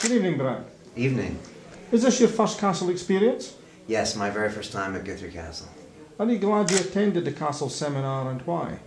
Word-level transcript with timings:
Good 0.00 0.12
evening, 0.12 0.38
Brad. 0.38 0.64
Evening. 0.94 1.36
Is 1.90 2.04
this 2.04 2.20
your 2.20 2.28
first 2.28 2.60
castle 2.60 2.88
experience? 2.88 3.56
Yes, 3.88 4.14
my 4.14 4.30
very 4.30 4.48
first 4.48 4.70
time 4.70 4.94
at 4.94 5.04
Guthrie 5.04 5.32
Castle. 5.32 5.66
Are 6.20 6.30
you 6.30 6.38
glad 6.38 6.70
you 6.70 6.76
attended 6.76 7.24
the 7.24 7.32
castle 7.32 7.68
seminar 7.68 8.30
and 8.30 8.40
why? 8.42 8.78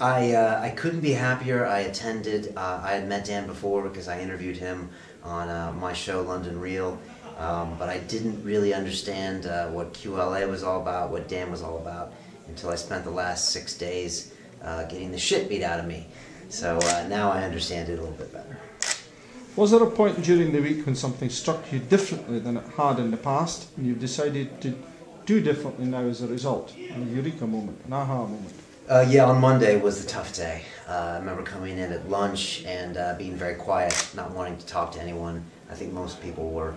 I, 0.00 0.32
uh, 0.32 0.58
I 0.62 0.70
couldn't 0.70 1.00
be 1.00 1.12
happier. 1.12 1.66
I 1.66 1.80
attended, 1.80 2.54
uh, 2.56 2.80
I 2.82 2.92
had 2.92 3.10
met 3.10 3.26
Dan 3.26 3.46
before 3.46 3.86
because 3.86 4.08
I 4.08 4.20
interviewed 4.20 4.56
him 4.56 4.88
on 5.22 5.50
uh, 5.50 5.70
my 5.72 5.92
show, 5.92 6.22
London 6.22 6.58
Real. 6.58 6.98
Um, 7.36 7.76
but 7.78 7.90
I 7.90 7.98
didn't 7.98 8.42
really 8.42 8.72
understand 8.72 9.44
uh, 9.44 9.68
what 9.68 9.92
QLA 9.92 10.48
was 10.48 10.62
all 10.62 10.80
about, 10.80 11.10
what 11.10 11.28
Dan 11.28 11.50
was 11.50 11.60
all 11.60 11.76
about, 11.76 12.14
until 12.48 12.70
I 12.70 12.76
spent 12.76 13.04
the 13.04 13.10
last 13.10 13.50
six 13.50 13.76
days 13.76 14.32
uh, 14.62 14.84
getting 14.84 15.12
the 15.12 15.18
shit 15.18 15.50
beat 15.50 15.62
out 15.62 15.78
of 15.78 15.86
me. 15.86 16.06
So 16.48 16.78
uh, 16.78 17.06
now 17.06 17.30
I 17.30 17.44
understand 17.44 17.90
it 17.90 17.98
a 17.98 18.00
little 18.00 18.16
bit 18.16 18.32
better. 18.32 18.56
Was 19.54 19.70
there 19.70 19.82
a 19.82 19.90
point 19.90 20.22
during 20.22 20.50
the 20.50 20.62
week 20.62 20.86
when 20.86 20.94
something 20.94 21.28
struck 21.28 21.70
you 21.70 21.78
differently 21.78 22.38
than 22.38 22.56
it 22.56 22.64
had 22.74 22.98
in 22.98 23.10
the 23.10 23.18
past 23.18 23.68
and 23.76 23.86
you've 23.86 24.00
decided 24.00 24.62
to 24.62 24.74
do 25.26 25.42
differently 25.42 25.84
now 25.84 26.04
as 26.04 26.22
a 26.22 26.26
result? 26.26 26.74
An 26.74 27.14
eureka 27.14 27.46
moment, 27.46 27.78
an 27.84 27.92
aha 27.92 28.22
moment? 28.22 28.54
Uh, 28.88 29.04
yeah, 29.06 29.26
on 29.26 29.42
Monday 29.42 29.78
was 29.78 30.02
the 30.02 30.08
tough 30.08 30.34
day. 30.34 30.62
Uh, 30.88 30.92
I 30.92 31.18
remember 31.18 31.42
coming 31.42 31.76
in 31.76 31.92
at 31.92 32.08
lunch 32.08 32.64
and 32.64 32.96
uh, 32.96 33.14
being 33.18 33.36
very 33.36 33.54
quiet, 33.54 34.08
not 34.16 34.30
wanting 34.30 34.56
to 34.56 34.64
talk 34.64 34.90
to 34.92 35.02
anyone. 35.02 35.44
I 35.70 35.74
think 35.74 35.92
most 35.92 36.22
people 36.22 36.50
were 36.50 36.74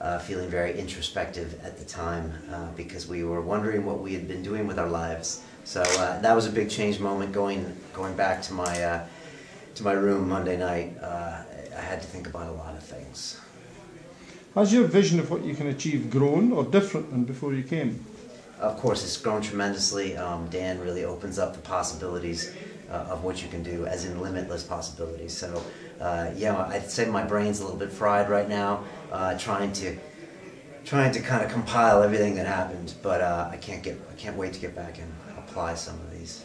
uh, 0.00 0.18
feeling 0.18 0.48
very 0.48 0.78
introspective 0.78 1.60
at 1.62 1.76
the 1.76 1.84
time 1.84 2.32
uh, 2.50 2.70
because 2.70 3.06
we 3.06 3.24
were 3.24 3.42
wondering 3.42 3.84
what 3.84 4.00
we 4.00 4.14
had 4.14 4.26
been 4.26 4.42
doing 4.42 4.66
with 4.66 4.78
our 4.78 4.88
lives. 4.88 5.42
So 5.64 5.82
uh, 5.82 6.20
that 6.22 6.34
was 6.34 6.46
a 6.46 6.50
big 6.50 6.70
change 6.70 7.00
moment. 7.00 7.32
Going 7.32 7.76
going 7.92 8.16
back 8.16 8.40
to 8.44 8.54
my 8.54 9.02
to 9.74 9.82
my 9.82 9.92
room 9.92 10.28
Monday 10.28 10.56
night, 10.56 10.94
I 11.76 11.80
had 11.80 12.00
to 12.02 12.06
think 12.06 12.26
about 12.26 12.48
a 12.48 12.52
lot 12.52 12.74
of 12.74 12.82
things. 12.82 13.40
Has 14.54 14.72
your 14.72 14.84
vision 14.84 15.18
of 15.18 15.30
what 15.30 15.44
you 15.44 15.54
can 15.54 15.66
achieve 15.66 16.10
grown 16.10 16.52
or 16.52 16.64
different 16.64 17.10
than 17.10 17.24
before 17.24 17.54
you 17.54 17.64
came? 17.64 18.04
Of 18.60 18.76
course, 18.76 19.02
it's 19.02 19.16
grown 19.16 19.42
tremendously. 19.42 20.16
Um, 20.16 20.48
Dan 20.48 20.80
really 20.80 21.04
opens 21.04 21.38
up 21.38 21.54
the 21.54 21.60
possibilities 21.60 22.54
uh, 22.88 23.08
of 23.10 23.24
what 23.24 23.42
you 23.42 23.48
can 23.48 23.62
do, 23.62 23.86
as 23.86 24.04
in 24.04 24.20
limitless 24.20 24.62
possibilities. 24.62 25.36
So, 25.36 25.62
uh, 26.00 26.30
yeah, 26.36 26.66
I'd 26.66 26.88
say 26.90 27.06
my 27.06 27.24
brain's 27.24 27.60
a 27.60 27.64
little 27.64 27.78
bit 27.78 27.90
fried 27.90 28.30
right 28.30 28.48
now, 28.48 28.84
uh, 29.10 29.36
trying 29.36 29.72
to 29.72 29.96
trying 30.84 31.10
to 31.12 31.20
kind 31.20 31.44
of 31.44 31.50
compile 31.50 32.02
everything 32.02 32.36
that 32.36 32.46
happened. 32.46 32.94
But 33.02 33.22
uh, 33.22 33.48
I 33.50 33.56
can't 33.56 33.82
get 33.82 34.00
I 34.10 34.14
can't 34.14 34.36
wait 34.36 34.52
to 34.52 34.60
get 34.60 34.76
back 34.76 34.98
and 34.98 35.12
apply 35.36 35.74
some 35.74 35.96
of 35.96 36.12
these. 36.12 36.44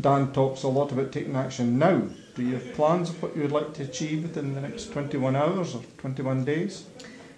Dan 0.00 0.32
talks 0.32 0.62
a 0.62 0.68
lot 0.68 0.92
about 0.92 1.10
taking 1.10 1.34
action 1.34 1.78
now. 1.78 2.02
Do 2.34 2.42
you 2.42 2.54
have 2.54 2.74
plans 2.74 3.10
of 3.10 3.22
what 3.22 3.36
you 3.36 3.42
would 3.42 3.52
like 3.52 3.74
to 3.74 3.84
achieve 3.84 4.24
within 4.24 4.54
the 4.54 4.60
next 4.60 4.92
21 4.92 5.36
hours 5.36 5.76
or 5.76 5.82
21 5.98 6.44
days? 6.44 6.84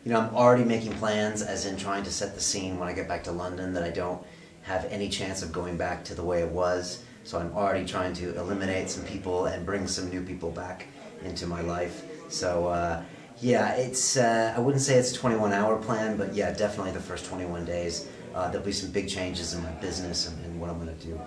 You 0.04 0.12
know, 0.12 0.20
I'm 0.20 0.34
already 0.34 0.64
making 0.64 0.94
plans, 0.94 1.42
as 1.42 1.66
in 1.66 1.76
trying 1.76 2.02
to 2.04 2.10
set 2.10 2.34
the 2.34 2.40
scene 2.40 2.78
when 2.78 2.88
I 2.88 2.94
get 2.94 3.06
back 3.06 3.22
to 3.24 3.32
London 3.32 3.74
that 3.74 3.82
I 3.82 3.90
don't 3.90 4.24
have 4.62 4.86
any 4.86 5.10
chance 5.10 5.42
of 5.42 5.52
going 5.52 5.76
back 5.76 6.02
to 6.04 6.14
the 6.14 6.24
way 6.24 6.40
it 6.40 6.48
was. 6.48 7.02
So 7.24 7.38
I'm 7.38 7.52
already 7.52 7.84
trying 7.84 8.14
to 8.14 8.38
eliminate 8.38 8.88
some 8.88 9.04
people 9.04 9.46
and 9.46 9.66
bring 9.66 9.86
some 9.86 10.08
new 10.08 10.22
people 10.22 10.50
back 10.50 10.86
into 11.22 11.46
my 11.46 11.60
life. 11.60 12.04
So 12.30 12.68
uh, 12.68 13.02
yeah, 13.40 13.74
it's 13.74 14.16
uh, 14.16 14.54
I 14.56 14.60
wouldn't 14.60 14.82
say 14.82 14.94
it's 14.94 15.12
a 15.12 15.16
21 15.16 15.52
hour 15.52 15.76
plan, 15.76 16.16
but 16.16 16.34
yeah, 16.34 16.52
definitely 16.52 16.92
the 16.92 17.00
first 17.00 17.26
21 17.26 17.66
days. 17.66 18.08
Uh, 18.34 18.48
there'll 18.50 18.64
be 18.64 18.72
some 18.72 18.90
big 18.92 19.10
changes 19.10 19.52
in 19.52 19.62
my 19.62 19.72
business 19.72 20.26
and, 20.28 20.42
and 20.46 20.58
what 20.58 20.70
I'm 20.70 20.82
going 20.82 20.96
to 20.96 21.06
do 21.06 21.20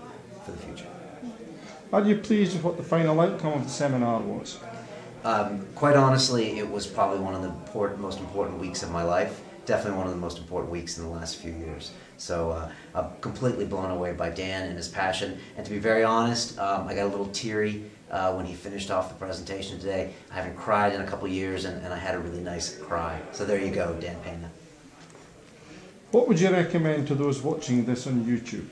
for 0.44 0.52
the 0.52 0.58
future. 0.58 0.89
Are 1.92 2.04
you 2.04 2.18
pleased 2.18 2.54
with 2.54 2.64
what 2.64 2.78
the 2.78 2.84
final 2.84 3.20
outcome 3.20 3.54
of 3.54 3.64
the 3.64 3.70
seminar 3.70 4.20
was? 4.20 4.60
Um, 5.24 5.66
quite 5.74 5.96
honestly, 5.96 6.60
it 6.60 6.70
was 6.70 6.86
probably 6.86 7.18
one 7.18 7.34
of 7.34 7.42
the 7.42 7.48
important, 7.48 8.00
most 8.00 8.20
important 8.20 8.60
weeks 8.60 8.84
of 8.84 8.92
my 8.92 9.02
life. 9.02 9.42
Definitely 9.66 9.98
one 9.98 10.06
of 10.06 10.14
the 10.14 10.20
most 10.20 10.38
important 10.38 10.72
weeks 10.72 11.00
in 11.00 11.04
the 11.04 11.10
last 11.10 11.38
few 11.38 11.52
years. 11.52 11.92
So 12.18 12.52
uh, 12.52 12.72
I'm 12.94 13.10
completely 13.22 13.66
blown 13.66 13.90
away 13.90 14.14
by 14.14 14.30
Dan 14.30 14.68
and 14.68 14.78
his 14.78 14.88
passion. 14.88 15.40
And 15.58 15.66
to 15.66 15.72
be 15.72 15.80
very 15.80 16.04
honest, 16.04 16.60
um, 16.60 16.88
I 16.88 16.94
got 16.94 17.06
a 17.06 17.08
little 17.08 17.30
teary 17.30 17.86
uh, 18.12 18.34
when 18.34 18.46
he 18.46 18.54
finished 18.54 18.92
off 18.92 19.10
the 19.10 19.16
presentation 19.16 19.80
today. 19.80 20.14
I 20.32 20.36
haven't 20.36 20.58
cried 20.58 20.94
in 20.94 21.02
a 21.02 21.08
couple 21.08 21.28
years, 21.28 21.66
and, 21.66 21.84
and 21.84 21.92
I 21.92 21.98
had 21.98 22.14
a 22.14 22.20
really 22.20 22.42
nice 22.42 22.78
cry. 22.78 23.20
So 23.32 23.46
there 23.46 23.60
you 23.60 23.72
go, 23.72 23.98
Dan 24.00 24.16
Pena. 24.24 24.52
What 26.12 26.28
would 26.28 26.40
you 26.40 26.52
recommend 26.52 27.08
to 27.08 27.16
those 27.16 27.42
watching 27.42 27.84
this 27.86 28.06
on 28.06 28.24
YouTube? 28.26 28.68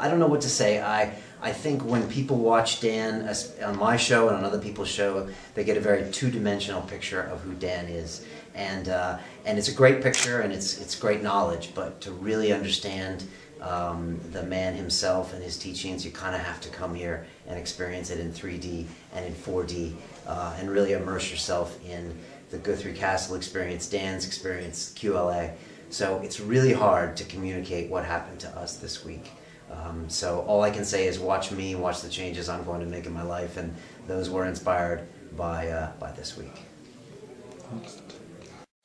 I 0.00 0.08
don't 0.08 0.18
know 0.18 0.26
what 0.26 0.42
to 0.42 0.50
say. 0.50 0.80
I 0.80 1.14
I 1.40 1.52
think 1.52 1.84
when 1.84 2.08
people 2.08 2.36
watch 2.36 2.80
Dan 2.80 3.32
on 3.64 3.78
my 3.78 3.96
show 3.96 4.28
and 4.28 4.36
on 4.36 4.44
other 4.44 4.58
people's 4.58 4.88
show, 4.88 5.28
they 5.54 5.64
get 5.64 5.76
a 5.76 5.80
very 5.80 6.10
two-dimensional 6.10 6.82
picture 6.82 7.22
of 7.22 7.40
who 7.42 7.54
Dan 7.54 7.86
is, 7.86 8.26
and 8.54 8.88
uh, 8.88 9.18
and 9.44 9.56
it's 9.56 9.68
a 9.68 9.74
great 9.74 10.02
picture 10.02 10.40
and 10.40 10.52
it's 10.52 10.80
it's 10.80 10.94
great 10.94 11.22
knowledge. 11.22 11.72
But 11.74 12.00
to 12.02 12.10
really 12.10 12.52
understand 12.52 13.24
um, 13.60 14.20
the 14.32 14.42
man 14.42 14.74
himself 14.74 15.32
and 15.32 15.42
his 15.42 15.56
teachings, 15.56 16.04
you 16.04 16.10
kind 16.10 16.34
of 16.34 16.42
have 16.42 16.60
to 16.62 16.68
come 16.68 16.94
here 16.94 17.26
and 17.46 17.58
experience 17.58 18.10
it 18.10 18.20
in 18.20 18.32
3D 18.32 18.86
and 19.14 19.24
in 19.24 19.32
4D, 19.32 19.94
uh, 20.26 20.56
and 20.58 20.70
really 20.70 20.92
immerse 20.92 21.30
yourself 21.30 21.78
in 21.84 22.16
the 22.50 22.58
Guthrie 22.58 22.94
Castle 22.94 23.36
experience, 23.36 23.88
Dan's 23.88 24.26
experience, 24.26 24.92
QLA. 24.96 25.52
So 25.90 26.20
it's 26.22 26.40
really 26.40 26.72
hard 26.72 27.16
to 27.16 27.24
communicate 27.24 27.90
what 27.90 28.04
happened 28.04 28.40
to 28.40 28.48
us 28.48 28.76
this 28.76 29.04
week. 29.04 29.30
Um, 29.70 30.08
so 30.08 30.40
all 30.40 30.62
I 30.62 30.70
can 30.70 30.84
say 30.84 31.06
is 31.06 31.18
watch 31.18 31.50
me, 31.50 31.74
watch 31.74 32.00
the 32.00 32.08
changes 32.08 32.48
I'm 32.48 32.64
going 32.64 32.80
to 32.80 32.86
make 32.86 33.06
in 33.06 33.12
my 33.12 33.22
life, 33.22 33.56
and 33.56 33.74
those 34.06 34.30
were 34.30 34.46
inspired 34.46 35.06
by 35.36 35.68
uh, 35.68 35.92
by 36.00 36.10
this 36.12 36.36
week. 36.36 36.62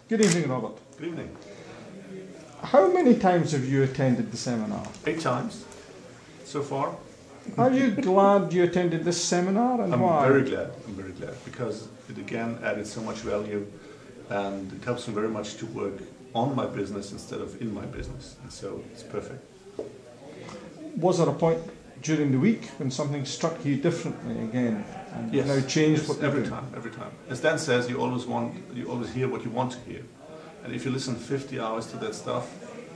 Good 0.09 0.21
evening, 0.21 0.49
Robert. 0.49 0.77
Good 0.97 1.07
evening. 1.07 1.35
How 2.61 2.91
many 2.91 3.15
times 3.15 3.51
have 3.51 3.65
you 3.65 3.83
attended 3.83 4.31
the 4.31 4.37
seminar? 4.37 4.85
Eight 5.05 5.21
times 5.21 5.65
so 6.43 6.61
far. 6.61 6.95
Are 7.57 7.71
you 7.71 7.91
glad 7.91 8.53
you 8.53 8.63
attended 8.63 9.03
this 9.03 9.21
seminar 9.21 9.81
and 9.81 9.93
I'm 9.93 9.99
why? 9.99 10.27
very 10.27 10.43
glad. 10.43 10.71
I'm 10.87 10.95
very 10.95 11.11
glad 11.11 11.35
because 11.43 11.89
it 12.09 12.17
again 12.17 12.57
added 12.63 12.87
so 12.87 13.01
much 13.01 13.17
value, 13.17 13.65
and 14.29 14.71
it 14.73 14.83
helps 14.83 15.07
me 15.07 15.13
very 15.13 15.27
much 15.29 15.55
to 15.57 15.65
work 15.67 16.01
on 16.33 16.55
my 16.55 16.65
business 16.65 17.11
instead 17.11 17.41
of 17.41 17.61
in 17.61 17.73
my 17.73 17.85
business, 17.85 18.35
and 18.41 18.51
so 18.51 18.83
it's 18.91 19.03
perfect. 19.03 19.43
Was 20.97 21.17
there 21.17 21.29
a 21.29 21.33
point 21.33 21.59
during 22.03 22.31
the 22.31 22.37
week 22.37 22.65
when 22.77 22.91
something 22.91 23.25
struck 23.25 23.63
you 23.65 23.77
differently 23.77 24.43
again 24.43 24.85
and 25.13 25.31
now 25.31 25.59
changed 25.61 26.07
yes, 26.07 26.19
every 26.21 26.45
time, 26.47 26.67
every 26.75 26.91
time. 26.91 27.11
As 27.29 27.39
Dan 27.39 27.57
says, 27.57 27.89
you 27.89 27.99
always 28.01 28.25
want, 28.25 28.61
you 28.73 28.89
always 28.89 29.11
hear 29.13 29.27
what 29.27 29.43
you 29.43 29.49
want 29.49 29.71
to 29.71 29.79
hear, 29.89 30.03
and 30.63 30.73
if 30.73 30.85
you 30.85 30.91
listen 30.91 31.15
50 31.15 31.59
hours 31.59 31.87
to 31.87 31.97
that 31.97 32.13
stuff, 32.13 32.53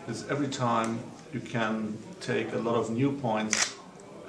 it's 0.08 0.28
every 0.30 0.50
time 0.50 1.00
you 1.34 1.40
can 1.40 1.98
take 2.20 2.54
a 2.54 2.58
lot 2.58 2.76
of 2.76 2.90
new 2.90 3.12
points 3.12 3.76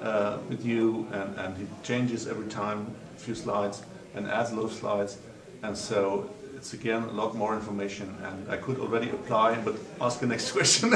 uh, 0.01 0.37
with 0.47 0.65
you, 0.65 1.07
and, 1.11 1.35
and 1.37 1.61
it 1.61 1.83
changes 1.83 2.27
every 2.27 2.47
time, 2.47 2.93
a 3.15 3.19
few 3.19 3.35
slides, 3.35 3.83
and 4.15 4.27
adds 4.27 4.51
a 4.51 4.55
lot 4.55 4.65
of 4.65 4.73
slides, 4.73 5.17
and 5.63 5.77
so 5.77 6.29
it's 6.55 6.73
again 6.73 7.03
a 7.03 7.11
lot 7.11 7.35
more 7.35 7.53
information, 7.53 8.15
and 8.23 8.49
I 8.49 8.57
could 8.57 8.79
already 8.79 9.09
apply, 9.09 9.55
but 9.55 9.75
ask 9.99 10.19
the 10.19 10.27
next 10.27 10.51
question, 10.57 10.93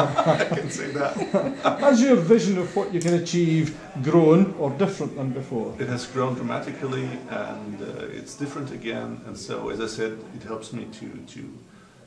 I 0.26 0.44
can 0.44 0.70
say 0.70 0.90
that. 0.92 1.16
Has 1.80 2.00
your 2.00 2.16
vision 2.16 2.58
of 2.58 2.74
what 2.74 2.92
you 2.94 3.00
can 3.00 3.14
achieve 3.14 3.78
grown 4.02 4.54
or 4.58 4.70
different 4.70 5.16
than 5.16 5.30
before? 5.30 5.74
It 5.78 5.88
has 5.88 6.06
grown 6.06 6.34
dramatically, 6.34 7.08
and 7.28 7.82
uh, 7.82 8.18
it's 8.18 8.34
different 8.34 8.70
again, 8.72 9.20
and 9.26 9.36
so, 9.36 9.68
as 9.68 9.80
I 9.80 9.86
said, 9.86 10.18
it 10.34 10.42
helps 10.42 10.72
me 10.72 10.86
to, 11.00 11.08
to 11.34 11.58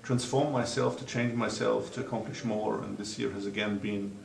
transform 0.01 0.51
myself, 0.51 0.97
to 0.99 1.05
change 1.05 1.33
myself, 1.35 1.93
to 1.93 2.01
accomplish 2.01 2.43
more, 2.43 2.81
and 2.81 2.97
this 2.97 3.19
year 3.19 3.31
has 3.31 3.45
again 3.45 3.77
been 3.77 4.15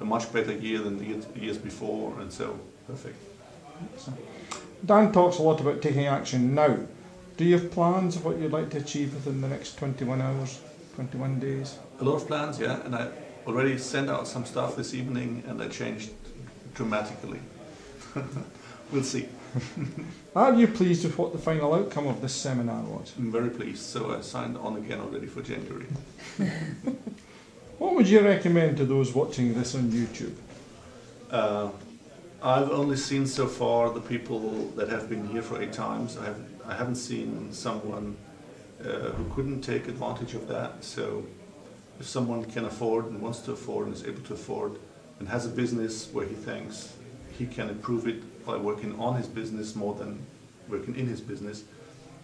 a 0.00 0.04
much 0.04 0.32
better 0.32 0.52
year 0.52 0.78
than 0.78 0.98
the 0.98 1.40
years 1.40 1.58
before, 1.58 2.18
and 2.20 2.32
so, 2.32 2.58
perfect. 2.86 3.16
Dan 4.84 5.12
talks 5.12 5.38
a 5.38 5.42
lot 5.42 5.60
about 5.60 5.82
taking 5.82 6.06
action 6.06 6.54
now. 6.54 6.76
Do 7.36 7.44
you 7.44 7.58
have 7.58 7.70
plans 7.70 8.16
of 8.16 8.24
what 8.24 8.38
you'd 8.38 8.52
like 8.52 8.70
to 8.70 8.78
achieve 8.78 9.14
within 9.14 9.40
the 9.40 9.48
next 9.48 9.76
21 9.78 10.20
hours, 10.20 10.60
21 10.96 11.38
days? 11.40 11.78
A 12.00 12.04
lot 12.04 12.16
of 12.16 12.26
plans, 12.26 12.58
yeah, 12.58 12.80
and 12.84 12.94
I 12.94 13.08
already 13.46 13.78
sent 13.78 14.08
out 14.08 14.28
some 14.28 14.44
stuff 14.44 14.76
this 14.76 14.94
evening, 14.94 15.42
and 15.46 15.60
I 15.62 15.68
changed 15.68 16.10
dramatically. 16.74 17.40
we'll 18.92 19.02
see. 19.02 19.28
Are 20.36 20.54
you 20.54 20.68
pleased 20.68 21.04
with 21.04 21.18
what 21.18 21.32
the 21.32 21.38
final 21.38 21.74
outcome 21.74 22.06
of 22.06 22.20
this 22.20 22.34
seminar 22.34 22.82
was? 22.82 23.12
I'm 23.18 23.32
very 23.32 23.50
pleased, 23.50 23.82
so 23.82 24.14
I 24.16 24.20
signed 24.20 24.56
on 24.58 24.76
again 24.76 25.00
already 25.00 25.26
for 25.26 25.42
January. 25.42 25.86
What 27.78 27.94
would 27.94 28.08
you 28.08 28.20
recommend 28.20 28.76
to 28.78 28.84
those 28.84 29.14
watching 29.14 29.54
this 29.54 29.76
on 29.76 29.92
YouTube? 29.92 30.34
Uh, 31.30 31.70
I've 32.42 32.70
only 32.70 32.96
seen 32.96 33.24
so 33.24 33.46
far 33.46 33.90
the 33.90 34.00
people 34.00 34.66
that 34.74 34.88
have 34.88 35.08
been 35.08 35.28
here 35.28 35.42
for 35.42 35.62
eight 35.62 35.72
times. 35.72 36.18
I, 36.18 36.24
have, 36.24 36.40
I 36.66 36.74
haven't 36.74 36.96
seen 36.96 37.52
someone 37.52 38.16
uh, 38.80 39.10
who 39.10 39.32
couldn't 39.32 39.60
take 39.60 39.86
advantage 39.86 40.34
of 40.34 40.48
that. 40.48 40.82
So, 40.82 41.24
if 42.00 42.06
someone 42.06 42.44
can 42.44 42.64
afford 42.64 43.06
and 43.06 43.20
wants 43.20 43.40
to 43.40 43.52
afford 43.52 43.86
and 43.86 43.94
is 43.94 44.04
able 44.04 44.22
to 44.22 44.34
afford 44.34 44.78
and 45.18 45.28
has 45.28 45.46
a 45.46 45.48
business 45.48 46.08
where 46.12 46.26
he 46.26 46.34
thinks 46.34 46.94
he 47.36 47.46
can 47.46 47.68
improve 47.68 48.06
it 48.06 48.44
by 48.44 48.56
working 48.56 48.98
on 48.98 49.16
his 49.16 49.26
business 49.26 49.74
more 49.74 49.94
than 49.94 50.24
working 50.68 50.96
in 50.96 51.06
his 51.06 51.20
business, 51.20 51.64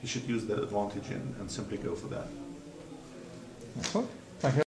he 0.00 0.06
should 0.06 0.25
use 0.25 0.44
that 0.47 0.62
advantage 0.62 1.09
and, 1.11 1.35
and 1.38 1.50
simply 1.50 1.79
go 1.79 1.94
for 1.94 2.09
that. 2.09 2.26
Excellent. 3.79 4.09
Thank 4.38 4.56
you. 4.56 4.62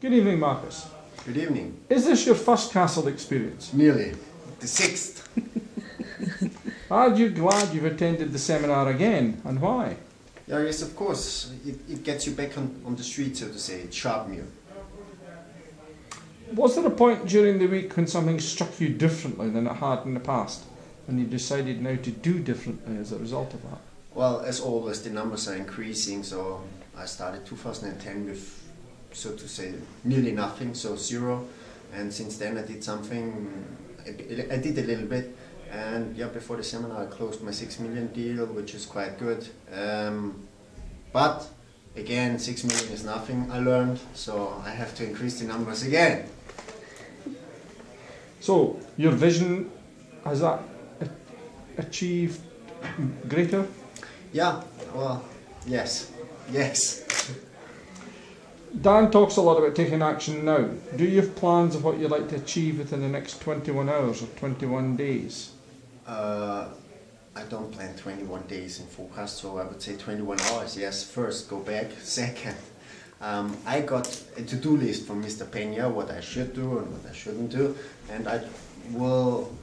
Good 0.00 0.12
evening, 0.12 0.38
Marcus. 0.38 0.88
Good 1.24 1.36
evening. 1.36 1.78
Is 1.88 2.04
this 2.04 2.26
your 2.26 2.34
first 2.34 2.72
castle 2.72 3.06
experience? 3.06 3.72
Nearly. 3.72 4.14
The 4.60 4.66
sixth. 4.66 5.28
Are 6.90 7.14
you 7.14 7.30
glad 7.30 7.72
you've 7.74 7.84
attended 7.84 8.32
the 8.32 8.38
seminar 8.38 8.90
again, 8.90 9.40
and 9.44 9.60
why? 9.60 9.96
Yeah, 10.46 10.62
yes, 10.62 10.82
of 10.82 10.96
course. 10.96 11.52
It, 11.64 11.78
it 11.88 12.04
gets 12.04 12.26
you 12.26 12.32
back 12.34 12.58
on, 12.58 12.82
on 12.84 12.96
the 12.96 13.02
street, 13.02 13.36
so 13.36 13.48
to 13.48 13.58
say. 13.58 13.80
It 13.82 13.94
sharpens 13.94 14.36
you. 14.36 14.46
Was 16.54 16.74
there 16.74 16.86
a 16.86 16.90
point 16.90 17.26
during 17.26 17.58
the 17.58 17.66
week 17.66 17.96
when 17.96 18.06
something 18.06 18.38
struck 18.38 18.78
you 18.78 18.90
differently 18.90 19.48
than 19.48 19.66
it 19.66 19.74
had 19.74 20.04
in 20.04 20.14
the 20.14 20.20
past, 20.20 20.64
and 21.08 21.18
you 21.18 21.26
decided 21.26 21.80
now 21.80 21.96
to 21.96 22.10
do 22.10 22.38
differently 22.40 22.98
as 22.98 23.12
a 23.12 23.18
result 23.18 23.54
of 23.54 23.62
that? 23.62 23.78
Well, 24.14 24.40
as 24.40 24.60
always, 24.60 25.02
the 25.02 25.10
numbers 25.10 25.48
are 25.48 25.54
increasing, 25.54 26.22
so 26.22 26.62
I 26.96 27.06
started 27.06 27.46
2010 27.46 28.26
with, 28.26 28.62
so 29.12 29.34
to 29.34 29.48
say, 29.48 29.72
nearly 30.04 30.32
nothing, 30.32 30.74
so 30.74 30.96
zero. 30.96 31.46
And 31.94 32.12
since 32.12 32.36
then, 32.36 32.58
I 32.58 32.62
did 32.62 32.84
something, 32.84 33.66
I, 34.04 34.54
I 34.54 34.56
did 34.58 34.76
a 34.78 34.82
little 34.82 35.06
bit. 35.06 35.34
And 35.72 36.14
yeah, 36.14 36.26
before 36.26 36.58
the 36.58 36.62
seminar, 36.62 37.02
I 37.02 37.06
closed 37.06 37.42
my 37.42 37.50
six 37.50 37.80
million 37.80 38.08
deal, 38.08 38.44
which 38.46 38.74
is 38.74 38.84
quite 38.84 39.18
good. 39.18 39.48
Um, 39.72 40.46
but 41.12 41.48
again, 41.96 42.38
six 42.38 42.62
million 42.62 42.92
is 42.92 43.04
nothing, 43.04 43.50
I 43.50 43.58
learned, 43.58 43.98
so 44.12 44.62
I 44.64 44.70
have 44.70 44.94
to 44.96 45.04
increase 45.04 45.40
the 45.40 45.46
numbers 45.46 45.82
again. 45.82 46.28
So, 48.40 48.78
your 48.98 49.12
vision, 49.12 49.70
has 50.24 50.40
that 50.40 50.60
achieved 51.78 52.40
greater? 53.28 53.66
Yeah, 54.32 54.62
well, 54.94 55.24
yes, 55.66 56.12
yes. 56.50 57.32
Dan 58.78 59.10
talks 59.10 59.36
a 59.36 59.40
lot 59.40 59.58
about 59.58 59.74
taking 59.74 60.02
action 60.02 60.44
now. 60.44 60.68
Do 60.96 61.04
you 61.04 61.20
have 61.20 61.36
plans 61.36 61.76
of 61.76 61.84
what 61.84 61.98
you'd 61.98 62.10
like 62.10 62.28
to 62.30 62.36
achieve 62.36 62.78
within 62.78 63.00
the 63.00 63.08
next 63.08 63.40
21 63.40 63.88
hours 63.88 64.22
or 64.22 64.26
21 64.26 64.96
days? 64.96 65.51
Uh, 66.06 66.68
I 67.34 67.42
don't 67.44 67.72
plan 67.72 67.96
21 67.96 68.42
days 68.42 68.80
in 68.80 68.86
forecast, 68.86 69.38
so 69.38 69.58
I 69.58 69.64
would 69.64 69.80
say 69.80 69.96
21 69.96 70.40
hours. 70.40 70.76
Yes, 70.76 71.02
first 71.04 71.48
go 71.48 71.60
back. 71.60 71.90
Second, 72.02 72.56
um, 73.20 73.56
I 73.66 73.80
got 73.80 74.06
a 74.36 74.42
to-do 74.42 74.76
list 74.76 75.06
from 75.06 75.24
Mr. 75.24 75.50
Pena, 75.50 75.88
what 75.88 76.10
I 76.10 76.20
should 76.20 76.54
do 76.54 76.78
and 76.78 76.92
what 76.92 77.10
I 77.10 77.14
shouldn't 77.14 77.50
do, 77.50 77.76
and 78.10 78.28
I 78.28 78.42
will. 78.90 79.56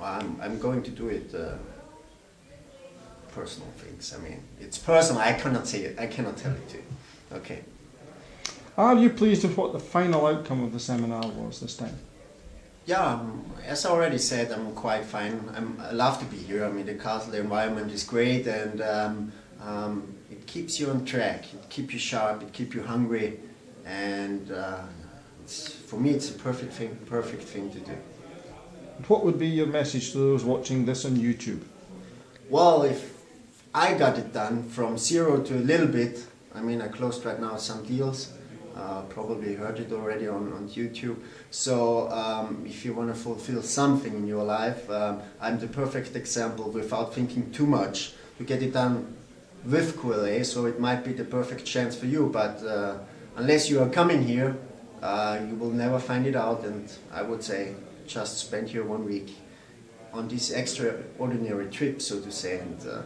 I'm, 0.00 0.38
I'm 0.42 0.58
going 0.58 0.82
to 0.82 0.90
do 0.90 1.08
it. 1.08 1.34
Uh, 1.34 1.54
personal 3.34 3.68
things. 3.78 4.14
I 4.16 4.22
mean, 4.22 4.42
it's 4.60 4.78
personal. 4.78 5.20
I 5.20 5.32
cannot 5.32 5.66
say 5.66 5.80
it. 5.82 5.98
I 5.98 6.06
cannot 6.06 6.36
tell 6.36 6.52
it 6.52 6.68
to 6.70 6.76
you. 6.76 6.84
Okay. 7.32 7.64
Are 8.78 8.94
you 8.94 9.10
pleased 9.10 9.44
with 9.44 9.56
what 9.56 9.72
the 9.72 9.80
final 9.80 10.26
outcome 10.26 10.62
of 10.62 10.72
the 10.72 10.80
seminar 10.80 11.26
was 11.28 11.60
this 11.60 11.76
time? 11.76 11.98
Yeah, 12.86 13.02
um, 13.02 13.44
as 13.64 13.86
I 13.86 13.90
already 13.90 14.18
said, 14.18 14.52
I'm 14.52 14.74
quite 14.74 15.04
fine. 15.04 15.50
I'm, 15.56 15.80
I 15.80 15.92
love 15.92 16.18
to 16.18 16.26
be 16.26 16.36
here. 16.36 16.66
I 16.66 16.70
mean, 16.70 16.84
the 16.84 16.94
castle 16.94 17.32
the 17.32 17.40
environment 17.40 17.90
is 17.90 18.04
great, 18.04 18.46
and 18.46 18.82
um, 18.82 19.32
um, 19.62 20.14
it 20.30 20.46
keeps 20.46 20.78
you 20.78 20.90
on 20.90 21.06
track. 21.06 21.44
It 21.54 21.70
keeps 21.70 21.94
you 21.94 21.98
sharp. 21.98 22.42
It 22.42 22.52
keeps 22.52 22.74
you 22.74 22.82
hungry, 22.82 23.40
and 23.86 24.52
uh, 24.52 24.82
it's, 25.42 25.72
for 25.72 25.98
me, 25.98 26.10
it's 26.10 26.28
a 26.28 26.34
perfect 26.34 26.74
thing. 26.74 26.94
Perfect 27.06 27.44
thing 27.44 27.70
to 27.70 27.78
do. 27.80 27.96
What 29.08 29.24
would 29.24 29.38
be 29.38 29.48
your 29.48 29.66
message 29.66 30.12
to 30.12 30.18
those 30.18 30.44
watching 30.44 30.84
this 30.84 31.06
on 31.06 31.12
YouTube? 31.12 31.62
Well, 32.50 32.82
if 32.82 33.14
I 33.74 33.94
got 33.94 34.18
it 34.18 34.34
done 34.34 34.68
from 34.68 34.98
zero 34.98 35.42
to 35.42 35.54
a 35.54 35.64
little 35.64 35.88
bit, 35.88 36.26
I 36.54 36.60
mean, 36.60 36.82
I 36.82 36.88
closed 36.88 37.24
right 37.24 37.40
now 37.40 37.56
some 37.56 37.82
deals. 37.84 38.32
Uh, 38.76 39.02
probably 39.02 39.54
heard 39.54 39.78
it 39.78 39.92
already 39.92 40.26
on, 40.26 40.52
on 40.52 40.68
YouTube. 40.68 41.16
So, 41.52 42.10
um, 42.10 42.64
if 42.66 42.84
you 42.84 42.92
want 42.92 43.08
to 43.08 43.14
fulfill 43.14 43.62
something 43.62 44.12
in 44.12 44.26
your 44.26 44.42
life, 44.42 44.90
um, 44.90 45.22
I'm 45.40 45.60
the 45.60 45.68
perfect 45.68 46.16
example 46.16 46.70
without 46.70 47.14
thinking 47.14 47.52
too 47.52 47.66
much 47.66 48.14
to 48.38 48.42
get 48.42 48.64
it 48.64 48.72
done 48.72 49.14
with 49.64 49.96
QLA. 49.96 50.44
So, 50.44 50.66
it 50.66 50.80
might 50.80 51.04
be 51.04 51.12
the 51.12 51.22
perfect 51.22 51.64
chance 51.64 51.94
for 51.94 52.06
you, 52.06 52.30
but 52.32 52.64
uh, 52.64 52.98
unless 53.36 53.70
you 53.70 53.80
are 53.80 53.88
coming 53.88 54.24
here, 54.24 54.56
uh, 55.02 55.38
you 55.48 55.54
will 55.54 55.70
never 55.70 56.00
find 56.00 56.26
it 56.26 56.34
out. 56.34 56.64
And 56.64 56.90
I 57.12 57.22
would 57.22 57.44
say, 57.44 57.76
just 58.08 58.38
spend 58.38 58.70
here 58.70 58.82
one 58.82 59.04
week 59.04 59.36
on 60.12 60.26
this 60.26 60.50
extraordinary 60.50 61.70
trip, 61.70 62.02
so 62.02 62.20
to 62.20 62.32
say, 62.32 62.58
and 62.58 62.86
uh, 62.88 63.02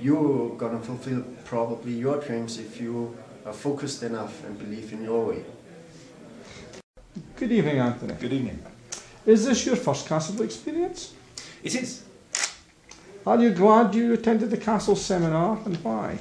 you're 0.00 0.56
gonna 0.56 0.80
fulfill 0.80 1.24
probably 1.44 1.92
your 1.92 2.18
dreams 2.20 2.58
if 2.58 2.80
you 2.80 3.16
are 3.44 3.52
focused 3.52 4.02
enough 4.02 4.44
and 4.44 4.58
believe 4.58 4.92
in 4.92 5.04
your 5.04 5.26
way. 5.26 5.44
Good 7.36 7.52
evening, 7.52 7.78
Anthony. 7.78 8.14
Good 8.14 8.32
evening. 8.32 8.62
Is 9.26 9.46
this 9.46 9.64
your 9.66 9.76
first 9.76 10.06
castle 10.06 10.42
experience? 10.42 11.14
It 11.62 11.74
is. 11.74 12.04
Are 13.26 13.38
you 13.38 13.50
glad 13.50 13.94
you 13.94 14.12
attended 14.14 14.50
the 14.50 14.56
castle 14.56 14.96
seminar 14.96 15.58
and 15.64 15.76
why? 15.78 16.18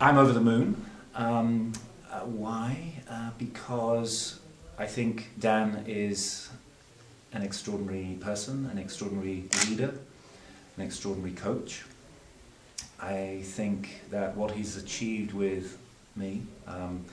I'm 0.00 0.18
over 0.18 0.32
the 0.32 0.40
moon. 0.40 0.84
Um, 1.14 1.72
uh, 2.10 2.20
why? 2.20 2.94
Uh, 3.08 3.30
because 3.38 4.40
I 4.78 4.86
think 4.86 5.30
Dan 5.38 5.84
is 5.86 6.50
an 7.32 7.42
extraordinary 7.42 8.16
person, 8.20 8.66
an 8.70 8.78
extraordinary 8.78 9.44
leader, 9.68 9.94
an 10.76 10.84
extraordinary 10.84 11.32
coach. 11.32 11.82
I 13.00 13.40
think 13.42 14.02
that 14.10 14.36
what 14.36 14.52
he's 14.52 14.76
achieved 14.76 15.32
with 15.32 15.78
me 16.16 16.42
um, 16.66 17.04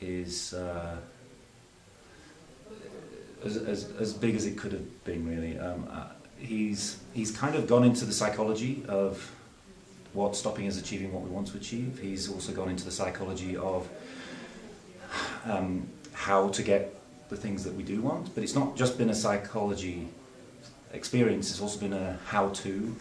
is 0.00 0.54
uh, 0.54 0.96
as, 3.44 3.56
as, 3.56 3.90
as 3.98 4.12
big 4.12 4.34
as 4.34 4.46
it 4.46 4.56
could 4.56 4.72
have 4.72 5.04
been, 5.04 5.26
really. 5.26 5.58
Um, 5.58 5.88
uh, 5.90 6.06
he's, 6.38 6.98
he's 7.12 7.30
kind 7.30 7.54
of 7.54 7.66
gone 7.66 7.84
into 7.84 8.04
the 8.04 8.12
psychology 8.12 8.84
of 8.88 9.30
what 10.12 10.36
stopping 10.36 10.66
is 10.66 10.76
achieving 10.78 11.12
what 11.12 11.22
we 11.22 11.30
want 11.30 11.48
to 11.48 11.56
achieve. 11.56 11.98
He's 12.00 12.30
also 12.30 12.52
gone 12.52 12.68
into 12.68 12.84
the 12.84 12.90
psychology 12.90 13.56
of 13.56 13.88
um, 15.44 15.88
how 16.12 16.48
to 16.50 16.62
get 16.62 16.94
the 17.28 17.36
things 17.36 17.64
that 17.64 17.74
we 17.74 17.82
do 17.82 18.00
want. 18.00 18.34
But 18.34 18.44
it's 18.44 18.54
not 18.54 18.76
just 18.76 18.98
been 18.98 19.10
a 19.10 19.14
psychology 19.14 20.08
experience, 20.92 21.50
it's 21.50 21.60
also 21.60 21.80
been 21.80 21.94
a 21.94 22.18
how 22.26 22.50
to. 22.50 22.94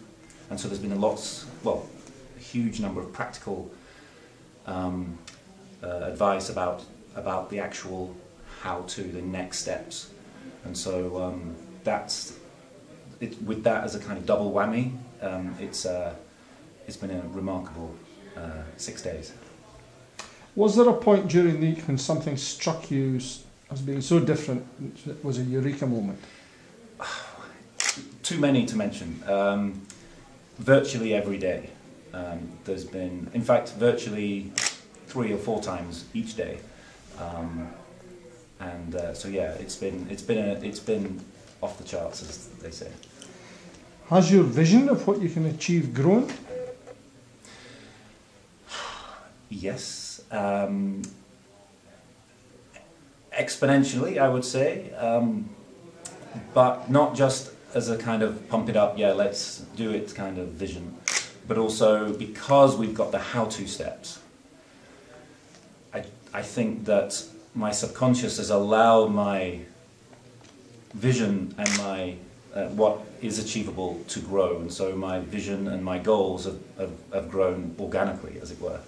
And 0.52 0.60
so 0.60 0.68
there's 0.68 0.82
been 0.82 0.92
a 0.92 0.96
lots, 0.96 1.46
well, 1.64 1.88
a 2.36 2.40
huge 2.40 2.82
number 2.82 3.00
of 3.00 3.14
practical 3.14 3.72
um, 4.68 5.18
uh, 5.82 5.88
advice 5.88 6.50
about, 6.50 6.84
about 7.16 7.50
the 7.50 7.60
actual 7.60 8.14
how 8.60 8.82
to, 8.82 9.02
the 9.02 9.22
next 9.22 9.60
steps. 9.60 10.12
And 10.66 10.78
so 10.78 11.24
um, 11.24 11.56
that's, 11.86 12.38
it, 13.22 13.42
with 13.44 13.64
that 13.64 13.86
as 13.86 13.96
a 13.96 14.00
kind 14.00 14.18
of 14.18 14.26
double 14.26 14.52
whammy, 14.52 14.92
um, 15.22 15.56
it's, 15.58 15.86
uh, 15.86 16.14
it's 16.86 16.98
been 16.98 17.12
a 17.12 17.22
remarkable 17.30 17.96
uh, 18.36 18.64
six 18.76 19.02
days. 19.02 19.34
Was 20.58 20.76
there 20.76 20.90
a 20.90 20.94
point 20.94 21.30
during 21.30 21.62
the 21.62 21.72
week 21.72 21.88
when 21.88 21.98
something 21.98 22.36
struck 22.36 22.92
you 22.92 23.16
as 23.16 23.82
being 23.86 24.02
so 24.02 24.20
different 24.20 24.68
it 25.08 25.24
was 25.24 25.40
a 25.40 25.44
eureka 25.44 25.88
moment? 25.88 26.20
Too 28.24 28.38
many 28.38 28.66
to 28.66 28.76
mention. 28.76 29.24
Um, 29.28 29.82
virtually 30.60 31.14
every 31.14 31.38
day. 31.38 31.70
Um, 32.14 32.52
there's 32.66 32.86
been, 32.86 33.30
in 33.34 33.42
fact, 33.42 33.74
virtually 33.74 34.52
three 35.08 35.34
or 35.34 35.38
four 35.38 35.62
times 35.62 36.06
each 36.14 36.36
day. 36.36 36.60
Um, 37.20 37.70
and 38.60 38.96
uh, 38.96 39.14
so 39.14 39.28
yeah, 39.28 39.52
it's 39.54 39.76
been 39.76 40.08
it's 40.10 40.22
been 40.22 40.38
a, 40.38 40.54
it's 40.62 40.80
been 40.80 41.24
off 41.62 41.78
the 41.78 41.84
charts 41.84 42.22
as 42.22 42.48
they 42.62 42.72
say. 42.72 42.92
Has 44.10 44.32
your 44.32 44.44
vision 44.44 44.90
of 44.90 45.08
what 45.08 45.22
you 45.22 45.30
can 45.30 45.46
achieve 45.46 45.94
grown? 45.94 46.32
Yes. 49.50 50.22
Um, 50.32 51.02
exponentially, 53.38 54.18
I 54.18 54.28
would 54.28 54.46
say, 54.46 54.94
um, 54.94 55.50
but 56.54 56.90
not 56.90 57.16
just 57.16 57.51
as 57.74 57.90
a 57.90 57.98
kind 57.98 58.24
of 58.24 58.48
pump 58.50 58.70
it 58.70 58.76
up, 58.76 58.98
yeah, 58.98 59.14
let's 59.14 59.60
do 59.76 59.92
it 59.92 60.14
kind 60.16 60.38
of 60.38 60.50
vision, 60.50 60.96
but 61.48 61.58
also 61.58 62.14
because 62.14 62.76
we've 62.76 62.94
got 62.94 63.12
the 63.12 63.20
how 63.20 63.46
to 63.46 63.68
steps. 63.68 64.20
I, 65.94 66.04
I 66.34 66.42
think 66.42 66.86
that 66.86 67.24
my 67.56 67.72
subconscious 67.72 68.38
has 68.38 68.50
allowed 68.50 69.12
my 69.12 69.62
vision 70.94 71.54
and 71.58 71.78
my 71.78 72.16
uh, 72.54 72.68
what 72.68 73.00
is 73.22 73.40
achievable 73.40 74.02
to 74.10 74.20
grow, 74.20 74.60
and 74.60 74.72
so 74.72 74.96
my 74.96 75.20
vision 75.20 75.68
and 75.68 75.84
my 75.84 75.98
goals 75.98 76.46
have, 76.46 76.60
have, 76.78 76.92
have 77.14 77.30
grown 77.30 77.76
organically, 77.80 78.38
as 78.42 78.52
it 78.52 78.60
were. 78.60 78.80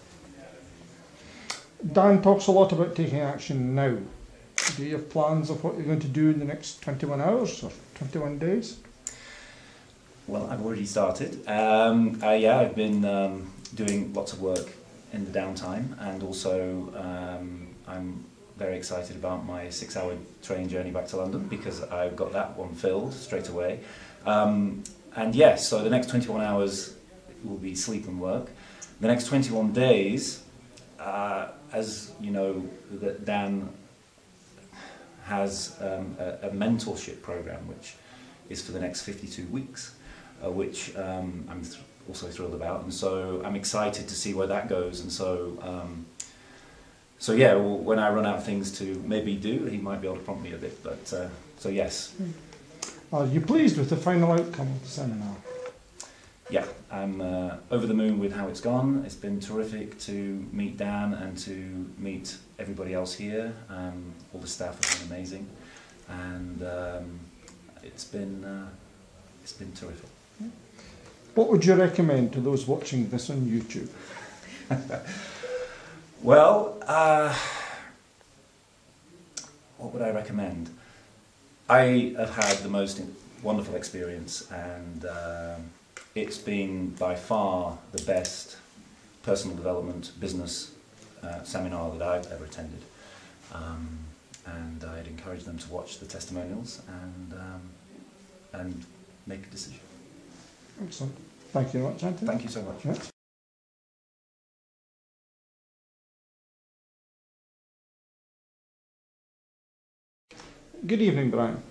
Dan 1.92 2.22
talks 2.22 2.48
a 2.48 2.52
lot 2.52 2.72
about 2.72 2.96
taking 2.96 3.20
action 3.20 3.76
now. 3.76 3.98
Do 4.76 4.84
you 4.84 4.94
have 4.94 5.10
plans 5.10 5.50
of 5.50 5.64
what 5.64 5.76
you're 5.76 5.86
going 5.86 6.00
to 6.00 6.08
do 6.08 6.30
in 6.30 6.40
the 6.40 6.46
next 6.46 6.82
21 6.82 7.22
hours 7.22 7.64
or 7.64 7.72
21 7.96 8.40
days? 8.40 8.78
Well, 10.26 10.48
I've 10.50 10.66
already 10.66 10.86
started. 10.86 11.48
Um, 11.48 12.20
uh, 12.24 12.32
yeah, 12.32 12.60
I've 12.60 12.76
been 12.76 13.06
um, 13.06 13.52
doing 13.76 14.14
lots 14.14 14.34
of 14.34 14.42
work 14.42 14.68
in 15.12 15.32
the 15.32 15.38
downtime, 15.38 15.96
and 16.00 16.24
also 16.24 16.92
um, 16.96 17.68
I'm 17.88 18.24
very 18.58 18.78
excited 18.78 19.16
about 19.16 19.46
my 19.46 19.70
six-hour 19.70 20.18
train 20.42 20.70
journey 20.70 20.92
back 20.92 21.08
to 21.08 21.18
London 21.18 21.48
because 21.48 21.84
I've 21.84 22.16
got 22.16 22.32
that 22.34 22.58
one 22.58 22.74
filled 22.74 23.14
straight 23.14 23.50
away. 23.50 23.82
Um, 24.26 24.84
and 25.16 25.36
yes, 25.36 25.68
so 25.68 25.84
the 25.84 25.90
next 25.90 26.10
21 26.10 26.42
hours 26.42 26.96
will 27.44 27.58
be 27.58 27.76
sleep 27.76 28.08
and 28.08 28.20
work. 28.20 28.50
The 29.02 29.08
next 29.08 29.28
21 29.28 29.74
days, 29.74 30.44
uh, 31.00 31.50
as 31.72 32.12
you 32.20 32.32
know, 32.32 32.68
that 32.92 33.26
Dan 33.26 33.70
has 35.24 35.76
um, 35.82 36.16
a, 36.20 36.48
a 36.48 36.50
mentorship 36.52 37.22
program 37.22 37.68
which 37.68 37.96
is 38.50 38.62
for 38.62 38.72
the 38.74 38.80
next 38.80 39.02
52 39.04 39.46
weeks, 39.48 39.96
uh, 40.44 40.52
which 40.52 40.96
um, 40.98 41.46
I'm 41.50 41.62
th- 41.64 41.80
also 42.08 42.28
thrilled 42.28 42.54
about, 42.54 42.84
and 42.84 42.94
so 42.94 43.42
I'm 43.46 43.56
excited 43.56 44.08
to 44.10 44.14
see 44.16 44.34
where 44.34 44.48
that 44.48 44.68
goes. 44.68 45.00
And 45.00 45.10
so, 45.12 45.58
um, 45.62 46.06
so 47.20 47.32
yeah, 47.32 47.54
w- 47.54 47.76
when 47.76 48.00
I 48.00 48.10
run 48.10 48.26
out 48.26 48.36
of 48.40 48.44
things 48.46 48.78
to 48.80 49.02
maybe 49.08 49.36
do, 49.36 49.66
he 49.66 49.78
might 49.78 50.02
be 50.02 50.08
able 50.08 50.18
to 50.18 50.24
prompt 50.24 50.44
me 50.44 50.52
a 50.54 50.58
bit. 50.58 50.84
But 50.84 51.14
uh, 51.14 51.30
so 51.58 51.70
yes, 51.70 52.14
Are 53.14 53.26
you 53.26 53.40
pleased 53.40 53.78
with 53.78 53.90
the 53.90 53.96
final 53.98 54.32
outcome 54.34 54.68
of 54.68 54.82
the 54.84 54.88
seminar? 54.90 55.36
yeah, 56.50 56.66
I'm 56.92 57.22
uh, 57.22 57.56
over 57.72 57.88
the 57.88 57.94
moon 57.94 58.20
with 58.20 58.34
how 58.36 58.50
it's 58.50 58.60
gone. 58.62 59.04
It's 59.06 59.16
been 59.16 59.40
terrific 59.40 59.98
to 60.02 60.46
meet 60.52 60.76
Dan 60.78 61.14
and 61.14 61.38
to 61.40 61.90
meet 61.98 62.36
everybody 62.64 62.94
else 62.94 63.14
here. 63.14 63.54
Um, 63.70 64.14
all 64.34 64.40
the 64.40 64.48
staff 64.48 64.74
have 64.84 65.00
been 65.00 65.18
amazing, 65.18 65.46
and 66.10 66.64
um, 66.64 67.20
it's 67.84 68.06
been 68.06 68.44
uh, 68.44 68.70
it's 69.44 69.54
been 69.54 69.72
terrific. 69.74 70.10
What 71.36 71.50
would 71.50 71.66
you 71.66 71.76
recommend 71.76 72.32
to 72.34 72.40
those 72.40 72.68
watching 72.68 73.10
this 73.10 73.30
on 73.30 73.42
YouTube? 73.42 73.90
Well, 76.24 76.78
uh, 76.88 77.38
what 79.78 79.92
would 79.92 80.02
I 80.02 80.12
recommend? 80.12 80.70
I 81.70 82.16
have 82.18 82.34
had 82.34 82.58
the 82.60 82.70
most 82.70 83.02
wonderful 83.42 83.76
experience, 83.76 84.50
and 84.50 85.06
um, 85.06 85.66
it's 86.16 86.38
been 86.38 86.92
by 86.92 87.16
far 87.16 87.78
the 87.92 88.02
best 88.04 88.56
personal 89.24 89.58
development 89.58 90.14
business 90.18 90.72
uh, 91.24 91.44
seminar 91.44 91.92
that 91.92 92.02
I've 92.02 92.32
ever 92.32 92.46
attended. 92.46 92.82
Um, 93.54 94.00
and 94.46 94.84
I'd 94.84 95.08
encourage 95.08 95.44
them 95.44 95.58
to 95.58 95.70
watch 95.70 96.00
the 96.00 96.06
testimonials 96.06 96.82
and 96.88 97.34
um, 97.34 97.62
and 98.54 98.86
make 99.26 99.46
a 99.46 99.50
decision. 99.50 99.80
Excellent. 100.84 101.16
Thank 101.52 101.74
you 101.74 101.82
very 101.82 101.94
much, 101.94 102.04
Anthony. 102.04 102.28
Thank 102.28 102.44
you 102.44 102.50
so 102.50 102.62
much. 102.64 102.86
Right. 102.86 103.10
Good 110.86 111.02
evening, 111.02 111.30
Brian. 111.30 111.64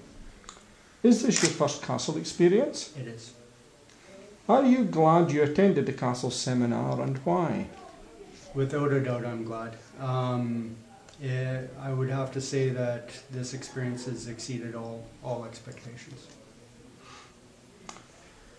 Is 1.02 1.22
this 1.22 1.42
your 1.42 1.50
first 1.50 1.82
castle 1.82 2.16
experience? 2.16 2.92
It 2.98 3.08
is. 3.08 3.34
Are 4.48 4.64
you 4.64 4.84
glad 4.84 5.30
you 5.30 5.42
attended 5.42 5.84
the 5.84 5.92
castle 5.92 6.30
seminar 6.30 7.02
and 7.02 7.18
why? 7.18 7.66
Without 8.54 8.92
a 8.92 9.00
doubt, 9.00 9.24
I'm 9.24 9.44
glad. 9.44 9.76
Um, 9.98 10.76
eh, 11.22 11.62
I 11.80 11.92
would 11.92 12.10
have 12.10 12.32
to 12.32 12.40
say 12.40 12.68
that 12.68 13.10
this 13.30 13.54
experience 13.54 14.04
has 14.04 14.28
exceeded 14.28 14.74
all, 14.74 15.04
all 15.24 15.44
expectations. 15.44 16.26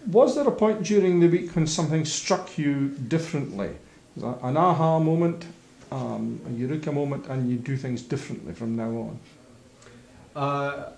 Was 0.07 0.35
there 0.35 0.47
a 0.47 0.51
point 0.51 0.83
during 0.83 1.19
the 1.19 1.27
week 1.27 1.55
when 1.55 1.67
something 1.67 2.05
struck 2.05 2.57
you 2.57 2.89
differently? 2.89 3.69
An 4.21 4.57
aha 4.57 4.99
moment, 4.99 5.45
um, 5.91 6.41
a 6.47 6.51
eureka 6.51 6.91
moment, 6.91 7.27
and 7.27 7.49
you 7.49 7.57
do 7.57 7.77
things 7.77 8.01
differently 8.01 8.53
from 8.53 8.75
now 8.75 8.89
on? 8.89 9.19
Uh, 10.35 10.91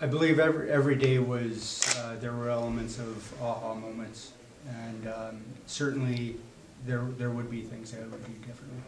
I 0.00 0.06
believe 0.06 0.38
every, 0.38 0.70
every 0.70 0.94
day 0.94 1.18
was, 1.18 1.96
uh, 1.98 2.16
there 2.20 2.32
were 2.32 2.48
elements 2.48 2.98
of 2.98 3.42
aha 3.42 3.74
moments. 3.74 4.32
And 4.68 5.08
um, 5.08 5.40
certainly 5.66 6.36
there, 6.84 7.04
there 7.18 7.30
would 7.30 7.50
be 7.50 7.62
things 7.62 7.92
that 7.92 8.02
I 8.02 8.06
would 8.06 8.24
do 8.24 8.32
differently. 8.46 8.82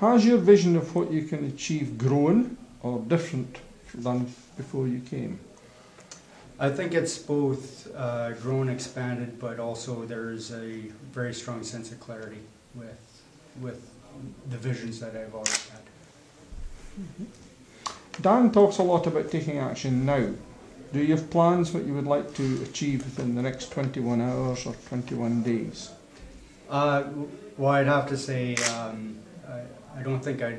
Has 0.00 0.24
your 0.24 0.38
vision 0.38 0.76
of 0.76 0.94
what 0.94 1.10
you 1.10 1.24
can 1.24 1.44
achieve 1.46 1.98
grown 1.98 2.56
or 2.82 3.00
different 3.00 3.58
than 3.94 4.32
before 4.56 4.86
you 4.86 5.00
came? 5.00 5.40
I 6.58 6.68
think 6.68 6.92
it's 6.92 7.18
both 7.18 7.88
uh, 7.96 8.32
grown, 8.32 8.68
expanded, 8.68 9.40
but 9.40 9.58
also 9.58 10.04
there's 10.04 10.52
a 10.52 10.82
very 11.10 11.32
strong 11.32 11.62
sense 11.64 11.90
of 11.90 11.98
clarity 11.98 12.40
with, 12.74 13.22
with 13.60 13.90
the 14.50 14.58
visions 14.58 15.00
that 15.00 15.16
I've 15.16 15.34
always 15.34 15.70
had. 15.70 15.80
Dan 18.20 18.52
talks 18.52 18.78
a 18.78 18.82
lot 18.82 19.06
about 19.06 19.30
taking 19.30 19.58
action 19.58 20.04
now. 20.04 20.28
Do 20.92 21.00
you 21.00 21.14
have 21.14 21.30
plans 21.30 21.72
what 21.72 21.84
you 21.84 21.94
would 21.94 22.06
like 22.06 22.34
to 22.34 22.62
achieve 22.64 23.04
within 23.04 23.36
the 23.36 23.42
next 23.42 23.70
21 23.70 24.20
hours 24.20 24.66
or 24.66 24.74
21 24.88 25.42
days? 25.42 25.90
Uh, 26.68 27.04
well, 27.56 27.70
I'd 27.72 27.86
have 27.86 28.08
to 28.08 28.16
say, 28.16 28.56
um, 28.74 29.16
I, 29.48 30.00
I 30.00 30.02
don't 30.02 30.18
think 30.20 30.42
I, 30.42 30.58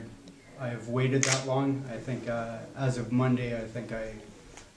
I 0.60 0.70
have 0.70 0.88
waited 0.88 1.24
that 1.26 1.46
long. 1.46 1.84
I 1.92 1.98
think 1.98 2.30
uh, 2.30 2.60
as 2.78 2.98
of 2.98 3.12
Monday, 3.12 3.58
I 3.58 3.66
think 3.66 3.92
I, 3.92 4.14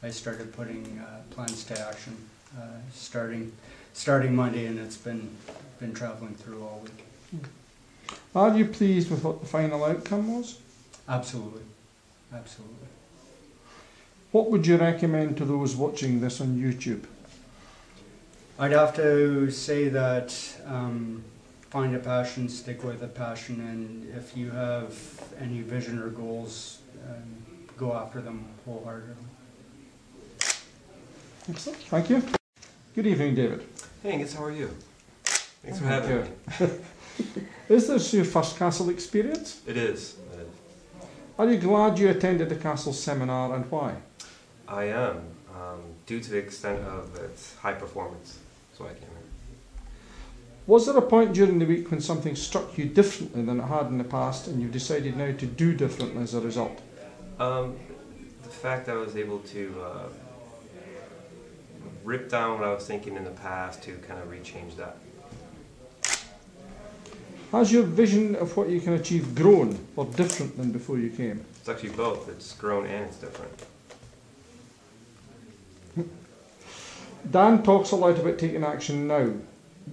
I 0.03 0.11
started 0.11 0.53
putting 0.53 0.99
uh, 0.99 1.21
plans 1.31 1.63
to 1.65 1.81
action, 1.89 2.17
uh, 2.59 2.63
starting, 2.93 3.53
starting 3.93 4.35
Monday, 4.35 4.67
and 4.67 4.79
it's 4.79 4.97
been, 4.97 5.37
been 5.79 5.95
traveling 5.95 6.35
through 6.35 6.63
all 6.63 6.83
week. 6.83 7.45
Are 8.35 8.57
you 8.57 8.67
pleased 8.67 9.09
with 9.09 9.23
what 9.23 9.41
the 9.41 9.47
final 9.47 9.85
outcome 9.85 10.35
was? 10.35 10.59
Absolutely, 11.09 11.63
absolutely. 12.33 12.89
What 14.35 14.51
would 14.51 14.67
you 14.67 14.77
recommend 14.79 15.37
to 15.37 15.45
those 15.45 15.77
watching 15.77 16.21
this 16.21 16.41
on 16.41 16.59
YouTube? 16.59 17.05
I'd 18.59 18.73
have 18.73 18.93
to 18.97 19.49
say 19.53 19.89
that 19.91 20.35
um, 20.67 21.23
find 21.71 21.95
a 21.95 22.01
passion, 22.01 22.49
stick 22.49 22.83
with 22.83 23.01
a 23.05 23.07
passion, 23.07 23.61
and 23.61 24.13
if 24.13 24.37
you 24.37 24.51
have 24.51 24.93
any 25.41 25.61
vision 25.61 26.01
or 26.01 26.09
goals, 26.09 26.81
um, 27.09 27.23
go 27.79 27.95
after 27.95 28.21
them 28.21 28.45
wholeheartedly. 28.65 29.15
Excellent. 31.49 31.79
Thank 31.79 32.11
you. 32.11 32.21
Good 32.97 33.07
evening, 33.07 33.37
David. 33.37 33.63
Hey 34.03 34.15
Angus, 34.15 34.35
how 34.35 34.43
are 34.43 34.51
you? 34.51 34.69
Thanks 35.63 35.79
for 35.79 35.85
having 35.85 36.11
you. 36.11 36.67
me. 36.67 36.73
Is 37.69 37.87
this 37.87 38.13
your 38.13 38.25
first 38.25 38.59
castle 38.59 38.89
experience? 38.89 39.61
It 39.65 39.77
is. 39.77 40.17
It 40.33 40.41
is. 40.41 40.49
Are 41.39 41.49
you 41.49 41.59
glad 41.59 42.01
you 42.01 42.09
attended 42.09 42.49
the 42.49 42.57
castle 42.57 42.93
seminar 42.93 43.55
and 43.55 43.71
why? 43.71 43.95
I 44.69 44.85
am, 44.85 45.17
um, 45.55 45.81
due 46.07 46.21
to 46.21 46.31
the 46.31 46.39
extent 46.39 46.81
of 46.81 47.15
its 47.17 47.57
high 47.57 47.75
performance. 47.75 48.39
So 48.77 48.85
I 48.85 48.89
came 48.89 49.01
here. 49.01 49.09
Was 50.67 50.87
there 50.87 50.97
a 50.97 51.03
point 51.03 51.35
during 51.35 51.59
the 51.59 51.67
week 51.67 51.91
when 51.91 52.01
something 52.01 52.35
struck 52.35 52.79
you 52.79 52.87
differently 52.87 53.43
than 53.43 53.61
it 53.61 53.65
had 53.65 53.87
in 53.87 53.99
the 53.99 54.05
past 54.05 54.47
and 54.47 54.63
you've 54.63 54.73
decided 54.73 55.17
now 55.17 55.33
to 55.33 55.47
do 55.47 55.75
differently 55.75 56.23
as 56.23 56.33
a 56.33 56.41
result? 56.41 56.81
Um, 57.39 57.77
the 58.43 58.49
fact 58.49 58.87
that 58.87 58.97
I 58.97 58.99
was 58.99 59.17
able 59.17 59.41
to 59.41 59.83
uh, 59.85 60.09
rip 62.03 62.31
down 62.31 62.59
what 62.59 62.69
I 62.69 62.73
was 62.73 62.87
thinking 62.87 63.17
in 63.17 63.25
the 63.25 63.31
past 63.31 63.83
to 63.83 63.93
kind 64.09 64.21
of 64.21 64.29
rechange 64.29 64.77
that. 64.77 64.97
Has 67.53 67.71
your 67.71 67.83
vision 67.83 68.35
of 68.37 68.57
what 68.57 68.69
you 68.69 68.81
can 68.81 68.95
achieve 68.95 69.35
grown 69.35 69.79
or 69.97 70.07
different 70.07 70.57
than 70.57 70.73
before 70.73 70.99
you 70.99 71.11
came? 71.11 71.45
It's 71.61 71.69
actually 71.69 71.91
both. 71.91 72.29
It's 72.29 72.53
grown 72.55 72.87
and 72.87 73.05
it's 73.05 73.17
different. 73.19 73.53
Dan 77.31 77.63
talks 77.63 77.93
a 77.93 77.97
lot 77.97 78.19
about 78.19 78.39
taking 78.39 78.65
action 78.65 79.07
now. 79.07 79.33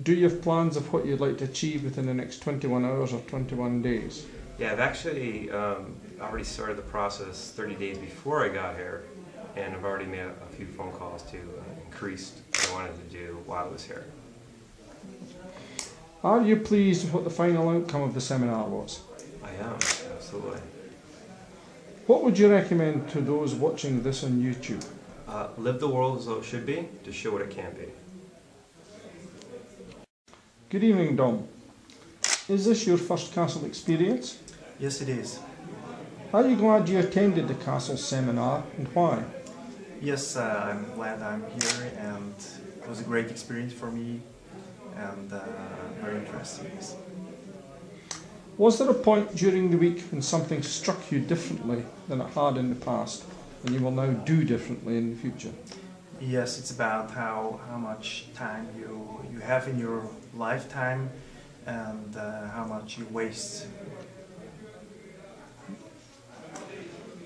Do 0.04 0.14
you 0.14 0.30
have 0.30 0.42
plans 0.42 0.78
of 0.78 0.92
what 0.94 1.06
you'd 1.06 1.20
like 1.20 1.38
to 1.40 1.46
achieve 1.46 1.84
within 1.84 2.06
the 2.06 2.14
next 2.14 2.40
21 2.40 2.86
hours 2.86 3.14
or 3.14 3.20
21 3.22 3.82
days? 3.82 4.26
Yeah, 4.58 4.72
I've 4.72 4.80
actually 4.80 5.50
um, 5.52 5.96
already 6.20 6.44
started 6.44 6.78
the 6.78 6.84
process 6.84 7.52
30 7.56 7.76
days 7.76 7.98
before 7.98 8.46
I 8.46 8.50
got 8.50 8.76
here, 8.76 9.06
and 9.56 9.74
I've 9.74 9.84
already 9.84 10.06
made 10.06 10.20
a, 10.20 10.56
few 10.56 10.66
phone 10.66 10.92
calls 10.92 11.24
to 11.32 11.38
uh, 11.38 11.82
increase 11.86 12.34
what 12.52 12.70
I 12.70 12.74
wanted 12.74 13.10
to 13.10 13.18
do 13.18 13.38
while 13.46 13.66
I 13.66 13.68
was 13.70 13.84
here. 13.84 14.06
Are 16.24 16.42
you 16.42 16.58
pleased 16.58 17.06
with 17.06 17.14
what 17.14 17.24
the 17.24 17.30
final 17.30 17.70
outcome 17.70 18.04
of 18.04 18.14
the 18.14 18.22
seminar 18.22 18.68
was? 18.68 19.00
I 19.44 19.52
am, 19.64 19.74
absolutely. 20.14 20.60
What 22.06 22.24
would 22.24 22.38
you 22.38 22.52
recommend 22.52 23.10
to 23.10 23.22
those 23.22 23.56
watching 23.56 24.04
this 24.04 24.24
on 24.24 24.34
YouTube? 24.34 24.86
Uh, 25.32 25.48
live 25.58 25.80
the 25.80 25.88
world 25.88 26.20
as 26.20 26.26
though 26.26 26.40
it 26.40 26.44
should 26.44 26.66
be 26.66 26.90
to 27.06 27.12
show 27.14 27.32
what 27.32 27.42
it 27.42 27.50
can 27.50 27.74
be. 27.74 27.88
Good 30.70 30.84
evening, 30.84 31.16
Dom. 31.16 31.48
Is 32.50 32.66
this 32.66 32.86
your 32.86 32.98
first 32.98 33.34
castle 33.34 33.64
experience? 33.64 34.40
Yes, 34.78 35.00
it 35.00 35.08
is. 35.08 35.40
Are 36.34 36.46
you 36.46 36.58
glad 36.58 36.90
you 36.90 37.00
attended 37.00 37.48
the 37.48 37.54
castle 37.54 37.96
seminar 37.96 38.66
and 38.78 38.90
why? 38.90 39.24
Yes, 40.02 40.36
uh, 40.36 40.70
I'm 40.70 40.94
glad 40.96 41.22
I'm 41.22 41.46
here, 41.50 41.94
and 41.98 42.36
it 42.82 42.90
was 42.90 43.00
a 43.00 43.04
great 43.04 43.32
experience 43.32 43.72
for 43.72 43.90
me, 43.90 44.20
and 44.98 45.32
uh, 45.32 45.40
very 46.02 46.18
interesting. 46.18 46.70
Yes. 46.76 46.98
Was 48.58 48.80
there 48.80 48.90
a 48.90 48.94
point 48.94 49.34
during 49.34 49.72
the 49.72 49.78
week 49.78 50.02
when 50.12 50.22
something 50.22 50.62
struck 50.62 51.10
you 51.10 51.20
differently 51.20 51.86
than 52.10 52.20
it 52.20 52.30
had 52.32 52.58
in 52.58 52.68
the 52.68 52.76
past, 52.76 53.24
and 53.64 53.74
you 53.74 53.80
will 53.80 53.92
now 53.92 54.08
do 54.08 54.44
differently 54.44 54.98
in 54.98 55.12
the 55.12 55.16
future? 55.16 55.52
Yes, 56.20 56.60
it's 56.60 56.72
about 56.72 57.12
how, 57.12 57.60
how 57.68 57.78
much 57.78 58.26
time 58.36 58.68
you, 58.78 59.26
you 59.34 59.40
have 59.40 59.68
in 59.68 59.80
your 59.80 60.08
lifetime 60.36 61.10
and 61.66 62.16
uh, 62.16 62.48
how 62.50 62.66
much 62.66 62.98
you 62.98 63.06
waste. 63.12 63.68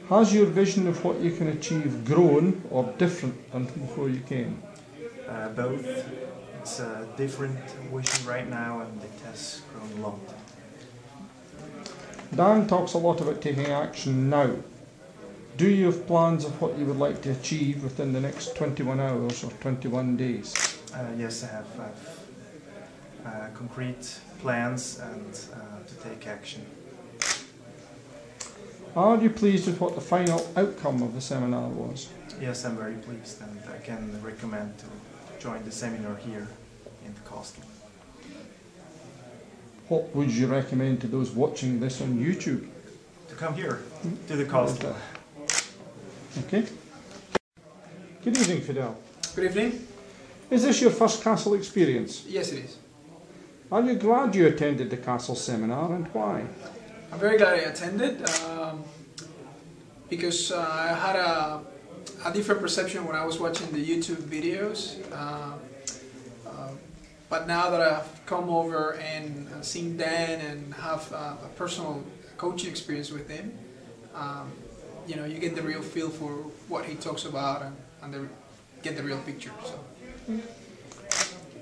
Has 0.09 0.33
your 0.33 0.45
vision 0.45 0.87
of 0.87 1.03
what 1.03 1.19
you 1.19 1.31
can 1.31 1.47
achieve 1.47 2.05
grown 2.05 2.61
or 2.69 2.93
different 2.97 3.51
than 3.51 3.65
before 3.65 4.07
you 4.07 4.19
came? 4.19 4.61
Uh, 5.27 5.49
both. 5.49 5.85
It's 6.61 6.79
a 6.79 7.07
different 7.17 7.59
vision 7.91 8.27
right 8.27 8.47
now 8.47 8.81
and 8.81 9.01
it 9.01 9.25
has 9.25 9.61
grown 9.73 9.91
a 9.97 10.07
lot. 10.07 10.19
Dan 12.35 12.67
talks 12.67 12.93
a 12.93 12.97
lot 12.97 13.21
about 13.21 13.41
taking 13.41 13.67
action 13.67 14.29
now. 14.29 14.51
Do 15.57 15.69
you 15.69 15.85
have 15.85 16.05
plans 16.05 16.43
of 16.43 16.59
what 16.61 16.77
you 16.77 16.85
would 16.85 16.97
like 16.97 17.21
to 17.21 17.31
achieve 17.31 17.81
within 17.81 18.11
the 18.11 18.19
next 18.19 18.57
21 18.57 18.99
hours 18.99 19.41
or 19.41 19.51
21 19.51 20.17
days? 20.17 20.53
Uh, 20.93 21.07
yes, 21.17 21.45
I 21.45 21.47
have, 21.47 21.75
have 21.77 22.19
uh, 23.25 23.47
concrete 23.53 24.19
plans 24.41 24.99
and 24.99 25.39
uh, 25.53 25.87
to 25.87 26.09
take 26.09 26.27
action. 26.27 26.65
Are 28.97 29.17
you 29.17 29.29
pleased 29.29 29.67
with 29.67 29.79
what 29.79 29.95
the 29.95 30.01
final 30.01 30.45
outcome 30.57 31.01
of 31.01 31.13
the 31.13 31.21
seminar 31.21 31.69
was? 31.69 32.09
Yes, 32.41 32.65
I'm 32.65 32.75
very 32.75 32.95
pleased 32.95 33.41
and 33.41 33.61
I 33.73 33.77
can 33.77 34.21
recommend 34.21 34.77
to 34.79 34.85
join 35.39 35.63
the 35.63 35.71
seminar 35.71 36.17
here 36.17 36.49
in 37.05 37.13
Koski. 37.25 37.63
What 39.87 40.13
would 40.13 40.31
you 40.31 40.47
recommend 40.47 40.99
to 41.01 41.07
those 41.07 41.31
watching 41.31 41.79
this 41.79 42.01
on 42.01 42.17
YouTube? 42.17 42.67
To 43.29 43.35
come 43.35 43.53
here 43.53 43.83
to 44.27 44.35
the 44.35 44.43
Koski. 44.43 44.93
Okay. 46.37 46.65
Good 48.23 48.37
evening, 48.37 48.59
Fidel. 48.59 48.97
Good 49.35 49.45
evening. 49.45 49.87
Is 50.51 50.63
this 50.63 50.81
your 50.81 50.91
first 50.91 51.23
castle 51.23 51.53
experience? 51.53 52.25
Yes, 52.27 52.51
it 52.51 52.65
is. 52.65 52.77
Are 53.71 53.81
you 53.81 53.95
glad 53.95 54.35
you 54.35 54.47
attended 54.47 54.89
the 54.89 54.97
castle 54.97 55.35
seminar 55.35 55.95
and 55.95 56.07
why? 56.07 56.43
I'm 57.11 57.19
very 57.19 57.37
glad 57.37 57.53
I 57.53 57.69
attended 57.69 58.29
um, 58.41 58.83
because 60.09 60.51
uh, 60.51 60.59
I 60.59 60.87
had 60.93 61.15
a, 61.15 61.61
a 62.25 62.33
different 62.33 62.59
perception 62.59 63.05
when 63.05 63.15
I 63.15 63.25
was 63.25 63.39
watching 63.39 63.71
the 63.71 63.83
YouTube 63.83 64.21
videos. 64.27 64.99
Uh, 65.13 65.53
uh, 66.49 66.69
but 67.29 67.47
now 67.47 67.69
that 67.69 67.81
I've 67.81 68.25
come 68.25 68.49
over 68.49 68.95
and 68.95 69.47
seen 69.63 69.95
Dan 69.95 70.41
and 70.41 70.73
have 70.73 71.11
uh, 71.13 71.35
a 71.45 71.49
personal 71.55 72.03
coaching 72.35 72.69
experience 72.69 73.09
with 73.09 73.29
him, 73.29 73.57
um, 74.13 74.51
you 75.07 75.15
know, 75.15 75.25
you 75.25 75.39
get 75.39 75.55
the 75.55 75.61
real 75.61 75.81
feel 75.81 76.09
for 76.09 76.31
what 76.67 76.85
he 76.85 76.95
talks 76.95 77.25
about 77.25 77.61
and, 77.61 77.75
and 78.01 78.13
the, 78.13 78.27
get 78.81 78.95
the 78.95 79.03
real 79.03 79.19
picture. 79.19 79.51
So. 79.63 79.79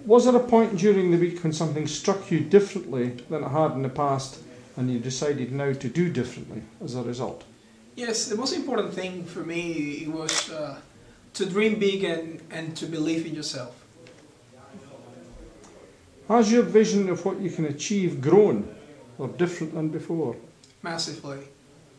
Was 0.05 0.25
there 0.25 0.35
a 0.35 0.39
point 0.39 0.77
during 0.77 1.11
the 1.11 1.17
week 1.17 1.43
when 1.43 1.53
something 1.53 1.87
struck 1.87 2.29
you 2.29 2.41
differently 2.41 3.09
than 3.29 3.43
it 3.43 3.49
had 3.49 3.71
in 3.71 3.83
the 3.83 3.89
past 3.89 4.39
and 4.75 4.91
you 4.91 4.99
decided 4.99 5.51
now 5.51 5.73
to 5.73 5.87
do 5.87 6.09
differently 6.09 6.61
as 6.83 6.95
a 6.95 7.03
result? 7.03 7.43
Yes, 7.95 8.27
the 8.27 8.35
most 8.35 8.53
important 8.53 8.93
thing 8.93 9.23
for 9.23 9.41
me 9.41 10.07
was 10.07 10.49
uh, 10.51 10.79
to 11.35 11.45
dream 11.45 11.79
big 11.79 12.03
and, 12.03 12.41
and 12.51 12.75
to 12.77 12.85
believe 12.85 13.25
in 13.25 13.35
yourself. 13.35 13.79
Has 16.27 16.51
your 16.51 16.63
vision 16.63 17.09
of 17.09 17.23
what 17.25 17.39
you 17.39 17.49
can 17.49 17.65
achieve 17.65 18.19
grown 18.19 18.73
or 19.17 19.27
different 19.27 19.73
than 19.73 19.89
before? 19.89 20.35
Massively. 20.81 21.39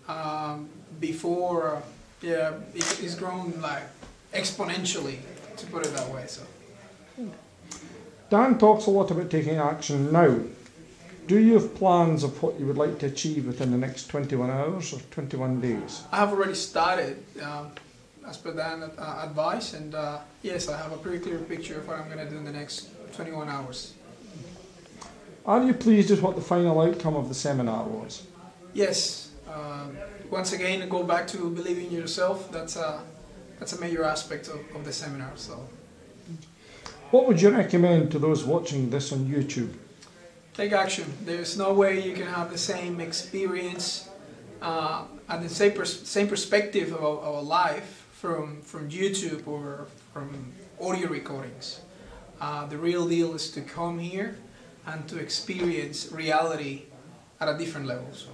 Um, 0.08 0.68
before, 1.00 1.82
yeah, 2.22 2.54
it, 2.74 3.02
it's 3.02 3.14
grown 3.14 3.60
like 3.60 3.82
exponentially, 4.32 5.18
to 5.56 5.66
put 5.66 5.86
it 5.86 5.94
that 5.94 6.08
way. 6.10 6.24
So. 6.26 6.42
Dan 8.30 8.58
talks 8.58 8.86
a 8.86 8.90
lot 8.90 9.10
about 9.10 9.30
taking 9.30 9.56
action 9.56 10.10
now. 10.12 10.38
Do 11.26 11.38
you 11.38 11.54
have 11.54 11.74
plans 11.74 12.22
of 12.22 12.42
what 12.42 12.58
you 12.60 12.66
would 12.66 12.76
like 12.76 12.98
to 12.98 13.06
achieve 13.06 13.46
within 13.46 13.70
the 13.70 13.78
next 13.78 14.08
21 14.08 14.50
hours 14.50 14.92
or 14.92 15.00
21 15.10 15.60
days? 15.60 16.02
I 16.12 16.16
have 16.16 16.32
already 16.32 16.54
started, 16.54 17.24
um, 17.42 17.70
as 18.26 18.36
per 18.36 18.52
Dan's 18.52 18.90
uh, 18.98 19.24
advice, 19.26 19.72
and 19.72 19.94
uh, 19.94 20.18
yes, 20.42 20.68
I 20.68 20.76
have 20.76 20.92
a 20.92 20.98
pretty 20.98 21.20
clear 21.20 21.38
picture 21.38 21.78
of 21.78 21.88
what 21.88 21.98
I'm 21.98 22.06
going 22.06 22.18
to 22.18 22.28
do 22.28 22.36
in 22.36 22.44
the 22.44 22.52
next 22.52 22.90
21 23.14 23.48
hours. 23.48 23.94
Are 25.46 25.62
you 25.62 25.74
pleased 25.74 26.10
with 26.10 26.20
what 26.22 26.36
the 26.36 26.42
final 26.42 26.80
outcome 26.80 27.16
of 27.16 27.28
the 27.28 27.34
seminar 27.34 27.84
was? 27.84 28.26
Yes. 28.72 29.30
Um, 29.52 29.96
once 30.30 30.52
again, 30.52 30.88
go 30.88 31.02
back 31.02 31.26
to 31.28 31.50
believing 31.50 31.86
in 31.86 31.92
yourself. 31.92 32.50
That's 32.50 32.76
a, 32.76 33.00
that's 33.58 33.72
a 33.72 33.80
major 33.80 34.04
aspect 34.04 34.48
of, 34.48 34.60
of 34.74 34.84
the 34.84 34.92
seminar. 34.92 35.32
So. 35.36 35.66
What 37.10 37.26
would 37.28 37.40
you 37.40 37.50
recommend 37.50 38.10
to 38.12 38.18
those 38.18 38.44
watching 38.44 38.90
this 38.90 39.12
on 39.12 39.26
YouTube? 39.26 39.72
Take 40.52 40.72
action. 40.72 41.12
There's 41.24 41.56
no 41.56 41.72
way 41.72 42.00
you 42.00 42.12
can 42.12 42.26
have 42.26 42.50
the 42.50 42.58
same 42.58 43.00
experience 43.00 44.08
uh, 44.62 45.04
and 45.28 45.44
the 45.44 45.48
same, 45.48 45.72
pers- 45.72 46.08
same 46.08 46.28
perspective 46.28 46.92
of, 46.92 47.22
of 47.22 47.44
life 47.44 48.06
from, 48.12 48.62
from 48.62 48.88
YouTube 48.90 49.46
or 49.46 49.86
from 50.12 50.52
audio 50.80 51.08
recordings. 51.08 51.80
Uh, 52.40 52.66
the 52.66 52.76
real 52.76 53.06
deal 53.08 53.34
is 53.34 53.50
to 53.52 53.60
come 53.60 53.98
here 53.98 54.36
and 54.86 55.06
to 55.08 55.18
experience 55.18 56.10
reality 56.10 56.82
at 57.40 57.48
a 57.48 57.56
different 57.56 57.86
level. 57.86 58.08
So. 58.12 58.33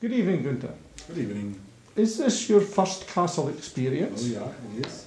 Good 0.00 0.12
evening, 0.12 0.44
Gunther. 0.44 0.74
Good 1.08 1.18
evening. 1.18 1.60
Is 1.96 2.18
this 2.18 2.48
your 2.48 2.60
first 2.60 3.08
castle 3.08 3.48
experience? 3.48 4.22
Oh 4.22 4.26
yeah, 4.28 4.78
it 4.78 4.86
is. 4.86 5.06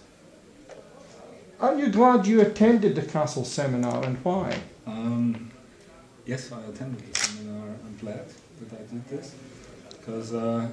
Are 1.62 1.76
you 1.80 1.88
glad 1.88 2.28
you 2.28 2.42
attended 2.42 2.96
the 2.96 3.04
castle 3.04 3.46
seminar 3.46 4.04
and 4.04 4.18
why? 4.18 4.54
Um, 4.86 5.50
yes, 6.26 6.52
I 6.52 6.60
attended 6.64 7.00
the 7.00 7.18
seminar. 7.18 7.70
I'm 7.86 7.98
glad 8.02 8.26
that 8.60 8.80
I 8.80 8.84
did 8.94 9.08
this 9.08 9.34
because 9.92 10.34
uh, 10.34 10.68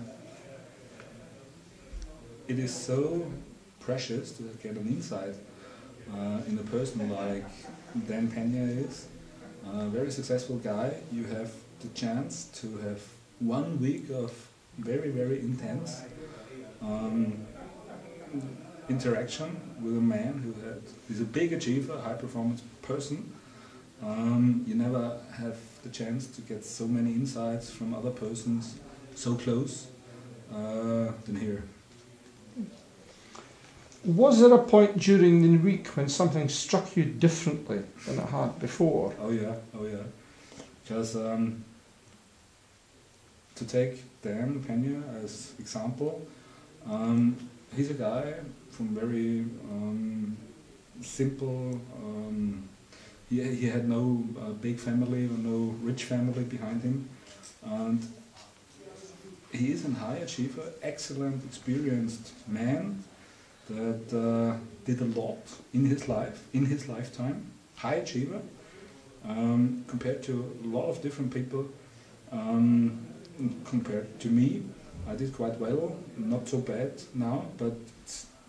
it 2.49 2.59
is 2.59 2.75
so 2.75 3.31
precious 3.79 4.33
to 4.33 4.43
get 4.61 4.73
an 4.73 4.89
insight 4.89 5.37
uh, 6.13 6.41
in 6.49 6.59
a 6.59 6.65
person 6.65 7.09
like 7.09 7.45
Dan 8.09 8.29
Pena 8.29 8.65
is. 8.65 9.07
A 9.73 9.87
very 9.87 10.11
successful 10.11 10.57
guy. 10.57 10.95
You 11.13 11.23
have 11.27 11.53
the 11.79 11.89
chance 11.91 12.47
to 12.61 12.79
have 12.79 13.01
one 13.41 13.81
week 13.81 14.11
of 14.11 14.33
very, 14.79 15.11
very 15.11 15.41
intense 15.41 16.03
um, 16.83 17.47
interaction 18.89 19.61
with 19.81 19.97
a 19.97 20.01
man 20.01 20.41
who 20.45 20.53
had, 20.67 20.83
is 21.11 21.21
a 21.21 21.25
big 21.25 21.53
achiever, 21.53 21.95
a 21.95 22.01
high 22.01 22.15
performance 22.15 22.63
person. 22.83 23.33
Um, 24.03 24.65
you 24.67 24.75
never 24.75 25.19
have 25.35 25.57
the 25.83 25.89
chance 25.89 26.27
to 26.29 26.41
get 26.43 26.65
so 26.65 26.87
many 26.87 27.13
insights 27.13 27.71
from 27.71 27.95
other 27.95 28.11
persons 28.11 28.77
so 29.15 29.35
close 29.35 29.89
uh, 30.53 31.13
than 31.27 31.37
here. 31.37 31.65
Was 34.05 34.41
there 34.41 34.53
a 34.55 34.63
point 34.63 34.97
during 34.99 35.43
the 35.43 35.59
week 35.59 35.89
when 35.89 36.09
something 36.09 36.49
struck 36.49 36.97
you 36.97 37.05
differently 37.05 37.83
than 38.07 38.21
it 38.21 38.29
had 38.29 38.59
before? 38.61 39.13
Oh 39.21 39.31
yeah, 39.31 39.57
oh 39.77 39.85
yeah. 39.85 40.05
Because 40.83 41.17
um, 41.17 41.65
to 43.59 43.65
take 43.67 44.23
Dan 44.23 44.63
Pena 44.67 45.03
as 45.23 45.53
example, 45.59 46.27
um, 46.89 47.37
he's 47.77 47.91
a 47.91 47.95
guy 47.95 48.35
from 48.71 48.89
very 48.89 49.41
um, 49.71 50.37
simple. 51.01 51.81
Um, 51.97 52.69
he, 53.29 53.43
he 53.43 53.67
had 53.67 53.89
no 53.89 54.25
uh, 54.41 54.51
big 54.51 54.79
family 54.79 55.27
or 55.27 55.39
no 55.39 55.75
rich 55.83 56.05
family 56.05 56.45
behind 56.45 56.83
him, 56.83 57.09
and 57.65 58.01
he 59.53 59.73
is 59.73 59.85
a 59.85 59.91
high 59.91 60.17
achiever, 60.17 60.73
excellent, 60.83 61.45
experienced 61.45 62.33
man 62.47 63.03
that 63.69 64.07
uh, 64.17 64.57
did 64.85 65.01
a 65.01 65.21
lot 65.21 65.39
in 65.75 65.85
his 65.85 66.09
life, 66.09 66.43
in 66.53 66.67
his 66.67 66.89
lifetime. 66.89 67.51
High 67.77 67.97
achiever 67.97 68.41
um, 69.29 69.85
compared 69.87 70.23
to 70.25 70.57
a 70.65 70.67
lot 70.67 70.89
of 70.89 71.03
different 71.03 71.33
people. 71.33 71.69
Um, 72.33 73.07
compared 73.65 74.19
to 74.21 74.29
me, 74.29 74.63
I 75.09 75.15
did 75.15 75.33
quite 75.33 75.59
well. 75.59 75.97
Not 76.17 76.49
so 76.49 76.59
bad 76.59 76.93
now, 77.15 77.45
but 77.57 77.77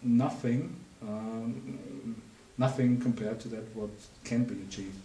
nothing, 0.01 0.75
um, 1.01 2.21
nothing 2.57 2.99
compared 2.99 3.39
to 3.41 3.47
that 3.49 3.75
what 3.75 3.91
can 4.23 4.43
be 4.43 4.55
achieved. 4.67 5.01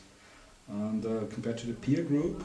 And 0.68 1.05
uh, 1.05 1.27
compared 1.33 1.59
to 1.59 1.66
the 1.66 1.75
peer 1.75 2.03
group, 2.03 2.42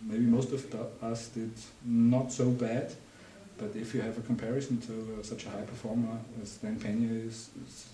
maybe 0.00 0.24
most 0.24 0.52
of 0.52 0.74
us 1.02 1.28
did 1.28 1.52
not 1.84 2.32
so 2.32 2.50
bad, 2.50 2.94
but 3.58 3.74
if 3.74 3.94
you 3.94 4.00
have 4.00 4.16
a 4.18 4.22
comparison 4.22 4.78
to 4.82 5.18
uh, 5.18 5.22
such 5.22 5.46
a 5.46 5.50
high 5.50 5.62
performer 5.62 6.18
as 6.42 6.56
Dan 6.56 6.78
Pena 6.78 7.12
is, 7.12 7.50
is 7.66 7.86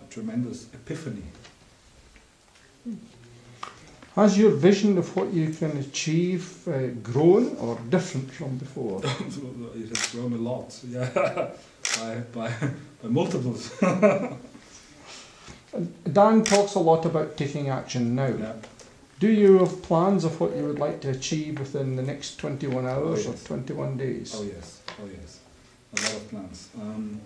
a 0.00 0.12
tremendous 0.12 0.66
epiphany. 0.72 1.24
Has 4.18 4.36
your 4.36 4.50
vision 4.50 4.98
of 4.98 5.14
what 5.14 5.32
you 5.32 5.50
can 5.50 5.76
achieve 5.78 6.66
uh, 6.66 6.88
grown 7.04 7.56
or 7.58 7.78
different 7.88 8.28
from 8.32 8.58
before? 8.58 9.00
it 9.04 9.88
has 9.96 10.06
grown 10.10 10.32
a 10.32 10.36
lot, 10.36 10.76
yeah, 10.88 11.08
by, 12.00 12.16
by, 12.32 12.52
by 13.00 13.08
multiples. 13.08 13.70
Dan 16.12 16.42
talks 16.42 16.74
a 16.74 16.80
lot 16.80 17.06
about 17.06 17.36
taking 17.36 17.68
action 17.68 18.16
now. 18.16 18.26
yeah. 18.26 18.54
Do 19.20 19.28
you 19.30 19.58
have 19.58 19.82
plans 19.84 20.24
of 20.24 20.40
what 20.40 20.56
you 20.56 20.64
would 20.64 20.80
like 20.80 21.00
to 21.02 21.10
achieve 21.10 21.60
within 21.60 21.94
the 21.94 22.02
next 22.02 22.38
21 22.40 22.86
hours 22.88 23.24
Oh, 23.24 23.30
yes. 23.30 23.44
or 23.44 23.46
21 23.46 23.96
days? 23.98 24.34
Oh 24.36 24.42
yes, 24.42 24.82
oh 25.00 25.06
yes, 25.06 25.38
a 25.96 26.00
lot 26.02 26.14
of 26.16 26.28
plans. 26.30 26.68
Um, 26.80 27.20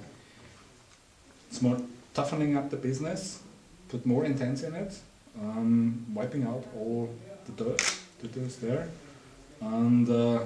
it's 1.49 1.63
more 1.63 1.79
toughening 2.13 2.55
up 2.55 2.69
the 2.69 2.77
business, 2.77 3.41
put 3.89 4.05
more 4.05 4.27
intense 4.27 4.63
in 4.63 4.75
it, 4.75 4.99
um, 5.41 6.07
wiping 6.15 6.45
out 6.45 6.65
all 6.77 7.09
the 7.47 7.65
dirt 7.65 7.99
that 8.21 8.37
is 8.37 8.57
there, 8.57 8.89
and 9.61 10.09
uh, 10.09 10.41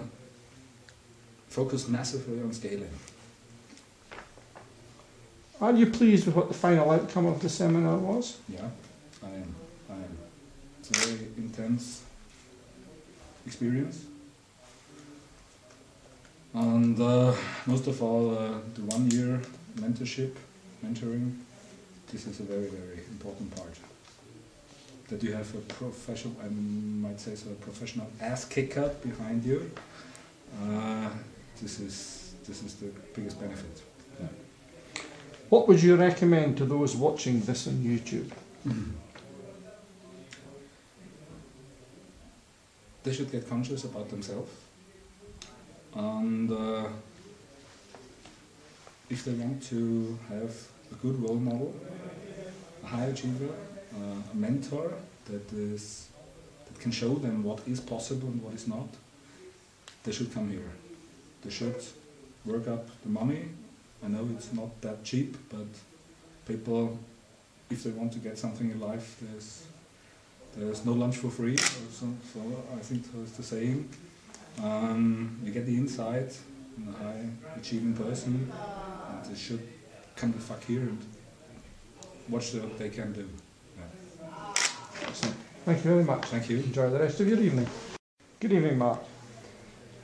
focus 1.48 1.88
massively 1.88 2.40
on 2.40 2.52
scaling. 2.52 2.90
Are 5.60 5.72
you 5.72 5.86
pleased 5.86 6.26
with 6.26 6.36
what 6.36 6.48
the 6.48 6.54
final 6.54 6.90
outcome 6.90 7.26
of 7.26 7.40
the 7.40 7.48
seminar 7.48 7.96
was? 7.96 8.38
Yeah, 8.48 8.68
I 9.22 9.28
am. 9.28 9.54
I 9.88 9.94
am. 9.94 10.18
It's 10.80 10.90
a 10.90 11.06
very 11.06 11.28
intense 11.38 12.02
experience. 13.46 14.04
And 16.52 17.00
uh, 17.00 17.34
most 17.66 17.86
of 17.86 18.02
all, 18.02 18.36
uh, 18.36 18.58
the 18.74 18.82
one 18.82 19.10
year 19.10 19.40
mentorship, 19.76 20.34
mentoring, 20.84 21.36
this 22.10 22.26
is 22.26 22.40
a 22.40 22.42
very, 22.42 22.68
very 22.68 23.00
important 23.10 23.54
part. 23.54 23.74
That 25.08 25.22
you 25.22 25.32
have 25.32 25.54
a 25.54 25.60
professional, 25.60 26.34
I 26.42 26.48
might 26.48 27.20
say 27.20 27.36
so, 27.36 27.50
a 27.50 27.54
professional 27.54 28.08
ass 28.20 28.44
kicker 28.44 28.88
behind 29.02 29.44
you. 29.44 29.70
Uh, 30.62 31.10
this 31.62 31.78
is 31.80 32.34
this 32.46 32.62
is 32.62 32.74
the 32.74 32.86
biggest 33.14 33.40
benefit. 33.40 33.82
What 35.48 35.68
would 35.68 35.80
you 35.80 35.94
recommend 35.94 36.56
to 36.58 36.64
those 36.64 36.96
watching 36.96 37.40
this 37.40 37.68
on 37.68 37.74
YouTube? 37.74 38.30
they 43.04 43.12
should 43.12 43.30
get 43.30 43.48
conscious 43.48 43.84
about 43.84 44.10
themselves 44.10 44.50
and 45.94 46.50
uh, 46.50 46.88
if 49.08 49.24
they 49.24 49.32
want 49.32 49.62
to 49.62 50.18
have 50.28 50.52
a 50.90 50.94
good 50.96 51.22
role 51.22 51.36
model 51.36 51.72
a 52.82 52.86
high 52.86 53.04
achiever 53.04 53.54
a 54.32 54.36
mentor 54.36 54.92
that 55.26 55.52
is 55.52 56.08
that 56.66 56.80
can 56.80 56.92
show 56.92 57.14
them 57.14 57.42
what 57.42 57.60
is 57.66 57.80
possible 57.80 58.28
and 58.28 58.42
what 58.42 58.54
is 58.54 58.66
not 58.66 58.88
they 60.04 60.12
should 60.12 60.32
come 60.32 60.48
here 60.50 60.70
they 61.42 61.50
should 61.50 61.82
work 62.44 62.68
up 62.68 62.88
the 63.02 63.08
money 63.08 63.42
i 64.04 64.08
know 64.08 64.28
it's 64.36 64.52
not 64.52 64.80
that 64.80 65.02
cheap 65.04 65.36
but 65.48 65.66
people 66.46 66.98
if 67.70 67.82
they 67.84 67.90
want 67.90 68.12
to 68.12 68.18
get 68.18 68.38
something 68.38 68.70
in 68.70 68.80
life 68.80 69.16
there's 69.20 69.62
there's 70.56 70.86
no 70.86 70.92
lunch 70.92 71.18
for 71.18 71.30
free, 71.30 71.56
so, 71.58 72.06
so 72.32 72.40
I 72.74 72.80
think 72.80 73.04
that's 73.12 73.32
the 73.32 73.42
saying. 73.42 73.90
Um, 74.62 75.38
you 75.44 75.52
get 75.52 75.66
the 75.66 75.76
insight 75.76 76.34
in 76.78 76.88
a 76.88 76.92
high 76.92 77.26
achieving 77.58 77.94
person, 77.94 78.50
and 79.10 79.24
they 79.26 79.38
should 79.38 79.60
come 80.16 80.32
the 80.32 80.38
fuck 80.38 80.64
here 80.64 80.80
and 80.80 80.98
watch 82.30 82.54
what 82.54 82.78
they 82.78 82.88
can 82.88 83.12
do. 83.12 83.28
Excellent. 85.02 85.36
Thank 85.64 85.84
you 85.84 85.90
very 85.90 86.04
much. 86.04 86.24
Thank 86.26 86.48
you. 86.48 86.58
Enjoy 86.58 86.90
the 86.90 87.00
rest 87.00 87.20
of 87.20 87.28
your 87.28 87.40
evening. 87.40 87.66
Good 88.40 88.52
evening, 88.52 88.78
Mark. 88.78 89.00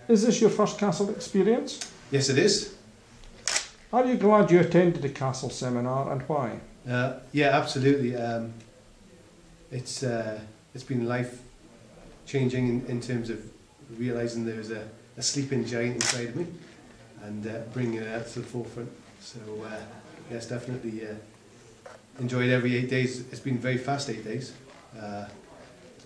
Is 0.09 0.27
this 0.27 0.41
your 0.41 0.51
first 0.51 0.79
castle 0.79 1.11
experience? 1.11 1.93
Yes, 2.11 2.29
it 2.29 2.39
is. 2.39 2.75
Are 3.93 4.05
you 4.05 4.17
glad 4.17 4.51
you 4.51 4.61
attended 4.61 5.03
the 5.03 5.09
castle 5.09 5.51
seminar 5.51 6.11
and 6.13 6.23
why? 6.23 6.61
Uh, 6.89 7.21
yeah, 7.33 7.51
absolutely. 7.51 8.17
Um, 8.17 8.55
it's 9.71 10.03
uh, 10.03 10.41
it's 10.75 10.85
been 10.85 11.07
life 11.07 11.41
changing 12.27 12.69
in, 12.69 12.87
in 12.87 13.01
terms 13.01 13.31
of 13.31 13.39
realizing 13.99 14.45
there's 14.45 14.71
a, 14.71 14.89
a 15.17 15.23
sleeping 15.23 15.65
giant 15.65 15.97
inside 15.97 16.29
of 16.29 16.37
me 16.37 16.47
and 17.23 17.47
uh, 17.47 17.61
bringing 17.73 17.95
it 17.95 18.09
out 18.09 18.27
to 18.29 18.41
the 18.41 18.47
forefront. 18.47 18.91
So 19.21 19.41
uh, 19.65 19.81
yes, 20.31 20.49
definitely 20.49 21.07
uh, 21.07 21.15
enjoyed 22.19 22.51
every 22.51 22.77
eight 22.77 22.91
days. 22.91 23.21
It's 23.31 23.41
been 23.41 23.59
very 23.59 23.79
fast 23.79 24.09
eight 24.11 24.25
days. 24.25 24.53
Uh, 24.99 25.27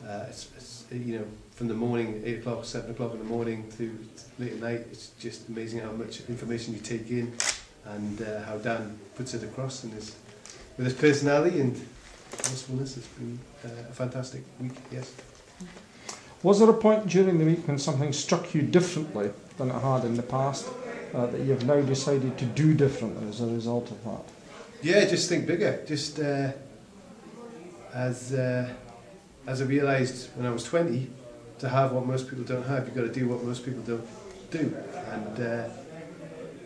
uh, 0.06 0.26
it's, 0.28 0.50
it's 0.56 0.84
you 0.92 1.18
know 1.18 1.24
from 1.52 1.68
the 1.68 1.74
morning 1.74 2.22
eight 2.24 2.38
o'clock, 2.38 2.64
seven 2.64 2.90
o'clock 2.90 3.12
in 3.12 3.18
the 3.18 3.24
morning 3.24 3.70
to 3.78 3.98
late 4.38 4.52
at 4.52 4.60
night. 4.60 4.86
It's 4.92 5.08
just 5.18 5.48
amazing 5.48 5.80
how 5.80 5.92
much 5.92 6.20
information 6.28 6.74
you 6.74 6.80
take 6.80 7.10
in 7.10 7.32
and 7.86 8.22
uh, 8.22 8.42
how 8.44 8.58
Dan 8.58 8.98
puts 9.14 9.34
it 9.34 9.42
across 9.42 9.84
and 9.84 9.92
his 9.92 10.16
with 10.76 10.86
his 10.86 10.94
personality 10.94 11.60
and 11.60 11.76
forcefulness. 12.28 12.96
It's 12.96 13.06
been 13.08 13.38
uh, 13.64 13.68
a 13.88 13.92
fantastic 13.92 14.42
week. 14.60 14.74
Yes. 14.92 15.14
Was 16.42 16.60
there 16.60 16.70
a 16.70 16.74
point 16.74 17.08
during 17.08 17.38
the 17.38 17.44
week 17.44 17.66
when 17.66 17.78
something 17.78 18.12
struck 18.12 18.54
you 18.54 18.62
differently 18.62 19.30
than 19.56 19.70
it 19.70 19.80
had 19.80 20.04
in 20.04 20.14
the 20.14 20.22
past 20.22 20.68
uh, 21.14 21.26
that 21.26 21.40
you've 21.40 21.64
now 21.64 21.80
decided 21.80 22.36
to 22.38 22.44
do 22.44 22.74
differently 22.74 23.26
as 23.28 23.40
a 23.40 23.46
result 23.46 23.90
of 23.90 24.04
that? 24.04 24.22
Yeah, 24.82 25.04
just 25.06 25.28
think 25.28 25.46
bigger. 25.46 25.82
Just 25.86 26.20
uh, 26.20 26.52
as 27.96 28.34
uh, 28.34 28.68
as 29.46 29.62
I 29.62 29.64
realised 29.64 30.28
when 30.36 30.46
I 30.46 30.50
was 30.50 30.64
20, 30.64 31.08
to 31.60 31.68
have 31.68 31.92
what 31.92 32.06
most 32.06 32.28
people 32.28 32.44
don't 32.44 32.66
have, 32.66 32.86
you've 32.86 32.94
got 32.94 33.02
to 33.02 33.12
do 33.12 33.28
what 33.28 33.42
most 33.42 33.64
people 33.64 33.82
don't 33.82 34.06
do. 34.50 34.76
And 35.08 35.40
uh, 35.40 35.68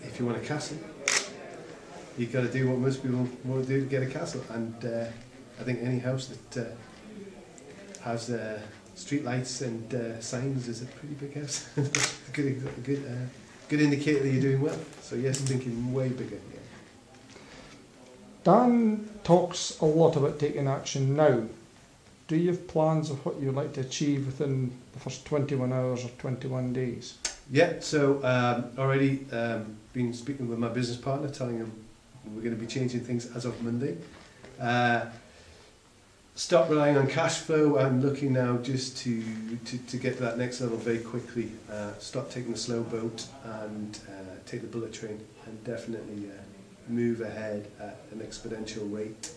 if 0.02 0.18
you 0.18 0.26
want 0.26 0.38
a 0.38 0.46
castle, 0.46 0.78
you've 2.18 2.32
got 2.32 2.40
to 2.40 2.52
do 2.52 2.68
what 2.68 2.78
most 2.78 3.02
people 3.02 3.28
want 3.44 3.66
to 3.66 3.68
do 3.68 3.80
to 3.80 3.86
get 3.86 4.02
a 4.02 4.06
castle. 4.06 4.42
And 4.50 4.74
uh, 4.84 5.06
I 5.60 5.62
think 5.62 5.80
any 5.82 5.98
house 5.98 6.26
that 6.26 6.66
uh, 6.66 8.02
has 8.02 8.30
uh, 8.30 8.60
street 8.96 9.24
lights 9.24 9.60
and 9.60 9.94
uh, 9.94 10.20
signs 10.20 10.66
is 10.66 10.82
a 10.82 10.86
pretty 10.86 11.14
big 11.14 11.34
house. 11.36 11.68
good, 12.32 12.82
good, 12.82 13.30
good 13.68 13.80
indicator 13.80 14.24
that 14.24 14.30
you're 14.30 14.42
doing 14.42 14.62
well. 14.62 14.78
So 15.02 15.14
yes, 15.14 15.38
thinking 15.40 15.92
way 15.92 16.08
bigger. 16.08 16.40
Yeah. 16.52 16.59
Dan 18.42 19.08
talks 19.22 19.78
a 19.80 19.84
lot 19.84 20.16
about 20.16 20.38
taking 20.38 20.66
action 20.66 21.14
now. 21.14 21.42
Do 22.28 22.36
you 22.36 22.48
have 22.48 22.68
plans 22.68 23.10
of 23.10 23.24
what 23.26 23.40
you'd 23.40 23.54
like 23.54 23.72
to 23.74 23.80
achieve 23.80 24.26
within 24.26 24.72
the 24.92 25.00
first 25.00 25.26
21 25.26 25.72
hours 25.72 26.04
or 26.04 26.08
21 26.10 26.72
days? 26.72 27.18
Yeah, 27.50 27.80
so 27.80 28.24
um, 28.24 28.70
already 28.78 29.26
um, 29.32 29.76
been 29.92 30.14
speaking 30.14 30.48
with 30.48 30.58
my 30.58 30.68
business 30.68 30.96
partner, 30.96 31.28
telling 31.28 31.58
him 31.58 31.72
we're 32.26 32.42
going 32.42 32.54
to 32.54 32.60
be 32.60 32.66
changing 32.66 33.00
things 33.00 33.34
as 33.34 33.44
of 33.44 33.60
Monday. 33.62 33.96
Uh, 34.60 35.06
stop 36.36 36.70
relying 36.70 36.96
on 36.96 37.08
cash 37.08 37.38
flow. 37.38 37.78
I'm 37.78 38.00
looking 38.00 38.32
now 38.32 38.58
just 38.58 38.96
to, 38.98 39.22
to, 39.64 39.78
to 39.78 39.96
get 39.96 40.16
to 40.18 40.22
that 40.22 40.38
next 40.38 40.60
level 40.60 40.76
very 40.76 41.00
quickly. 41.00 41.50
Uh, 41.70 41.92
stop 41.98 42.30
taking 42.30 42.52
the 42.52 42.58
slow 42.58 42.82
boat 42.82 43.26
and 43.44 43.98
uh, 44.08 44.36
take 44.46 44.60
the 44.60 44.68
bullet 44.68 44.92
train 44.92 45.20
and 45.46 45.64
definitely 45.64 46.28
uh, 46.28 46.40
move 46.90 47.20
ahead 47.20 47.70
at 47.80 47.98
an 48.12 48.18
exponential 48.20 48.92
rate. 48.92 49.30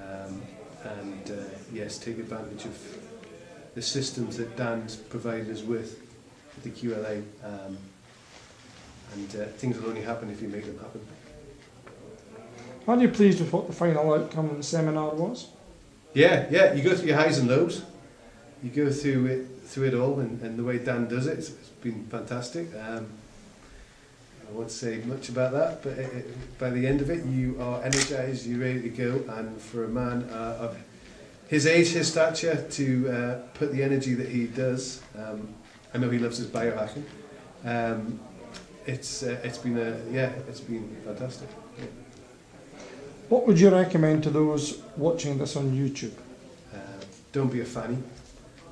Um, 0.00 0.42
and 0.84 1.30
uh, 1.30 1.44
yes, 1.72 1.98
take 1.98 2.18
advantage 2.18 2.64
of 2.64 2.78
the 3.74 3.82
systems 3.82 4.36
that 4.36 4.56
Dan's 4.56 4.96
provided 4.96 5.50
us 5.50 5.62
with 5.62 6.00
the 6.62 6.70
QLA, 6.70 7.22
um, 7.44 7.78
and 9.14 9.36
uh, 9.36 9.44
things 9.56 9.78
will 9.78 9.88
only 9.88 10.02
happen 10.02 10.30
if 10.30 10.42
you 10.42 10.48
make 10.48 10.66
them 10.66 10.78
happen. 10.78 11.00
Are 12.86 13.00
you 13.00 13.08
pleased 13.08 13.40
with 13.40 13.52
what 13.52 13.66
the 13.66 13.72
final 13.72 14.12
outcome 14.12 14.50
of 14.50 14.56
the 14.56 14.62
seminar 14.62 15.14
was? 15.14 15.48
Yeah, 16.14 16.46
yeah. 16.50 16.72
You 16.72 16.82
go 16.82 16.94
through 16.94 17.08
your 17.08 17.16
highs 17.16 17.38
and 17.38 17.48
lows. 17.48 17.82
You 18.62 18.70
go 18.70 18.90
through 18.90 19.26
it 19.26 19.46
through 19.64 19.86
it 19.86 19.94
all, 19.94 20.20
and, 20.20 20.40
and 20.42 20.58
the 20.58 20.64
way 20.64 20.78
Dan 20.78 21.08
does 21.08 21.26
it, 21.26 21.38
it's, 21.38 21.48
it's 21.48 21.68
been 21.68 22.04
fantastic. 22.06 22.68
Um, 22.78 23.06
I 24.52 24.54
won't 24.54 24.70
say 24.70 24.98
much 25.06 25.30
about 25.30 25.52
that, 25.52 25.82
but 25.82 25.92
it, 25.92 26.12
it, 26.12 26.58
by 26.58 26.68
the 26.68 26.86
end 26.86 27.00
of 27.00 27.08
it, 27.08 27.24
you 27.24 27.56
are 27.58 27.82
energised, 27.82 28.46
you're 28.46 28.60
ready 28.60 28.82
to 28.82 28.88
go, 28.90 29.32
and 29.34 29.58
for 29.58 29.84
a 29.84 29.88
man 29.88 30.28
uh, 30.30 30.58
of 30.60 30.78
his 31.48 31.66
age, 31.66 31.88
his 31.88 32.08
stature, 32.08 32.66
to 32.70 33.10
uh, 33.10 33.40
put 33.54 33.72
the 33.72 33.82
energy 33.82 34.12
that 34.14 34.28
he 34.28 34.46
does, 34.46 35.00
um, 35.16 35.48
I 35.94 35.98
know 35.98 36.10
he 36.10 36.18
loves 36.18 36.36
his 36.36 36.48
biohacking. 36.48 37.04
Um, 37.64 38.20
it's 38.84 39.22
uh, 39.22 39.40
it's 39.42 39.58
been 39.58 39.78
a 39.78 39.96
yeah, 40.10 40.32
it's 40.48 40.60
been 40.60 40.96
fantastic. 41.04 41.48
Yeah. 41.78 41.84
What 43.30 43.46
would 43.46 43.58
you 43.58 43.70
recommend 43.70 44.22
to 44.24 44.30
those 44.30 44.82
watching 44.98 45.38
this 45.38 45.56
on 45.56 45.70
YouTube? 45.72 46.14
Uh, 46.74 46.78
don't 47.32 47.50
be 47.50 47.62
a 47.62 47.64
fanny 47.64 47.98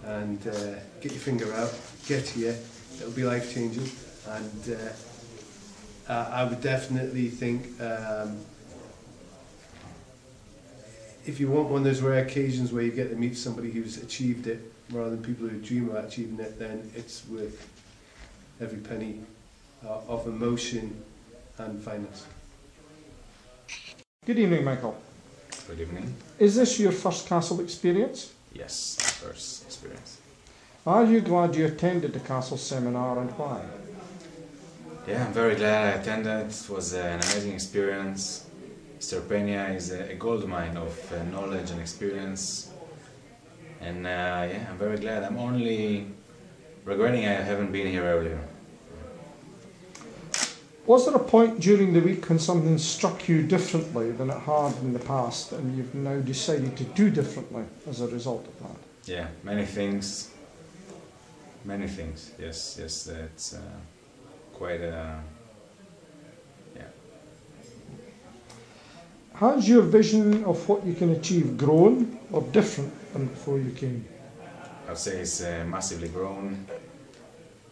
and 0.05 0.47
uh, 0.47 0.53
get 1.01 1.13
your 1.13 1.21
finger 1.21 1.55
out, 1.55 1.73
get 2.07 2.29
here. 2.29 2.57
It'll 2.99 3.13
be 3.13 3.25
life 3.25 3.55
changing 3.55 3.91
and 4.29 4.79
uh, 6.09 6.31
I 6.33 6.45
would 6.45 6.61
definitely 6.61 7.29
think 7.29 7.81
um, 7.81 8.39
if 11.27 11.39
you 11.39 11.51
want 11.51 11.69
one 11.69 11.79
of 11.79 11.85
those 11.85 12.01
rare 12.01 12.25
occasions 12.25 12.73
where 12.73 12.83
you 12.83 12.91
get 12.91 13.11
to 13.11 13.17
meet 13.17 13.37
somebody 13.37 13.71
who's 13.71 13.99
achieved 13.99 14.47
it 14.47 14.61
rather 14.91 15.11
than 15.11 15.23
people 15.23 15.47
who 15.47 15.59
dream 15.59 15.89
of 15.91 16.05
achieving 16.05 16.41
it, 16.41 16.59
then 16.59 16.91
it's 16.97 17.27
worth 17.29 17.69
every 18.61 18.79
penny 18.79 19.21
uh, 19.85 20.01
of 20.09 20.27
emotion 20.27 21.03
and 21.59 21.81
finance. 21.83 22.27
Good 24.27 24.39
evening, 24.39 24.65
Michael. 24.65 25.01
Good 25.67 25.81
evening. 25.81 26.15
Is 26.39 26.57
this 26.57 26.79
your 26.81 26.93
first 26.93 27.29
castle 27.29 27.61
experience? 27.61 28.33
Yes, 28.53 28.97
first 29.23 29.65
experience. 29.65 30.19
Are 30.87 31.05
you 31.05 31.21
glad 31.21 31.55
you 31.55 31.67
attended 31.67 32.13
the 32.13 32.21
castle 32.21 32.57
seminar 32.57 33.19
and 33.21 33.31
why? 33.33 33.61
Yeah, 35.07 35.25
I'm 35.25 35.33
very 35.33 35.57
glad 35.57 35.95
I 35.95 36.01
attended. 36.01 36.49
It 36.49 36.67
was 36.69 36.93
an 36.93 37.15
amazing 37.15 37.55
experience. 37.55 38.47
Mr. 38.99 39.21
Peña 39.23 39.75
is 39.75 39.93
a, 39.93 40.15
gold 40.15 40.47
mine 40.47 40.77
of 40.77 41.13
uh, 41.13 41.23
knowledge 41.25 41.71
and 41.71 41.81
experience. 41.81 42.71
And 43.81 44.07
uh, 44.07 44.47
yeah, 44.51 44.67
I'm 44.69 44.77
very 44.77 44.99
glad. 44.99 45.23
I'm 45.23 45.39
only 45.39 46.07
regretting 46.85 47.25
I 47.25 47.33
haven't 47.33 47.73
been 47.73 47.87
here 47.87 48.05
earlier. 48.05 48.41
Was 50.85 51.07
there 51.07 51.15
a 51.15 51.25
point 51.25 51.61
during 51.61 51.95
the 51.95 52.01
week 52.01 52.29
when 52.29 52.39
something 52.39 52.77
struck 52.77 53.27
you 53.27 53.43
differently 53.43 54.13
than 54.13 54.29
it 54.29 54.39
had 54.41 54.77
in 54.83 54.93
the 54.93 54.99
past 54.99 55.53
and 55.53 55.77
you've 55.77 55.95
now 55.95 56.19
decided 56.21 56.77
to 56.77 56.85
do 56.85 57.11
differently 57.11 57.65
as 57.89 58.03
a 58.03 58.09
result 58.09 58.47
of 58.47 58.59
that? 58.61 58.77
Yeah, 59.11 59.29
many 59.45 59.65
things. 59.65 60.31
Many 61.65 61.87
things. 61.87 62.33
Yes, 62.39 62.77
yes. 62.79 63.07
It's 63.07 63.55
uh, 63.55 63.61
quite 64.61 64.83
a. 64.83 65.19
Yeah. 66.77 66.83
Has 69.35 69.67
your 69.67 69.81
vision 69.81 70.45
of 70.45 70.69
what 70.69 70.85
you 70.85 70.95
can 70.95 71.11
achieve 71.19 71.57
grown 71.57 72.19
or 72.31 72.43
different 72.53 72.93
than 73.13 73.27
before 73.27 73.59
you 73.59 73.71
came? 73.71 74.05
I'd 74.87 74.99
say 74.99 75.21
it's 75.21 75.41
uh, 75.41 75.65
massively 75.67 76.09
grown. 76.09 76.67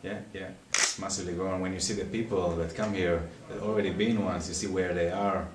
Yeah, 0.02 0.20
yeah, 0.32 0.50
it's 0.70 0.98
massively 0.98 1.34
grown. 1.34 1.60
When 1.60 1.74
you 1.74 1.80
see 1.80 1.94
the 1.94 2.06
people 2.06 2.56
that 2.56 2.74
come 2.74 2.94
here, 2.94 3.20
that 3.48 3.60
already 3.60 3.90
been 3.90 4.24
once, 4.24 4.48
you 4.48 4.54
see 4.54 4.68
where 4.68 4.94
they 4.94 5.10
are. 5.10 5.46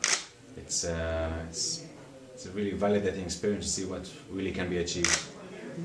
It's 0.56 0.84
uh, 0.84 1.48
it's 1.50 1.84
it's 2.36 2.46
a 2.46 2.52
really 2.52 2.74
validating 2.74 3.24
experience 3.24 3.66
to 3.66 3.72
see 3.72 3.86
what 3.86 4.06
really 4.30 4.52
can 4.52 4.70
be 4.70 4.78
achieved 4.78 5.20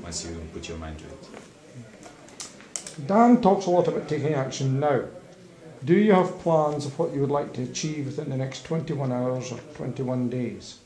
once 0.03 0.25
you 0.25 0.31
put 0.53 0.69
your 0.69 0.77
mind 0.77 0.99
to 0.99 1.05
it. 1.05 1.23
Dan 3.07 3.41
talks 3.41 3.65
a 3.65 3.71
lot 3.71 3.87
about 3.87 4.07
taking 4.07 4.35
action 4.35 4.79
now. 4.79 5.01
Do 5.85 5.93
you 5.93 6.11
have 6.11 6.39
plans 6.39 6.85
of 6.85 6.99
what 6.99 7.13
you 7.13 7.21
would 7.21 7.31
like 7.31 7.53
to 7.53 7.63
achieve 7.63 8.07
within 8.07 8.29
the 8.29 8.37
next 8.37 8.65
21 8.65 9.11
hours 9.13 9.51
or 9.51 9.59
21 9.75 10.29
days? 10.29 10.79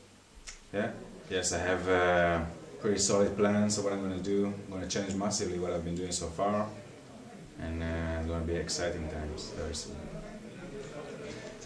Yeah, 0.72 0.90
yes, 1.28 1.52
I 1.52 1.58
have 1.58 1.88
uh, 1.88 2.44
pretty 2.80 2.98
solid 2.98 3.36
plans 3.36 3.76
of 3.76 3.84
what 3.84 3.92
I'm 3.92 4.08
going 4.08 4.16
to 4.16 4.22
do. 4.22 4.46
I'm 4.46 4.70
going 4.70 4.88
to 4.88 4.88
change 4.88 5.14
massively 5.16 5.58
what 5.58 5.72
I've 5.72 5.84
been 5.84 5.96
doing 5.96 6.12
so 6.12 6.26
far, 6.26 6.68
and 7.60 7.82
uh, 7.82 8.18
it's 8.18 8.28
going 8.28 8.40
to 8.40 8.46
be 8.46 8.54
exciting 8.54 9.08
times 9.08 9.50
very 9.56 9.74
soon. 9.74 9.96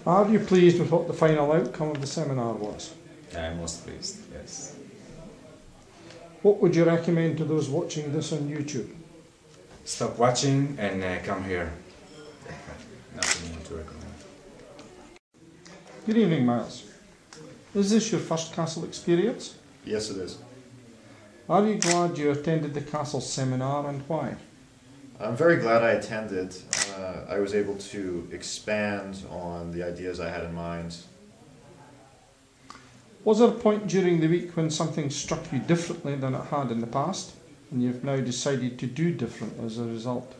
Are 0.06 0.26
you 0.26 0.38
pleased 0.40 0.78
with 0.78 0.90
what 0.90 1.06
the 1.06 1.12
final 1.12 1.52
outcome 1.52 1.90
of 1.90 2.00
the 2.00 2.06
seminar 2.06 2.54
was? 2.54 2.94
I'm 3.36 3.58
most 3.58 3.86
pleased. 3.86 4.20
Yes. 4.32 4.74
What 6.40 6.62
would 6.62 6.74
you 6.74 6.84
recommend 6.84 7.36
to 7.38 7.44
those 7.44 7.68
watching 7.68 8.10
this 8.12 8.32
on 8.32 8.48
YouTube? 8.48 8.88
Stop 9.84 10.16
watching 10.18 10.76
and 10.78 11.04
uh, 11.04 11.18
come 11.24 11.44
here. 11.44 11.70
Nothing 13.18 13.50
more 13.50 13.64
to 13.64 13.74
recommend. 13.74 14.14
Good 16.06 16.16
evening, 16.18 16.46
Miles. 16.46 16.84
Is 17.74 17.90
this 17.90 18.12
your 18.12 18.20
first 18.20 18.52
castle 18.52 18.84
experience? 18.84 19.56
Yes, 19.84 20.10
it 20.10 20.18
is. 20.18 20.38
Are 21.48 21.66
you 21.66 21.78
glad 21.78 22.16
you 22.16 22.30
attended 22.30 22.74
the 22.74 22.80
castle 22.80 23.20
seminar 23.20 23.88
and 23.88 24.02
why? 24.02 24.36
I'm 25.18 25.36
very 25.36 25.56
glad 25.56 25.82
I 25.82 25.94
attended. 25.94 26.54
Uh, 26.96 27.24
I 27.28 27.38
was 27.40 27.56
able 27.56 27.74
to 27.90 28.28
expand 28.30 29.24
on 29.30 29.72
the 29.72 29.82
ideas 29.82 30.20
I 30.20 30.30
had 30.30 30.44
in 30.44 30.54
mind. 30.54 30.96
Was 33.24 33.40
there 33.40 33.48
a 33.48 33.52
point 33.52 33.88
during 33.88 34.20
the 34.20 34.28
week 34.28 34.56
when 34.56 34.70
something 34.70 35.10
struck 35.10 35.52
you 35.52 35.58
differently 35.58 36.14
than 36.14 36.34
it 36.34 36.44
had 36.44 36.70
in 36.70 36.80
the 36.80 36.86
past 36.86 37.32
and 37.72 37.82
you've 37.82 38.04
now 38.04 38.18
decided 38.18 38.78
to 38.78 38.86
do 38.86 39.12
different 39.12 39.58
as 39.64 39.78
a 39.78 39.84
result? 39.84 40.36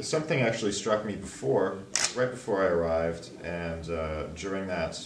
Something 0.00 0.40
actually 0.40 0.72
struck 0.72 1.06
me 1.06 1.14
before, 1.14 1.78
right 2.16 2.30
before 2.30 2.62
I 2.62 2.66
arrived, 2.66 3.30
and 3.44 3.90
uh, 3.90 4.24
during 4.28 4.66
that, 4.68 4.98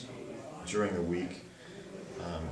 during 0.67 0.95
the 0.95 1.03
week, 1.03 1.45
um, 2.21 2.49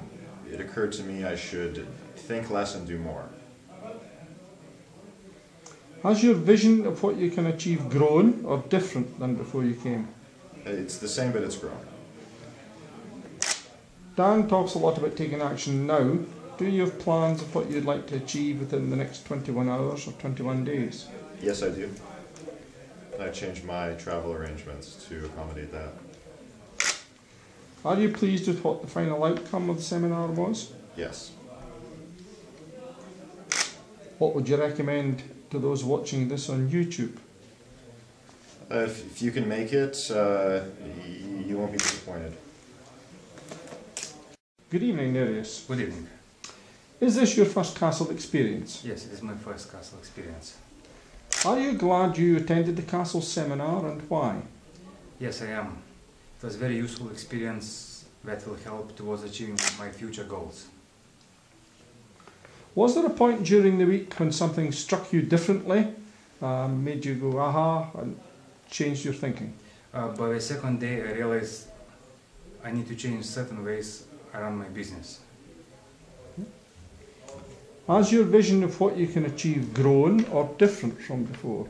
it 0.50 0.60
occurred 0.60 0.92
to 0.92 1.02
me 1.02 1.24
I 1.24 1.36
should 1.36 1.86
think 2.16 2.50
less 2.50 2.74
and 2.74 2.86
do 2.86 2.98
more. 2.98 3.28
Has 6.02 6.22
your 6.22 6.34
vision 6.34 6.86
of 6.86 7.02
what 7.02 7.16
you 7.16 7.30
can 7.30 7.46
achieve 7.46 7.88
grown 7.88 8.44
or 8.44 8.58
different 8.68 9.18
than 9.18 9.34
before 9.34 9.64
you 9.64 9.74
came? 9.74 10.08
It's 10.64 10.98
the 10.98 11.08
same, 11.08 11.32
but 11.32 11.42
it's 11.42 11.56
grown. 11.56 11.78
Dan 14.16 14.48
talks 14.48 14.74
a 14.74 14.78
lot 14.78 14.98
about 14.98 15.16
taking 15.16 15.40
action 15.40 15.86
now. 15.86 16.18
Do 16.56 16.66
you 16.66 16.82
have 16.82 16.98
plans 16.98 17.40
of 17.40 17.54
what 17.54 17.70
you'd 17.70 17.84
like 17.84 18.06
to 18.08 18.16
achieve 18.16 18.60
within 18.60 18.90
the 18.90 18.96
next 18.96 19.24
21 19.26 19.68
hours 19.68 20.08
or 20.08 20.12
21 20.12 20.64
days? 20.64 21.06
Yes, 21.40 21.62
I 21.62 21.70
do. 21.70 21.88
I 23.18 23.30
changed 23.30 23.64
my 23.64 23.92
travel 23.94 24.32
arrangements 24.32 25.04
to 25.08 25.24
accommodate 25.26 25.72
that. 25.72 25.92
Are 27.84 27.98
you 27.98 28.10
pleased 28.10 28.46
with 28.48 28.62
what 28.62 28.80
the 28.82 28.86
final 28.88 29.22
outcome 29.24 29.70
of 29.70 29.76
the 29.78 29.82
seminar 29.82 30.28
was? 30.28 30.72
Yes. 30.96 31.32
What 34.18 34.34
would 34.34 34.48
you 34.48 34.56
recommend 34.56 35.22
to 35.50 35.58
those 35.58 35.84
watching 35.84 36.28
this 36.28 36.48
on 36.48 36.68
YouTube? 36.68 37.16
Uh, 38.70 38.78
if, 38.80 39.06
if 39.06 39.22
you 39.22 39.30
can 39.30 39.48
make 39.48 39.72
it, 39.72 40.10
uh, 40.10 40.60
y- 40.80 41.44
you 41.46 41.56
won't 41.56 41.72
be 41.72 41.78
disappointed. 41.78 42.36
Good 44.70 44.82
evening, 44.82 45.12
Nereus. 45.14 45.64
Good 45.66 45.80
evening. 45.80 46.06
Is 47.00 47.14
this 47.14 47.36
your 47.36 47.46
first 47.46 47.78
castle 47.78 48.10
experience? 48.10 48.82
Yes, 48.84 49.06
it 49.06 49.12
is 49.12 49.22
my 49.22 49.34
first 49.34 49.72
castle 49.72 49.98
experience. 49.98 50.56
Are 51.44 51.60
you 51.60 51.74
glad 51.74 52.18
you 52.18 52.36
attended 52.36 52.74
the 52.74 52.82
castle 52.82 53.22
seminar 53.22 53.86
and 53.86 54.02
why? 54.10 54.42
Yes, 55.20 55.40
I 55.40 55.46
am. 55.46 55.78
It 56.36 56.44
was 56.44 56.56
a 56.56 56.58
very 56.58 56.76
useful 56.76 57.10
experience 57.10 58.06
that 58.24 58.44
will 58.44 58.56
help 58.56 58.96
towards 58.96 59.22
achieving 59.22 59.56
my 59.78 59.88
future 59.88 60.24
goals. 60.24 60.66
Was 62.74 62.96
there 62.96 63.06
a 63.06 63.10
point 63.10 63.44
during 63.44 63.78
the 63.78 63.84
week 63.84 64.14
when 64.14 64.32
something 64.32 64.72
struck 64.72 65.12
you 65.12 65.22
differently, 65.22 65.86
um, 66.42 66.82
made 66.82 67.04
you 67.04 67.14
go 67.14 67.38
aha, 67.38 67.88
and 67.98 68.18
changed 68.68 69.04
your 69.04 69.14
thinking? 69.14 69.54
Uh, 69.94 70.08
by 70.08 70.30
the 70.30 70.40
second 70.40 70.80
day, 70.80 71.02
I 71.02 71.12
realized 71.12 71.68
I 72.64 72.72
need 72.72 72.88
to 72.88 72.96
change 72.96 73.24
certain 73.24 73.64
ways 73.64 74.06
around 74.34 74.58
my 74.58 74.68
business. 74.68 75.20
Has 77.88 78.12
your 78.12 78.24
vision 78.24 78.62
of 78.64 78.78
what 78.80 78.98
you 78.98 79.06
can 79.06 79.24
achieve 79.24 79.72
grown 79.72 80.26
or 80.26 80.54
different 80.58 81.00
from 81.00 81.24
before? 81.24 81.66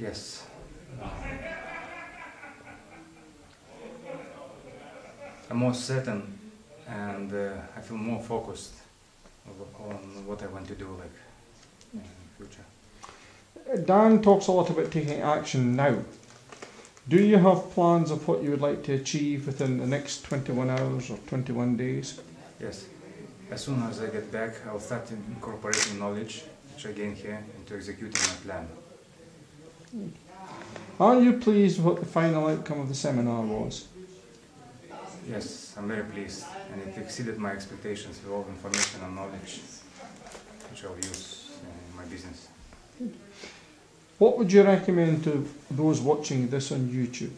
Yes. 0.00 0.44
I'm 5.48 5.58
more 5.58 5.74
certain 5.74 6.36
and 6.88 7.32
uh, 7.32 7.52
I 7.76 7.80
feel 7.82 7.98
more 7.98 8.20
focused 8.20 8.74
on 9.78 10.26
what 10.26 10.42
I 10.42 10.46
want 10.46 10.66
to 10.66 10.74
do 10.74 10.88
like 10.98 11.12
in 11.94 12.00
the 12.00 12.44
future. 12.44 13.84
Dan 13.84 14.22
talks 14.22 14.48
a 14.48 14.52
lot 14.52 14.70
about 14.70 14.90
taking 14.90 15.20
action 15.20 15.76
now. 15.76 15.98
Do 17.08 17.22
you 17.22 17.38
have 17.38 17.70
plans 17.70 18.10
of 18.10 18.26
what 18.26 18.42
you 18.42 18.50
would 18.50 18.60
like 18.60 18.82
to 18.84 18.94
achieve 18.94 19.46
within 19.46 19.78
the 19.78 19.86
next 19.86 20.24
21 20.24 20.68
hours 20.68 21.10
or 21.10 21.18
21 21.28 21.76
days? 21.76 22.20
Yes. 22.60 22.86
As 23.52 23.64
soon 23.64 23.82
as 23.82 24.00
I 24.00 24.06
get 24.06 24.32
back, 24.32 24.54
I'll 24.66 24.80
start 24.80 25.10
incorporating 25.10 25.98
knowledge 25.98 26.42
which 26.72 26.86
I 26.86 26.92
gain 26.92 27.14
here 27.14 27.44
into 27.54 27.76
executing 27.76 28.22
my 28.30 28.36
plan. 28.44 28.66
Are 30.98 31.20
you 31.20 31.34
pleased 31.34 31.76
with 31.76 31.86
what 31.86 32.00
the 32.00 32.06
final 32.06 32.46
outcome 32.46 32.80
of 32.80 32.88
the 32.88 32.94
seminar 32.94 33.42
was? 33.42 33.88
Yes, 35.28 35.74
I'm 35.76 35.86
very 35.86 36.04
pleased, 36.04 36.46
and 36.72 36.80
it 36.80 36.96
exceeded 36.96 37.36
my 37.36 37.52
expectations 37.52 38.18
with 38.24 38.32
all 38.32 38.46
information 38.48 39.02
and 39.02 39.14
knowledge 39.14 39.60
which 40.70 40.84
I'll 40.86 40.96
use 40.96 41.50
in 41.90 41.96
my 41.96 42.04
business. 42.06 42.48
What 44.16 44.38
would 44.38 44.50
you 44.50 44.62
recommend 44.62 45.24
to 45.24 45.46
those 45.70 46.00
watching 46.00 46.48
this 46.48 46.72
on 46.72 46.88
YouTube? 46.88 47.36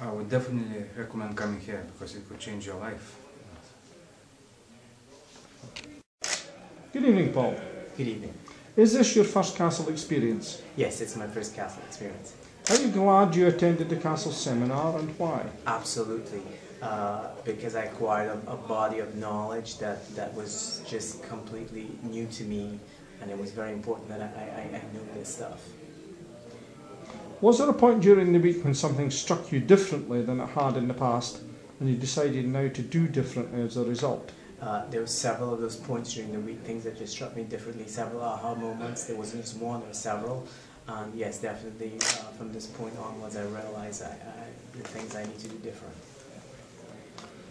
I 0.00 0.12
would 0.12 0.30
definitely 0.30 0.84
recommend 0.96 1.36
coming 1.36 1.60
here 1.60 1.84
because 1.92 2.14
it 2.14 2.28
could 2.28 2.38
change 2.38 2.66
your 2.66 2.76
life. 2.76 3.16
Good 6.92 7.04
evening, 7.04 7.32
Paul. 7.32 7.54
Good 7.96 8.08
evening. 8.08 8.34
Is 8.76 8.92
this 8.92 9.14
your 9.16 9.24
first 9.24 9.56
castle 9.56 9.88
experience? 9.88 10.62
Yes, 10.76 11.00
it's 11.00 11.16
my 11.16 11.26
first 11.26 11.54
castle 11.54 11.82
experience. 11.86 12.34
Are 12.70 12.76
you 12.76 12.88
glad 12.88 13.34
you 13.34 13.46
attended 13.46 13.88
the 13.88 13.96
castle 13.96 14.32
seminar 14.32 14.98
and 14.98 15.18
why? 15.18 15.46
Absolutely, 15.66 16.42
uh, 16.82 17.28
because 17.44 17.74
I 17.74 17.84
acquired 17.84 18.28
a, 18.46 18.52
a 18.52 18.56
body 18.56 18.98
of 18.98 19.16
knowledge 19.16 19.78
that, 19.78 20.08
that 20.14 20.34
was 20.34 20.82
just 20.86 21.22
completely 21.22 21.90
new 22.02 22.26
to 22.26 22.44
me, 22.44 22.78
and 23.20 23.30
it 23.30 23.38
was 23.38 23.50
very 23.52 23.72
important 23.72 24.08
that 24.10 24.20
I, 24.20 24.24
I, 24.24 24.76
I 24.76 24.82
knew 24.92 25.06
this 25.14 25.34
stuff. 25.36 25.60
Was 27.40 27.58
there 27.58 27.68
a 27.68 27.72
point 27.72 28.00
during 28.00 28.32
the 28.32 28.38
week 28.40 28.64
when 28.64 28.74
something 28.74 29.10
struck 29.10 29.52
you 29.52 29.60
differently 29.60 30.22
than 30.22 30.40
it 30.40 30.48
had 30.48 30.76
in 30.76 30.88
the 30.88 30.94
past 30.94 31.40
and 31.78 31.88
you 31.88 31.96
decided 31.96 32.46
now 32.46 32.68
to 32.68 32.82
do 32.82 33.06
differently 33.06 33.62
as 33.62 33.76
a 33.76 33.84
result? 33.84 34.32
Uh, 34.60 34.84
there 34.90 35.00
were 35.00 35.06
several 35.06 35.54
of 35.54 35.60
those 35.60 35.76
points 35.76 36.14
during 36.14 36.32
the 36.32 36.40
week, 36.40 36.60
things 36.60 36.84
that 36.84 36.98
just 36.98 37.12
struck 37.12 37.36
me 37.36 37.44
differently, 37.44 37.86
several 37.86 38.22
aha 38.22 38.54
moments. 38.54 39.04
There 39.04 39.16
wasn't 39.16 39.42
just 39.44 39.56
one, 39.58 39.80
there 39.80 39.88
were 39.88 39.94
several. 39.94 40.46
And 40.88 41.14
yes, 41.14 41.38
definitely 41.38 41.92
uh, 42.00 42.32
from 42.36 42.52
this 42.52 42.66
point 42.66 42.96
onwards, 42.98 43.36
I 43.36 43.42
realized 43.42 44.02
I, 44.02 44.06
I, 44.06 44.78
the 44.78 44.82
things 44.88 45.14
I 45.14 45.24
need 45.24 45.38
to 45.38 45.48
do 45.48 45.56
different. 45.58 45.94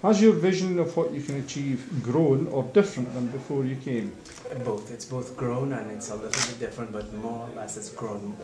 Has 0.02 0.22
your 0.22 0.34
vision 0.34 0.78
of 0.80 0.96
what 0.96 1.12
you 1.12 1.22
can 1.22 1.40
achieve 1.40 2.04
grown 2.04 2.48
or 2.48 2.64
different 2.64 3.14
than 3.14 3.28
before 3.28 3.66
you 3.66 3.76
came? 3.76 4.16
Both. 4.64 4.92
It's 4.92 5.06
both 5.06 5.36
grown 5.36 5.74
and 5.74 5.90
it's 5.92 6.10
a 6.10 6.16
little 6.16 6.30
bit 6.30 6.60
different, 6.60 6.92
but 6.92 7.12
more 7.16 7.48
or 7.48 7.56
less 7.56 7.78
it's 7.78 7.90
grown. 7.90 8.36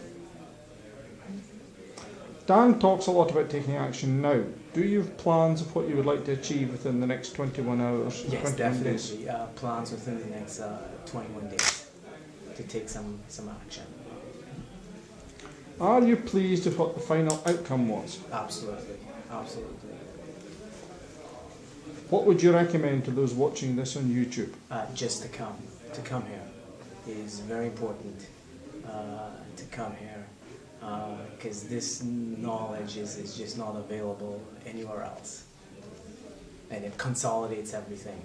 Dan 2.45 2.77
talks 2.79 3.07
a 3.07 3.11
lot 3.11 3.31
about 3.31 3.49
taking 3.49 3.77
action 3.77 4.21
now. 4.21 4.43
Do 4.73 4.83
you 4.83 4.99
have 4.99 5.17
plans 5.17 5.61
of 5.61 5.73
what 5.73 5.87
you 5.87 5.95
would 5.95 6.05
like 6.05 6.25
to 6.25 6.33
achieve 6.33 6.71
within 6.71 6.99
the 6.99 7.07
next 7.07 7.35
21 7.35 7.79
hours? 7.79 8.25
Yes, 8.27 8.41
21 8.53 8.55
definitely. 8.57 8.91
days? 8.91 9.27
Uh, 9.27 9.47
plans 9.55 9.91
within 9.91 10.19
the 10.19 10.25
next 10.25 10.59
uh, 10.59 10.77
21 11.05 11.49
days 11.49 11.89
to 12.55 12.63
take 12.63 12.89
some, 12.89 13.19
some 13.29 13.49
action. 13.49 13.83
Are 15.79 16.01
you 16.01 16.17
pleased 16.17 16.65
with 16.65 16.77
what 16.77 16.95
the 16.95 17.01
final 17.01 17.41
outcome 17.45 17.87
was? 17.87 18.19
Absolutely. 18.31 18.97
Absolutely. 19.31 19.89
What 22.09 22.25
would 22.25 22.43
you 22.43 22.53
recommend 22.53 23.05
to 23.05 23.11
those 23.11 23.33
watching 23.33 23.75
this 23.75 23.95
on 23.95 24.03
YouTube? 24.03 24.53
Uh, 24.69 24.85
just 24.93 25.23
to 25.23 25.29
come, 25.29 25.55
to 25.93 26.01
come 26.01 26.23
here 26.25 27.15
is 27.15 27.39
very 27.39 27.67
important 27.67 28.27
uh, 28.87 29.29
to 29.55 29.65
come 29.65 29.95
here 29.95 30.12
because 31.37 31.63
this 31.63 32.03
knowledge 32.03 32.97
is, 32.97 33.17
is 33.17 33.35
just 33.37 33.57
not 33.57 33.75
available 33.75 34.41
anywhere 34.65 35.03
else. 35.03 35.45
And 36.71 36.83
it 36.83 36.97
consolidates 36.97 37.73
everything. 37.73 38.19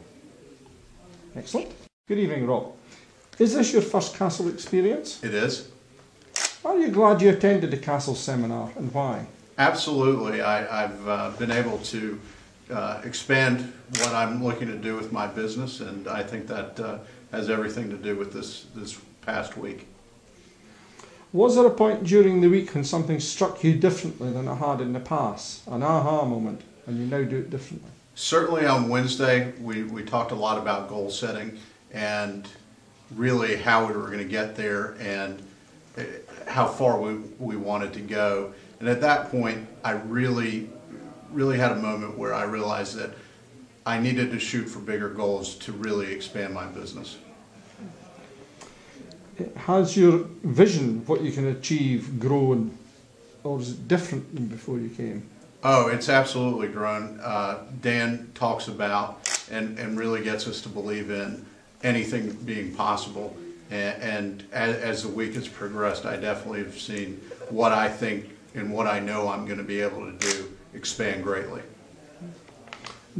Excellent. 1.36 1.70
Good 2.08 2.18
evening, 2.18 2.46
Rob. 2.46 2.72
Is 3.38 3.54
this 3.54 3.72
your 3.72 3.82
first 3.82 4.16
castle 4.16 4.48
experience? 4.48 5.22
It 5.22 5.34
is. 5.34 5.68
Are 6.64 6.76
you 6.76 6.88
glad 6.88 7.22
you 7.22 7.30
attended 7.30 7.70
the 7.70 7.76
castle 7.76 8.14
seminar 8.14 8.72
and 8.76 8.92
why? 8.92 9.26
Absolutely. 9.58 10.40
I, 10.40 10.84
I've 10.84 11.08
uh, 11.08 11.30
been 11.38 11.50
able 11.50 11.78
to 11.78 12.20
uh, 12.70 13.00
expand 13.04 13.72
what 13.98 14.14
I'm 14.14 14.42
looking 14.42 14.68
to 14.68 14.76
do 14.76 14.96
with 14.96 15.12
my 15.12 15.26
business, 15.26 15.80
and 15.80 16.06
I 16.08 16.22
think 16.22 16.46
that 16.48 16.78
uh, 16.80 16.98
has 17.32 17.50
everything 17.50 17.90
to 17.90 17.96
do 17.96 18.16
with 18.16 18.32
this, 18.32 18.66
this 18.74 18.98
past 19.22 19.56
week. 19.56 19.86
Was 21.32 21.56
there 21.56 21.66
a 21.66 21.70
point 21.70 22.04
during 22.04 22.40
the 22.40 22.48
week 22.48 22.74
when 22.74 22.84
something 22.84 23.20
struck 23.20 23.62
you 23.62 23.74
differently 23.74 24.32
than 24.32 24.48
it 24.48 24.54
had 24.54 24.80
in 24.80 24.94
the 24.94 25.00
past? 25.00 25.66
An 25.66 25.82
aha 25.82 26.24
moment, 26.24 26.62
and 26.86 26.98
you 26.98 27.04
now 27.04 27.22
do 27.22 27.36
it 27.36 27.50
differently? 27.50 27.90
Certainly 28.14 28.64
on 28.64 28.88
Wednesday, 28.88 29.52
we, 29.60 29.82
we 29.82 30.02
talked 30.02 30.32
a 30.32 30.34
lot 30.34 30.56
about 30.56 30.88
goal 30.88 31.10
setting 31.10 31.58
and 31.92 32.48
really 33.14 33.56
how 33.56 33.86
we 33.86 33.92
were 33.92 34.06
going 34.06 34.18
to 34.18 34.24
get 34.24 34.56
there 34.56 34.96
and 35.00 35.42
eh, 35.98 36.04
how 36.46 36.66
far 36.66 36.98
we, 36.98 37.16
we 37.38 37.56
wanted 37.56 37.92
to 37.92 38.00
go. 38.00 38.54
And 38.80 38.88
at 38.88 39.02
that 39.02 39.30
point, 39.30 39.68
I 39.84 39.92
really, 39.92 40.70
really 41.30 41.58
had 41.58 41.72
a 41.72 41.76
moment 41.76 42.16
where 42.16 42.32
I 42.32 42.44
realized 42.44 42.96
that 42.96 43.10
I 43.84 43.98
needed 43.98 44.30
to 44.30 44.38
shoot 44.38 44.64
for 44.64 44.78
bigger 44.78 45.10
goals 45.10 45.56
to 45.56 45.72
really 45.72 46.10
expand 46.10 46.54
my 46.54 46.66
business. 46.66 47.18
Has 49.56 49.96
your 49.96 50.26
vision 50.42 51.04
what 51.06 51.22
you 51.22 51.32
can 51.32 51.48
achieve 51.48 52.18
grown, 52.18 52.76
or 53.44 53.60
is 53.60 53.70
it 53.70 53.88
different 53.88 54.34
than 54.34 54.46
before 54.46 54.78
you 54.78 54.88
came? 54.88 55.28
Oh, 55.64 55.88
it's 55.88 56.08
absolutely 56.08 56.68
grown. 56.68 57.18
Uh, 57.20 57.64
Dan 57.80 58.30
talks 58.34 58.68
about 58.68 59.28
and, 59.50 59.78
and 59.78 59.98
really 59.98 60.22
gets 60.22 60.46
us 60.46 60.60
to 60.62 60.68
believe 60.68 61.10
in 61.10 61.44
anything 61.82 62.32
being 62.44 62.74
possible. 62.74 63.36
And, 63.70 64.02
and 64.02 64.44
as, 64.52 64.76
as 64.76 65.02
the 65.02 65.08
week 65.08 65.34
has 65.34 65.48
progressed, 65.48 66.06
I 66.06 66.16
definitely 66.16 66.64
have 66.64 66.78
seen 66.78 67.20
what 67.50 67.72
I 67.72 67.88
think 67.88 68.30
and 68.54 68.72
what 68.72 68.86
I 68.86 69.00
know 69.00 69.28
I'm 69.28 69.46
going 69.46 69.58
to 69.58 69.64
be 69.64 69.80
able 69.80 70.10
to 70.10 70.12
do 70.18 70.52
expand 70.74 71.22
greatly. 71.22 71.62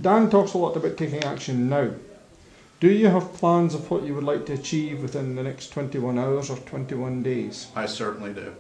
Dan 0.00 0.30
talks 0.30 0.54
a 0.54 0.58
lot 0.58 0.76
about 0.76 0.96
taking 0.96 1.24
action 1.24 1.68
now. 1.68 1.90
Do 2.80 2.92
you 2.92 3.08
have 3.08 3.32
plans 3.32 3.74
of 3.74 3.90
what 3.90 4.04
you 4.04 4.14
would 4.14 4.22
like 4.22 4.46
to 4.46 4.52
achieve 4.52 5.02
within 5.02 5.34
the 5.34 5.42
next 5.42 5.70
21 5.70 6.16
hours 6.16 6.48
or 6.48 6.56
21 6.58 7.24
days? 7.24 7.66
I 7.74 7.86
certainly 7.86 8.32
do. 8.32 8.54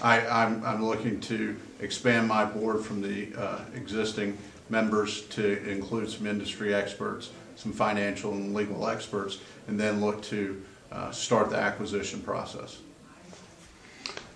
I, 0.00 0.24
I'm, 0.24 0.64
I'm 0.64 0.84
looking 0.86 1.18
to 1.22 1.56
expand 1.80 2.28
my 2.28 2.44
board 2.44 2.84
from 2.84 3.02
the 3.02 3.34
uh, 3.36 3.64
existing 3.74 4.38
members 4.68 5.22
to 5.22 5.68
include 5.68 6.08
some 6.08 6.28
industry 6.28 6.72
experts, 6.72 7.30
some 7.56 7.72
financial 7.72 8.30
and 8.32 8.54
legal 8.54 8.86
experts, 8.86 9.38
and 9.66 9.80
then 9.80 10.00
look 10.00 10.22
to 10.24 10.62
uh, 10.92 11.10
start 11.10 11.50
the 11.50 11.56
acquisition 11.56 12.20
process. 12.20 12.78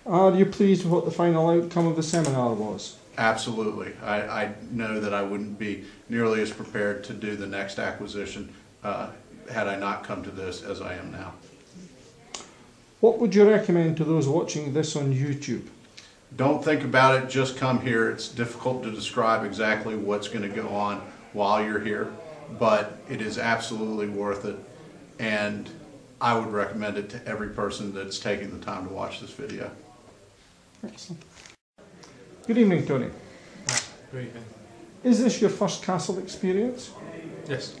Are 0.05 0.35
you 0.35 0.45
pleased 0.45 0.83
with 0.83 0.91
what 0.91 1.05
the 1.05 1.11
final 1.11 1.49
outcome 1.49 1.87
of 1.87 1.95
the 1.95 2.03
seminar 2.03 2.53
was? 2.53 2.97
Absolutely. 3.17 3.93
I, 4.03 4.21
I 4.21 4.53
know 4.71 4.99
that 4.99 5.13
I 5.13 5.21
wouldn't 5.21 5.59
be 5.59 5.85
nearly 6.09 6.41
as 6.41 6.51
prepared 6.51 7.03
to 7.05 7.13
do 7.13 7.35
the 7.35 7.47
next 7.47 7.77
acquisition 7.77 8.53
uh, 8.83 9.09
had 9.51 9.67
I 9.67 9.75
not 9.77 10.03
come 10.03 10.23
to 10.23 10.31
this 10.31 10.63
as 10.63 10.81
I 10.81 10.95
am 10.95 11.11
now. 11.11 11.33
What 13.01 13.19
would 13.19 13.35
you 13.35 13.49
recommend 13.49 13.97
to 13.97 14.03
those 14.03 14.27
watching 14.27 14.73
this 14.73 14.95
on 14.95 15.13
YouTube? 15.13 15.67
Don't 16.35 16.63
think 16.63 16.83
about 16.83 17.21
it, 17.21 17.29
just 17.29 17.57
come 17.57 17.81
here. 17.81 18.09
It's 18.09 18.29
difficult 18.29 18.81
to 18.83 18.91
describe 18.91 19.45
exactly 19.45 19.95
what's 19.95 20.27
going 20.27 20.49
to 20.49 20.55
go 20.55 20.69
on 20.69 21.01
while 21.33 21.63
you're 21.63 21.79
here, 21.79 22.11
but 22.57 22.97
it 23.09 23.21
is 23.21 23.37
absolutely 23.37 24.07
worth 24.07 24.45
it. 24.45 24.55
And 25.19 25.69
I 26.19 26.37
would 26.37 26.51
recommend 26.51 26.97
it 26.97 27.09
to 27.11 27.27
every 27.27 27.49
person 27.49 27.93
that's 27.93 28.17
taking 28.17 28.57
the 28.57 28.65
time 28.65 28.87
to 28.87 28.93
watch 28.93 29.19
this 29.19 29.31
video. 29.31 29.69
Excellent. 30.83 31.21
Good 32.45 32.57
evening, 32.57 32.85
Tony. 32.85 33.09
Good 34.11 34.25
evening. 34.25 34.43
Is 35.01 35.23
this 35.23 35.39
your 35.39 35.49
first 35.49 35.81
castle 35.81 36.17
experience? 36.17 36.91
Yes. 37.47 37.77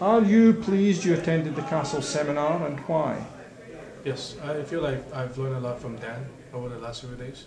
Are 0.00 0.22
you 0.22 0.54
pleased 0.54 1.04
you 1.04 1.14
attended 1.14 1.56
the 1.56 1.62
castle 1.62 2.02
seminar 2.02 2.64
and 2.64 2.78
why? 2.86 3.20
Yes, 4.04 4.36
I 4.44 4.62
feel 4.62 4.80
like 4.80 5.12
I've 5.12 5.36
learned 5.36 5.56
a 5.56 5.60
lot 5.60 5.80
from 5.80 5.96
Dan 5.96 6.24
over 6.54 6.68
the 6.68 6.78
last 6.78 7.00
few 7.00 7.16
days. 7.16 7.46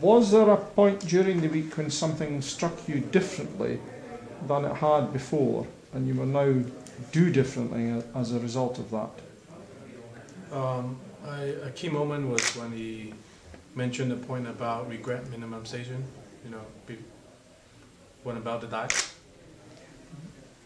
Was 0.00 0.30
there 0.30 0.50
a 0.50 0.56
point 0.56 1.00
during 1.08 1.40
the 1.40 1.48
week 1.48 1.76
when 1.76 1.90
something 1.90 2.42
struck 2.42 2.88
you 2.88 3.00
differently 3.00 3.80
than 4.46 4.66
it 4.66 4.76
had 4.76 5.12
before 5.12 5.66
and 5.92 6.06
you 6.06 6.14
will 6.14 6.26
now 6.26 6.62
do 7.10 7.28
differently 7.28 8.04
as 8.14 8.30
a 8.30 8.38
result 8.38 8.78
of 8.78 8.88
that? 8.92 9.10
Um, 10.56 10.96
I, 11.26 11.40
a 11.66 11.70
key 11.70 11.88
moment 11.88 12.28
was 12.28 12.54
when 12.54 12.70
he 12.70 13.12
mentioned 13.74 14.10
the 14.10 14.16
point 14.16 14.46
about 14.46 14.88
regret 14.88 15.24
minimization, 15.26 16.02
you 16.44 16.50
know, 16.50 16.62
be, 16.86 16.98
when 18.22 18.36
about 18.36 18.60
the 18.60 18.66
die. 18.66 18.88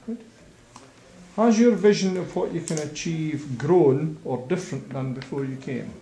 Good. 0.07 0.19
Has 1.37 1.59
your 1.59 1.75
vision 1.77 2.17
of 2.17 2.35
what 2.35 2.53
you 2.53 2.61
can 2.61 2.79
achieve 2.79 3.59
grown 3.59 4.19
or 4.25 4.45
different 4.49 4.91
than 4.91 5.15
before 5.15 5.45
you 5.45 5.57
came? 5.57 5.93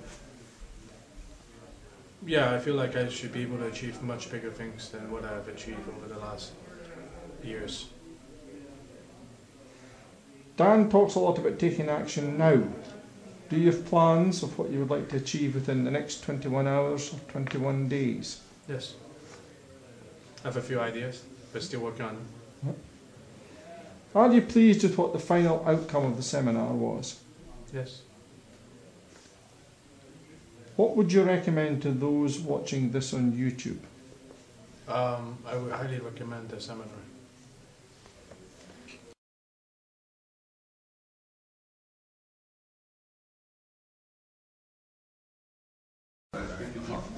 Yeah, 2.26 2.54
I 2.54 2.58
feel 2.58 2.74
like 2.74 2.96
I 2.96 3.08
should 3.08 3.32
be 3.32 3.42
able 3.42 3.58
to 3.58 3.66
achieve 3.66 4.02
much 4.02 4.30
bigger 4.30 4.50
things 4.50 4.88
than 4.88 5.10
what 5.12 5.24
I've 5.24 5.46
achieved 5.46 5.88
over 5.88 6.12
the 6.12 6.18
last 6.18 6.52
years. 7.44 7.88
Dan 10.56 10.88
talks 10.88 11.14
a 11.14 11.20
lot 11.20 11.38
about 11.38 11.58
taking 11.58 11.88
action 11.88 12.38
now. 12.38 12.62
Do 13.48 13.56
you 13.56 13.66
have 13.70 13.84
plans 13.86 14.42
of 14.42 14.58
what 14.58 14.70
you 14.70 14.80
would 14.80 14.90
like 14.90 15.08
to 15.10 15.16
achieve 15.16 15.54
within 15.54 15.84
the 15.84 15.90
next 15.90 16.24
21 16.24 16.66
hours 16.66 17.12
or 17.12 17.18
21 17.30 17.88
days? 17.88 18.40
Yes. 18.68 18.94
I 20.44 20.48
have 20.48 20.56
a 20.56 20.62
few 20.62 20.80
ideas, 20.80 21.22
but 21.52 21.62
still 21.62 21.80
working 21.80 22.04
on 22.04 22.16
them. 22.16 22.26
Are 24.14 24.32
you 24.32 24.40
pleased 24.42 24.82
with 24.82 24.96
what 24.96 25.12
the 25.12 25.18
final 25.18 25.62
outcome 25.68 26.06
of 26.06 26.16
the 26.16 26.22
seminar 26.22 26.72
was? 26.72 27.20
Yes. 27.72 28.00
What 30.76 30.96
would 30.96 31.12
you 31.12 31.22
recommend 31.22 31.82
to 31.82 31.90
those 31.90 32.38
watching 32.38 32.92
this 32.92 33.12
on 33.14 33.32
YouTube? 33.32 33.78
Um, 34.88 35.38
I 35.46 35.56
would 35.56 35.72
highly 35.72 35.98
recommend 35.98 36.48
the 36.48 36.60
seminar. 36.60 36.88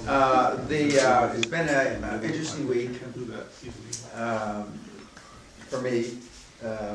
Uh, 0.08 0.56
the, 0.66 1.00
uh, 1.00 1.32
it's 1.34 1.46
been 1.46 1.68
an 1.68 2.22
interesting 2.24 2.68
week, 2.68 2.90
um, 4.14 4.78
for 5.68 5.80
me, 5.80 6.18
uh, 6.64 6.94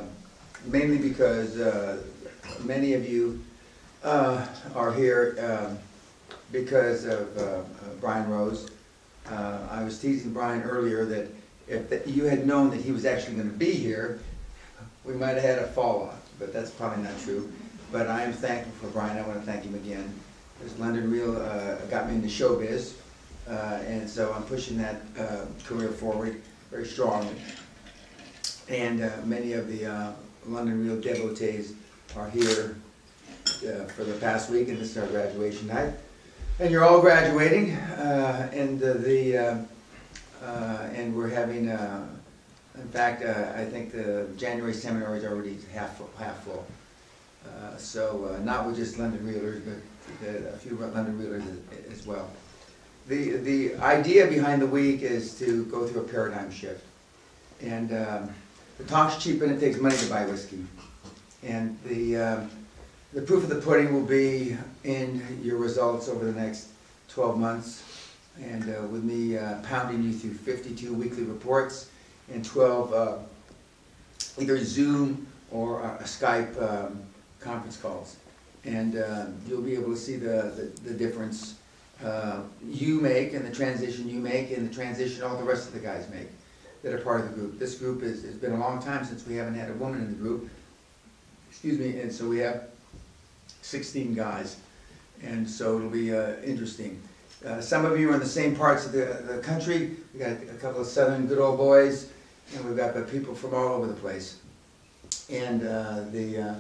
mainly 0.66 0.98
because, 0.98 1.58
uh, 1.60 2.02
many 2.64 2.94
of 2.94 3.08
you, 3.10 3.42
uh, 4.04 4.46
are 4.76 4.94
here, 4.94 5.36
um, 5.70 5.78
because 6.52 7.06
of, 7.06 7.38
uh, 7.38 7.62
Brian 8.00 8.30
Rose. 8.30 8.70
Uh, 9.30 9.60
I 9.70 9.84
was 9.84 10.00
teasing 10.00 10.34
Brian 10.34 10.64
earlier 10.64 11.06
that 11.06 11.28
if 11.68 12.08
you 12.08 12.24
had 12.26 12.48
known 12.48 12.70
that 12.72 12.82
he 12.82 12.92
was 12.92 13.06
actually 13.06 13.36
gonna 13.38 13.50
be 13.50 13.72
here, 13.72 14.20
we 15.04 15.14
might 15.14 15.34
have 15.34 15.44
had 15.44 15.60
a 15.60 15.68
fall 15.68 16.04
off, 16.04 16.18
but 16.40 16.54
that's 16.54 16.72
probably 16.72 17.04
not 17.04 17.20
true. 17.24 17.52
But 17.92 18.08
I 18.08 18.24
am 18.24 18.34
thankful 18.34 18.72
for 18.82 18.94
Brian, 18.94 19.18
I 19.18 19.28
wanna 19.28 19.42
thank 19.42 19.64
him 19.64 19.76
again. 19.76 20.14
Because 20.58 20.80
London 20.80 21.12
Real, 21.12 21.38
uh, 21.38 21.76
got 21.90 22.08
me 22.10 22.16
into 22.16 22.28
showbiz, 22.28 22.94
uh, 23.48 23.80
and 23.86 24.10
so 24.10 24.34
I'm 24.34 24.44
pushing 24.44 24.78
that, 24.78 25.02
uh, 25.18 25.46
career 25.66 25.90
forward 25.90 26.42
very 26.72 26.86
strongly. 26.86 27.36
And, 28.70 29.04
uh, 29.04 29.10
many 29.26 29.54
of 29.54 29.68
the, 29.68 29.86
uh, 29.86 30.12
London 30.48 30.86
Real 30.86 31.00
devotees 31.02 31.74
are 32.16 32.30
here, 32.30 32.76
uh, 33.46 33.86
for 33.86 34.04
the 34.04 34.14
past 34.20 34.50
week, 34.50 34.68
and 34.70 34.80
this 34.80 34.92
is 34.92 34.98
our 34.98 35.08
graduation 35.08 35.68
night. 35.68 35.94
And 36.60 36.72
you're 36.72 36.84
all 36.84 37.02
graduating, 37.02 37.72
and 37.72 38.80
the- 38.80 39.66
and 40.42 41.16
we're 41.16 41.30
having, 41.30 41.70
in 42.76 42.88
fact, 42.89 43.24
uh, 43.24 43.51
I 43.59 43.65
think 43.65 43.91
the 43.91 44.28
January 44.38 44.74
seminar 44.74 45.15
is 45.15 45.24
already 45.26 45.57
half, 45.74 45.97
full- 45.97 46.09
half 46.17 46.43
full. 46.43 46.65
Uh, 47.45 47.78
So, 47.78 48.34
uh, 48.36 48.43
not 48.43 48.65
with 48.67 48.76
just 48.76 48.97
London 48.99 49.26
Realers, 49.26 49.61
but 49.63 50.28
uh, 50.28 50.49
a 50.53 50.57
few 50.57 50.76
London 50.76 51.17
Realers 51.17 51.43
as- 51.43 51.99
as 51.99 52.05
well. 52.07 52.30
The, 53.07 53.38
the 53.38 53.76
idea 53.78 54.28
behind 54.28 54.61
the 54.61 54.67
week 54.67 55.01
is 55.01 55.34
to 55.39 55.65
go 55.65 55.88
through 55.88 56.01
a 56.01 56.07
paradigm 56.07 56.51
shift. 56.51 56.86
And 57.61 57.91
um, 57.91 58.30
the 58.78 58.84
talk's 58.84 59.22
cheap 59.22 59.41
and 59.41 59.51
it 59.51 59.59
takes 59.59 59.80
money 59.80 59.97
to 59.97 60.05
buy 60.09 60.26
whiskey. 60.26 60.63
And 61.43 61.78
the, 61.86 62.17
um, 62.17 62.51
the 63.13 63.22
proof 63.22 63.43
of 63.43 63.49
the 63.49 63.61
pudding 63.61 63.93
will 63.93 64.05
be 64.05 64.55
in 64.84 65.26
your 65.41 65.57
results 65.57 66.07
over 66.07 66.24
the 66.24 66.39
next 66.39 66.67
12 67.09 67.39
months. 67.39 67.84
And 68.41 68.63
uh, 68.70 68.82
with 68.88 69.03
me 69.03 69.38
uh, 69.38 69.55
pounding 69.63 70.03
you 70.03 70.13
through 70.13 70.34
52 70.36 70.93
weekly 70.93 71.24
reports 71.24 71.89
and 72.34 72.44
12 72.44 72.94
uh, 72.94 73.18
either 74.40 74.64
Zoom 74.64 75.28
or 75.52 75.84
uh, 75.84 75.98
Skype 76.04 76.62
um, 76.62 77.02
conference 77.40 77.78
calls. 77.78 78.18
And 78.66 78.98
uh, 78.98 79.28
you'll 79.48 79.62
be 79.62 79.74
able 79.74 79.92
to 79.92 79.98
see 79.98 80.18
the, 80.18 80.72
the, 80.84 80.90
the 80.90 80.94
difference 80.94 81.56
uh, 82.04 82.42
you 82.66 83.02
make 83.02 83.34
and 83.34 83.46
the 83.46 83.54
transition 83.54 84.08
you 84.08 84.20
make 84.20 84.52
and 84.52 84.70
the 84.70 84.74
transition 84.74 85.24
all 85.24 85.38
the 85.38 85.44
rest 85.44 85.68
of 85.68 85.74
the 85.74 85.80
guys 85.80 86.10
make 86.10 86.28
that 86.84 86.94
are 86.94 87.00
part 87.00 87.22
of 87.22 87.30
the 87.30 87.36
group. 87.36 87.60
This 87.60 87.76
group 87.76 88.04
is, 88.04 88.24
it's 88.24 88.38
been 88.38 88.54
a 88.54 88.60
long 88.60 88.82
time 88.82 89.04
since 89.04 89.28
we 89.28 89.36
haven't 89.36 89.56
had 89.56 89.70
a 89.70 89.74
woman 89.74 90.00
in 90.00 90.08
the 90.08 90.16
group. 90.16 90.50
Excuse 91.50 91.78
me, 91.78 92.00
and 92.00 92.12
so 92.12 92.28
we 92.28 92.38
have 92.40 92.70
16 93.62 94.14
guys. 94.14 94.58
And 95.22 95.50
so 95.50 95.78
it'll 95.78 95.90
be 95.90 96.16
uh, 96.16 96.36
interesting. 96.46 97.02
Uh, 97.46 97.60
some 97.60 97.86
of 97.86 98.00
you 98.00 98.12
are 98.12 98.14
in 98.14 98.20
the 98.20 98.26
same 98.26 98.56
parts 98.56 98.86
of 98.86 98.94
the, 98.94 99.22
the 99.28 99.42
country. 99.42 99.98
We 100.14 100.20
got 100.20 100.32
a 100.32 100.58
couple 100.60 100.82
of 100.82 100.88
southern 100.88 101.28
good 101.28 101.40
old 101.40 101.58
boys, 101.58 102.10
and 102.56 102.66
we've 102.66 102.78
got 102.78 102.95
people 103.10 103.36
from 103.36 103.54
all 103.54 103.76
over 103.76 103.88
the 103.88 103.93
place. 103.93 104.38
And 105.30 105.66
uh, 105.66 106.06
the 106.12 106.38
uh, 106.38 106.56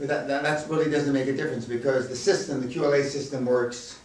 that, 0.00 0.28
that 0.28 0.42
that's 0.42 0.66
really 0.68 0.90
doesn't 0.90 1.12
make 1.12 1.28
a 1.28 1.36
difference 1.36 1.66
because 1.66 2.08
the 2.08 2.16
system, 2.16 2.60
the 2.60 2.72
QLA 2.72 3.04
system, 3.04 3.44
works 3.44 3.98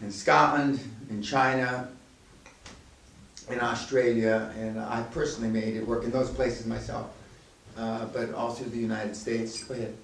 in 0.00 0.10
Scotland, 0.10 0.80
in 1.08 1.22
China, 1.22 1.88
in 3.48 3.60
Australia, 3.60 4.52
and 4.58 4.78
I 4.78 5.02
personally 5.12 5.48
made 5.48 5.76
it 5.76 5.86
work 5.86 6.04
in 6.04 6.10
those 6.10 6.30
places 6.30 6.66
myself. 6.66 7.10
Uh, 7.76 8.06
but 8.06 8.52
through 8.52 8.70
the 8.70 8.78
United 8.78 9.16
States. 9.16 9.64
Go 9.64 9.74
ahead. 9.74 9.94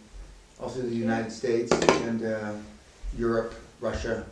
Through 0.56 0.88
the 0.88 0.94
United 0.94 1.30
States 1.30 1.70
and 1.72 2.24
uh, 2.24 2.52
Europe, 3.18 3.54
Russia, 3.80 4.24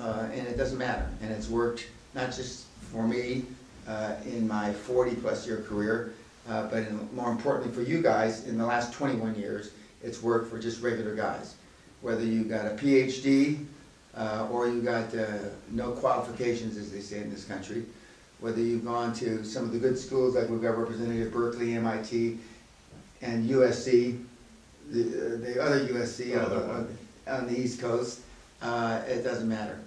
uh, 0.00 0.26
and 0.32 0.46
it 0.48 0.56
doesn't 0.56 0.78
matter. 0.78 1.08
And 1.22 1.30
it's 1.30 1.48
worked 1.48 1.86
not 2.14 2.32
just 2.32 2.64
for 2.90 3.06
me 3.06 3.44
uh, 3.88 4.14
in 4.26 4.46
my 4.46 4.72
40 4.72 5.16
plus 5.16 5.46
year 5.46 5.62
career, 5.62 6.12
uh, 6.48 6.66
but 6.66 6.78
in, 6.78 7.08
more 7.14 7.30
importantly 7.30 7.72
for 7.72 7.88
you 7.88 8.02
guys 8.02 8.46
in 8.46 8.58
the 8.58 8.66
last 8.66 8.92
21 8.92 9.34
years, 9.34 9.70
it's 10.02 10.22
worked 10.22 10.50
for 10.50 10.58
just 10.58 10.82
regular 10.82 11.14
guys. 11.14 11.54
Whether 12.02 12.24
you 12.24 12.44
got 12.44 12.66
a 12.66 12.70
PhD 12.70 13.64
uh, 14.16 14.46
or 14.50 14.68
you 14.68 14.82
got 14.82 15.14
uh, 15.14 15.26
no 15.70 15.92
qualifications, 15.92 16.76
as 16.76 16.92
they 16.92 17.00
say 17.00 17.18
in 17.18 17.30
this 17.30 17.44
country, 17.44 17.84
whether 18.40 18.60
you've 18.60 18.84
gone 18.84 19.12
to 19.14 19.44
some 19.44 19.64
of 19.64 19.72
the 19.72 19.78
good 19.78 19.98
schools 19.98 20.36
like 20.36 20.48
we've 20.48 20.62
got 20.62 20.78
represented 20.78 21.26
at 21.26 21.32
Berkeley, 21.32 21.74
MIT, 21.74 22.38
and 23.20 23.48
USC, 23.48 24.22
the, 24.90 25.02
the 25.02 25.62
other 25.62 25.86
USC 25.88 26.36
on, 26.36 26.52
on, 26.70 26.98
on 27.26 27.46
the 27.52 27.58
East 27.58 27.80
Coast, 27.80 28.20
uh, 28.62 29.02
it 29.08 29.22
doesn't 29.22 29.48
matter. 29.48 29.80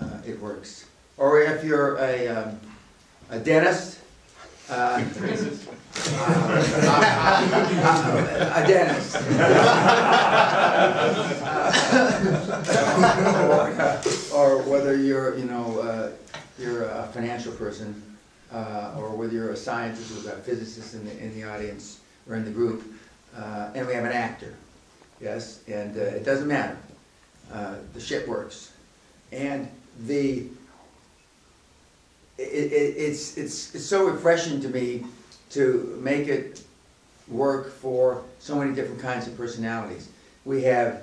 Uh, 0.00 0.18
it 0.26 0.40
works. 0.40 0.86
Or 1.18 1.42
if 1.42 1.62
you're 1.62 1.96
a, 1.98 2.28
um, 2.28 2.60
a 3.30 3.38
dentist, 3.38 3.98
uh, 4.68 4.72
uh, 4.72 5.00
a 8.54 8.66
dentist. 8.66 9.16
or, 14.32 14.34
or 14.36 14.62
whether 14.62 14.96
you're, 14.96 15.38
you 15.38 15.44
know, 15.44 15.80
uh, 15.80 16.10
you're 16.58 16.84
a 16.84 17.08
financial 17.12 17.52
person, 17.52 18.02
uh, 18.52 18.96
or 18.98 19.10
whether 19.10 19.32
you're 19.32 19.50
a 19.50 19.56
scientist, 19.56 20.10
we've 20.10 20.24
got 20.24 20.44
physicists 20.44 20.94
in 20.94 21.04
the, 21.04 21.16
in 21.18 21.32
the 21.34 21.44
audience 21.44 22.00
or 22.28 22.34
in 22.34 22.44
the 22.44 22.50
group, 22.50 22.82
uh, 23.36 23.70
and 23.74 23.86
we 23.86 23.94
have 23.94 24.04
an 24.04 24.12
actor, 24.12 24.54
yes, 25.20 25.60
and 25.68 25.96
uh, 25.96 26.00
it 26.00 26.24
doesn't 26.24 26.48
matter. 26.48 26.76
Uh, 27.52 27.76
the 27.94 28.00
shit 28.00 28.28
works, 28.28 28.72
and 29.30 29.68
the 30.06 30.46
it, 32.40 32.72
it, 32.72 32.94
it's 32.96 33.36
it's 33.36 33.74
it's 33.74 33.84
so 33.84 34.06
refreshing 34.06 34.60
to 34.62 34.68
me 34.68 35.04
to 35.50 35.98
make 36.02 36.26
it 36.28 36.62
work 37.28 37.72
for 37.72 38.22
so 38.38 38.56
many 38.56 38.74
different 38.74 39.00
kinds 39.00 39.26
of 39.26 39.36
personalities. 39.36 40.08
We 40.44 40.62
have 40.62 41.02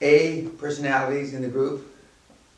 A 0.00 0.42
personalities 0.58 1.34
in 1.34 1.42
the 1.42 1.48
group, 1.48 1.86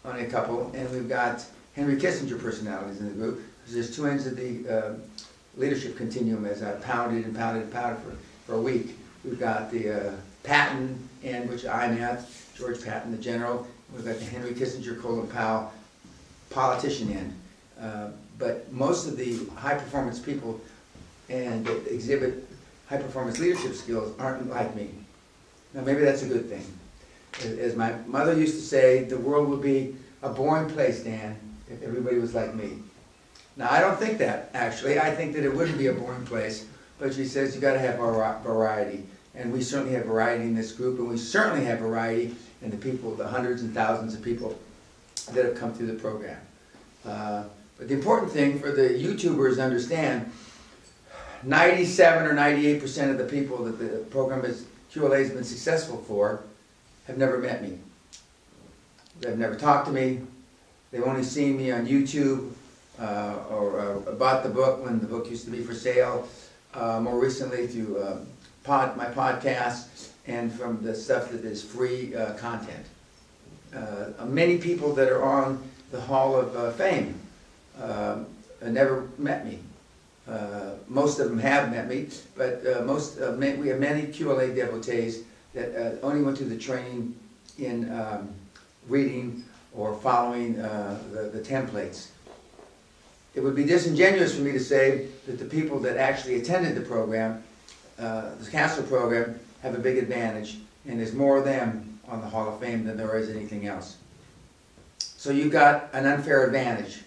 only 0.04 0.24
a 0.24 0.30
couple, 0.30 0.70
and 0.74 0.90
we've 0.92 1.08
got 1.08 1.44
Henry 1.74 1.96
Kissinger 1.96 2.40
personalities 2.40 3.00
in 3.00 3.08
the 3.08 3.14
group. 3.14 3.42
There's 3.68 3.94
two 3.94 4.06
ends 4.06 4.26
of 4.26 4.36
the 4.36 4.68
uh, 4.68 4.94
leadership 5.56 5.96
continuum 5.96 6.44
as 6.44 6.62
I 6.62 6.72
pounded 6.72 7.24
and 7.24 7.34
pounded 7.34 7.64
and 7.64 7.72
pounded 7.72 8.02
for, 8.02 8.16
for 8.46 8.54
a 8.54 8.60
week. 8.60 8.96
We've 9.24 9.40
got 9.40 9.70
the 9.70 10.08
uh, 10.08 10.12
Patton 10.42 11.08
end, 11.24 11.48
which 11.50 11.64
I'm 11.66 12.00
at, 12.00 12.24
George 12.54 12.82
Patton, 12.84 13.12
the 13.12 13.18
general. 13.18 13.66
We've 13.94 14.04
got 14.04 14.18
the 14.18 14.24
Henry 14.24 14.54
Kissinger, 14.54 15.00
Colin 15.00 15.26
Powell, 15.28 15.72
politician 16.50 17.12
end. 17.12 17.34
Uh, 17.80 18.08
but 18.38 18.70
most 18.72 19.06
of 19.06 19.16
the 19.16 19.38
high 19.56 19.74
performance 19.74 20.18
people 20.18 20.60
and 21.28 21.68
exhibit 21.88 22.44
high 22.88 22.96
performance 22.96 23.38
leadership 23.38 23.74
skills 23.74 24.14
aren't 24.18 24.48
like 24.50 24.74
me. 24.76 24.90
Now 25.74 25.82
maybe 25.82 26.02
that's 26.02 26.22
a 26.22 26.28
good 26.28 26.48
thing. 26.48 26.64
As- 27.58 27.76
my 27.76 27.94
mother 28.06 28.34
used 28.38 28.54
to 28.54 28.60
say, 28.60 29.04
the 29.04 29.18
world 29.18 29.48
would 29.48 29.62
be 29.62 29.96
a 30.22 30.28
boring 30.28 30.68
place, 30.68 31.02
Dan, 31.02 31.36
if 31.70 31.82
everybody 31.82 32.18
was 32.18 32.34
like 32.34 32.54
me. 32.54 32.78
Now 33.56 33.70
I 33.70 33.80
don't 33.80 33.98
think 33.98 34.18
that 34.18 34.50
actually. 34.54 34.98
I 34.98 35.14
think 35.14 35.34
that 35.34 35.44
it 35.44 35.54
wouldn't 35.54 35.78
be 35.78 35.88
a 35.88 35.92
boring 35.92 36.24
place, 36.24 36.66
but 36.98 37.14
she 37.14 37.24
says 37.24 37.54
you 37.54 37.60
got 37.60 37.74
to 37.74 37.78
have 37.78 37.96
vari- 37.96 38.42
variety, 38.42 39.04
and 39.34 39.52
we 39.52 39.62
certainly 39.62 39.94
have 39.94 40.06
variety 40.06 40.44
in 40.44 40.54
this 40.54 40.72
group, 40.72 40.98
and 40.98 41.08
we 41.08 41.16
certainly 41.16 41.64
have 41.64 41.78
variety 41.80 42.34
in 42.62 42.70
the 42.70 42.76
people, 42.76 43.14
the 43.14 43.26
hundreds 43.26 43.62
and 43.62 43.74
thousands 43.74 44.14
of 44.14 44.22
people 44.22 44.58
that 45.32 45.44
have 45.44 45.54
come 45.54 45.72
through 45.72 45.86
the 45.88 45.94
program. 45.94 46.38
Uh, 47.04 47.44
but 47.82 47.88
the 47.88 47.94
important 47.94 48.30
thing 48.30 48.60
for 48.60 48.70
the 48.70 48.90
YouTubers 48.90 49.56
to 49.56 49.62
understand, 49.64 50.30
97 51.42 52.28
or 52.28 52.32
98% 52.32 53.10
of 53.10 53.18
the 53.18 53.24
people 53.24 53.64
that 53.64 53.72
the 53.72 54.04
program 54.04 54.44
has, 54.44 54.66
QLA 54.94 55.18
has 55.18 55.30
been 55.30 55.42
successful 55.42 55.96
for 56.06 56.44
have 57.08 57.18
never 57.18 57.38
met 57.38 57.60
me. 57.60 57.80
They've 59.18 59.36
never 59.36 59.56
talked 59.56 59.88
to 59.88 59.92
me. 59.92 60.20
They've 60.92 61.02
only 61.02 61.24
seen 61.24 61.56
me 61.56 61.72
on 61.72 61.84
YouTube 61.84 62.52
uh, 63.00 63.38
or 63.50 63.80
uh, 63.80 64.12
bought 64.12 64.44
the 64.44 64.48
book 64.48 64.84
when 64.84 65.00
the 65.00 65.06
book 65.08 65.28
used 65.28 65.44
to 65.46 65.50
be 65.50 65.60
for 65.60 65.74
sale. 65.74 66.28
Uh, 66.74 67.00
more 67.00 67.18
recently 67.18 67.66
through 67.66 68.00
um, 68.00 68.26
pod, 68.62 68.96
my 68.96 69.06
podcast 69.06 70.10
and 70.28 70.52
from 70.52 70.80
the 70.84 70.94
stuff 70.94 71.32
that 71.32 71.44
is 71.44 71.64
free 71.64 72.14
uh, 72.14 72.34
content. 72.34 72.86
Uh, 73.74 74.24
many 74.24 74.58
people 74.58 74.94
that 74.94 75.10
are 75.10 75.24
on 75.24 75.60
the 75.90 76.00
Hall 76.00 76.36
of 76.36 76.54
uh, 76.54 76.70
Fame 76.70 77.18
um, 77.80 78.26
never 78.62 79.08
met 79.18 79.46
me. 79.46 79.58
uh, 80.28 80.74
most 80.88 81.18
of 81.18 81.28
them 81.28 81.38
have 81.38 81.70
met 81.70 81.88
me, 81.88 82.08
but 82.36 82.62
uh, 82.66 82.82
most, 82.84 83.20
uh, 83.20 83.32
ma- 83.32 83.54
we 83.60 83.68
have 83.68 83.80
many 83.80 84.02
QLA 84.06 84.54
devotees 84.54 85.24
that 85.52 85.74
uh, 85.74 86.06
only 86.06 86.22
went 86.22 86.38
through 86.38 86.48
the 86.48 86.58
training 86.58 87.14
in 87.58 87.90
um, 87.92 88.28
reading 88.88 89.44
or 89.74 89.94
following 89.96 90.58
uh, 90.60 90.98
the 91.12 91.22
the 91.24 91.40
templates. 91.40 92.08
It 93.34 93.40
would 93.40 93.56
be 93.56 93.64
disingenuous 93.64 94.34
for 94.36 94.42
me 94.42 94.52
to 94.52 94.60
say 94.60 95.08
that 95.26 95.38
the 95.38 95.44
people 95.46 95.78
that 95.80 95.96
actually 95.96 96.36
attended 96.40 96.74
the 96.74 96.82
program, 96.82 97.42
uh, 97.98 98.34
the 98.38 98.50
castle 98.50 98.84
program, 98.84 99.40
have 99.62 99.74
a 99.74 99.78
big 99.78 99.96
advantage, 99.98 100.58
and 100.86 101.00
there's 101.00 101.14
more 101.14 101.38
of 101.38 101.44
them 101.44 101.98
on 102.08 102.20
the 102.20 102.26
Hall 102.28 102.48
of 102.52 102.60
Fame 102.60 102.84
than 102.84 102.96
there 102.96 103.16
is 103.16 103.30
anything 103.30 103.66
else. 103.66 103.96
So 104.98 105.30
you've 105.30 105.52
got 105.52 105.88
an 105.94 106.04
unfair 106.06 106.44
advantage. 106.44 107.00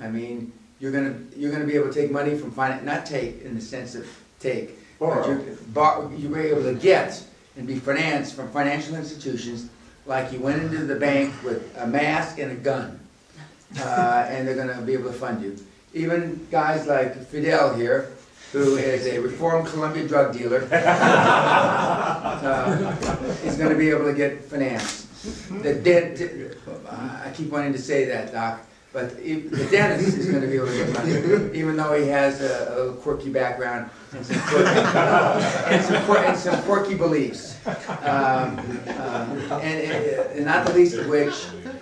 I 0.00 0.08
mean, 0.08 0.52
you're 0.80 0.92
gonna, 0.92 1.14
you're 1.36 1.52
gonna 1.52 1.64
be 1.66 1.74
able 1.76 1.88
to 1.88 1.94
take 1.94 2.10
money 2.10 2.36
from 2.36 2.50
finan, 2.52 2.82
not 2.84 3.06
take 3.06 3.42
in 3.42 3.54
the 3.54 3.60
sense 3.60 3.94
of 3.94 4.06
take. 4.40 4.76
but 4.98 5.06
Borrow. 5.06 5.26
you're- 5.28 5.56
Bor, 5.68 6.10
you're 6.16 6.30
gonna 6.30 6.42
be 6.42 6.48
able 6.50 6.62
to 6.64 6.74
get 6.74 7.22
and 7.56 7.66
be 7.66 7.76
financed 7.78 8.34
from 8.34 8.50
financial 8.50 8.96
institutions 8.96 9.68
like 10.06 10.32
you 10.32 10.40
went 10.40 10.60
into 10.62 10.84
the 10.84 10.96
bank 10.96 11.32
with 11.44 11.62
a 11.78 11.86
mask 11.86 12.38
and 12.38 12.52
a 12.52 12.56
gun. 12.56 13.00
Uh, 13.80 14.24
and 14.28 14.46
they're 14.46 14.54
gonna 14.54 14.80
be 14.82 14.92
able 14.92 15.10
to 15.10 15.18
fund 15.18 15.42
you. 15.42 15.56
Even 15.94 16.46
guys 16.48 16.86
like 16.86 17.16
Fidel 17.26 17.74
here, 17.74 18.12
who 18.52 18.76
is 18.76 19.04
a 19.08 19.18
reformed 19.18 19.66
Colombian 19.66 20.06
drug 20.06 20.32
dealer, 20.32 20.68
uh, 20.72 22.96
is 23.44 23.56
gonna 23.56 23.74
be 23.74 23.90
able 23.90 24.04
to 24.04 24.12
get 24.14 24.44
financed. 24.44 25.08
The 25.62 25.74
dent, 25.74 26.20
I 26.90 27.32
keep 27.34 27.50
wanting 27.50 27.72
to 27.72 27.78
say 27.80 28.04
that, 28.04 28.30
Doc, 28.32 28.60
but 28.94 29.12
if- 29.20 29.50
the 29.50 29.64
dentist 29.66 30.16
is 30.16 30.26
gonna 30.30 30.46
be 30.46 30.54
able 30.54 30.68
to 30.68 30.76
get 30.76 30.92
money, 30.94 31.12
even 31.58 31.76
though 31.76 31.92
he 32.00 32.06
has 32.08 32.40
a 32.40 32.54
a 32.84 32.92
quirky 33.02 33.28
background 33.28 33.90
and 34.12 34.24
some 34.24 34.38
quirky, 34.40 34.68
and 35.74 35.84
some 35.84 36.04
quir- 36.06 36.24
and 36.24 36.38
some 36.38 36.62
quirky 36.62 36.94
beliefs. 36.94 37.56
Um, 37.66 38.58
um, 38.98 39.28
And, 39.60 39.78
and 40.36 40.44
not 40.46 40.64
the 40.66 40.72
least 40.72 40.94
of 40.96 41.08
which, 41.08 41.34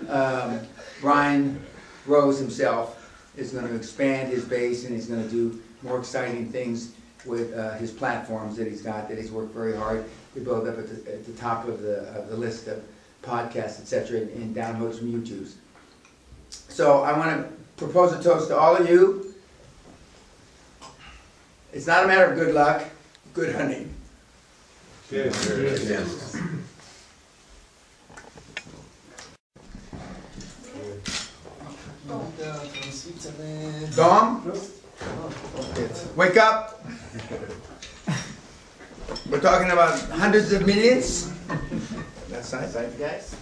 um, 0.08 0.60
Brian 1.00 1.60
Rose 2.06 2.38
himself 2.38 2.98
is 3.36 3.52
gonna 3.52 3.74
expand 3.74 4.32
his 4.32 4.44
base 4.44 4.84
and 4.84 4.94
he's 4.94 5.06
gonna 5.06 5.28
do 5.28 5.60
more 5.82 5.98
exciting 5.98 6.48
things 6.50 6.92
with 7.26 7.52
uh, 7.56 7.74
his 7.74 7.90
platforms 7.90 8.56
that 8.56 8.66
he's 8.66 8.82
got, 8.82 9.08
that 9.08 9.18
he's 9.18 9.30
worked 9.30 9.54
very 9.54 9.76
hard 9.76 10.04
to 10.34 10.40
build 10.40 10.66
up 10.66 10.78
at 10.78 10.86
the, 10.88 11.12
at 11.12 11.26
the 11.26 11.32
top 11.32 11.68
of 11.68 11.82
the, 11.82 11.98
of 12.18 12.28
the 12.30 12.36
list 12.36 12.66
of 12.68 12.82
podcasts, 13.22 13.78
et 13.80 13.86
cetera, 13.86 14.20
and- 14.20 14.30
and 14.30 14.56
downloads 14.56 14.98
from 14.98 15.12
YouTube's. 15.12 15.56
So 16.68 17.02
I 17.02 17.16
want 17.16 17.42
to 17.42 17.52
propose 17.76 18.12
a 18.12 18.22
toast 18.22 18.48
to 18.48 18.56
all 18.56 18.76
of 18.76 18.88
you. 18.88 19.34
It's 21.72 21.86
not 21.86 22.04
a 22.04 22.06
matter 22.06 22.26
of 22.26 22.38
good 22.38 22.54
luck, 22.54 22.84
good 23.34 23.54
hunting. 23.54 23.94
Dom? 33.96 34.52
Wake 36.16 36.36
up. 36.36 36.84
We're 39.30 39.40
talking 39.40 39.70
about 39.70 39.98
hundreds 40.10 40.52
of 40.52 40.66
millions. 40.66 41.32
That's 42.28 42.52
guys? 42.98 43.41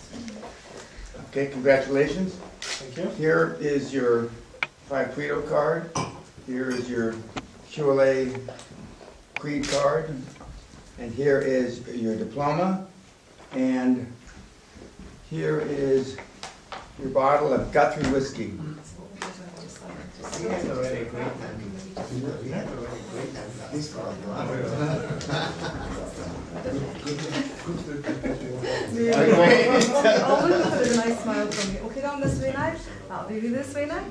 Okay, 1.30 1.46
congratulations. 1.46 2.34
Thank 2.60 2.96
you. 2.96 3.08
Here 3.14 3.56
is 3.60 3.94
your 3.94 4.30
Phi 4.88 5.04
Credo 5.04 5.42
card. 5.42 5.88
Here 6.44 6.68
is 6.68 6.90
your 6.90 7.14
QLA 7.70 8.50
Creed 9.38 9.68
card. 9.68 10.10
And 10.98 11.14
here 11.14 11.38
is 11.38 11.86
your 11.86 12.16
diploma. 12.16 12.88
And 13.52 14.12
here 15.30 15.60
is 15.60 16.16
your 16.98 17.10
bottle 17.10 17.52
of 17.52 17.70
Guthrie 17.70 18.10
whiskey. 18.10 18.52
Always 29.09 30.66
put 30.66 30.86
a 30.86 30.96
nice 30.96 31.20
smile 31.22 31.46
from 31.46 31.74
you. 31.74 31.80
Okay, 31.90 32.01
down 32.03 32.20
this 32.20 32.38
way 32.40 32.53
now. 32.53 32.74
That'll 33.09 33.28
be 33.28 33.34
you 33.36 33.51
this 33.51 33.74
way 33.74 33.86
now. 33.86 34.05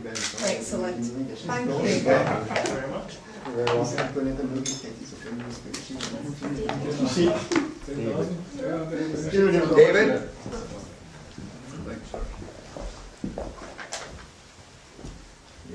Excellent. 0.46 1.06
Thank 1.06 1.68
you. 1.68 1.76
very 1.76 2.88
much. 2.88 3.18
You're 3.46 3.66
very 3.66 3.78
welcome. 9.60 9.76
David? 9.76 10.30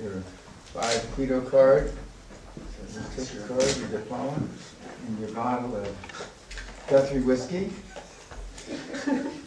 Your 0.03 0.23
five 0.75 1.07
Quito 1.15 1.41
card, 1.43 1.93
your 3.33 3.47
card, 3.47 3.77
your 3.79 3.89
diploma, 3.89 4.43
and 5.07 5.19
your 5.21 5.31
bottle 5.31 5.77
of 5.77 5.89
Guthrie 6.89 7.21
whiskey. 7.21 7.71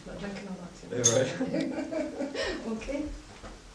Not 0.06 0.18
drinking 0.20 0.48
all 0.48 0.56
that. 0.60 0.72
Okay. 2.68 3.04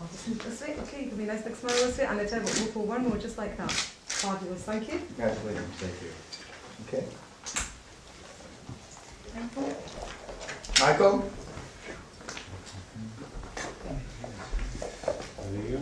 I'll 0.01 0.07
just 0.07 0.27
move 0.27 0.43
this 0.43 0.61
way. 0.61 0.75
Okay, 0.81 1.05
give 1.05 1.17
me 1.17 1.23
a 1.23 1.27
nice 1.27 1.43
big 1.43 1.55
smile 1.55 1.73
this 1.75 1.97
way. 1.97 2.05
And 2.05 2.19
I 2.19 2.25
tell 2.25 2.39
you 2.39 2.45
what, 2.45 2.59
we'll 2.59 2.71
pull 2.71 2.85
one 2.85 3.03
more 3.07 3.17
just 3.17 3.37
like 3.37 3.57
that. 3.57 3.71
Fabulous. 3.71 4.63
Thank 4.63 4.87
you. 4.91 4.99
Congratulations. 4.99 5.75
Thank 5.77 6.01
you. 6.01 6.11
Okay. 6.87 7.05
Michael? 10.79 11.31
Are 15.39 15.51
you? 15.55 15.77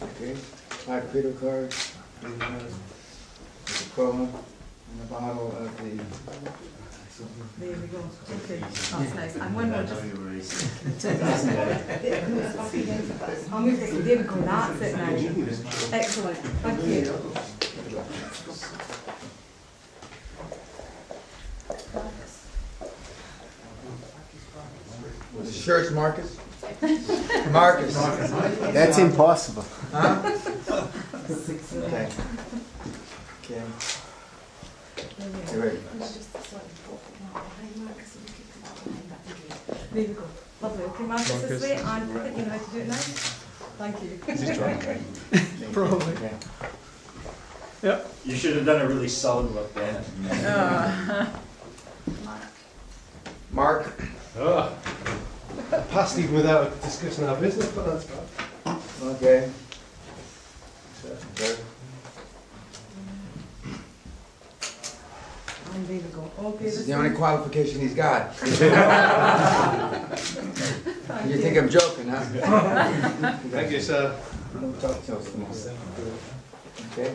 Okay, 0.00 0.34
five 0.34 1.10
Quito 1.10 1.32
card, 1.32 1.74
and, 2.22 2.42
uh, 2.42 2.46
the 3.66 3.72
diploma, 3.72 4.24
and 4.24 5.00
a 5.02 5.04
bottle 5.10 5.48
of 5.58 5.76
the 5.78 5.90
There 7.58 7.76
we 7.76 7.86
go. 7.88 7.98
Okay, 8.44 8.58
that's 8.60 8.92
nice. 8.92 9.34
And 9.36 9.54
one 9.54 9.70
more 9.70 9.82
just. 9.82 10.02
I'll 13.52 13.60
move 13.60 13.80
this. 13.80 13.90
There 13.90 14.16
we 14.18 14.22
go. 14.22 14.34
That's 14.36 14.80
it 14.80 14.96
now. 14.96 15.10
Excellent. 15.98 16.38
Thank 16.38 16.84
you. 16.84 17.14
The 25.42 25.52
shirt's 25.52 25.90
Marcus? 25.90 26.36
Marcus. 27.50 27.94
That's 28.72 28.98
impossible. 28.98 29.64
Huh? 29.92 30.34
Okay. 31.28 32.08
Okay. 33.44 33.62
You 35.52 35.60
ready? 35.62 35.78
There 35.98 36.08
you 39.94 40.06
go. 40.08 40.22
Lovely. 40.60 40.84
Okay, 40.84 41.04
Marcus 41.04 41.28
this 41.28 41.40
Marcus. 41.42 41.62
way. 41.62 41.76
And 41.76 41.86
I 41.88 42.00
think 42.00 42.36
you 42.38 42.44
know 42.44 42.50
how 42.50 42.58
to 42.58 42.70
do 42.72 42.78
it 42.78 42.88
now. 42.88 42.94
Thank 43.78 44.02
you. 44.02 44.20
Is 44.26 44.40
he 44.40 44.54
trying? 44.54 45.04
Probably. 45.72 46.12
Okay. 46.14 46.32
Yep. 47.82 48.12
You 48.24 48.36
should 48.36 48.56
have 48.56 48.66
done 48.66 48.80
a 48.80 48.88
really 48.88 49.08
solid 49.08 49.52
look 49.52 49.72
then. 49.74 50.04
Ah. 50.44 51.40
Mark? 53.52 54.02
Mark. 54.36 54.72
Passed 55.90 56.18
even 56.18 56.34
without 56.34 56.80
discussing 56.82 57.26
our 57.28 57.36
business, 57.40 57.70
but 57.72 57.86
that's 57.86 58.04
fine. 58.04 58.78
Okay. 59.10 59.50
Okay. 61.34 61.56
And 65.74 65.86
there 65.86 65.96
we 66.00 66.07
go. 66.18 66.46
Okay, 66.48 66.64
This 66.64 66.78
is 66.78 66.86
the 66.86 66.94
only 66.94 67.10
qualification 67.10 67.80
he's 67.80 67.94
got. 67.94 68.34
You 71.26 71.38
think 71.38 71.56
I'm 71.56 71.68
joking, 71.68 72.08
huh? 72.08 72.20
Thank 73.50 73.72
you, 73.72 73.80
sir. 73.80 74.14
Don't 74.52 74.80
talk 74.80 75.02
so 75.04 75.20
small. 75.20 75.48
Okay. 76.92 77.14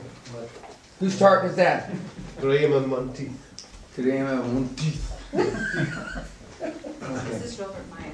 Whose 0.99 1.17
tartan 1.17 1.49
is 1.51 1.55
that? 1.57 1.91
Graham 2.41 2.73
and 2.73 2.87
Monty. 2.87 3.31
Graham 3.95 4.27
and 4.27 4.53
Monty. 4.53 4.93
This 5.31 7.43
is 7.43 7.59
Robert 7.59 7.89
Meyer. 7.91 8.13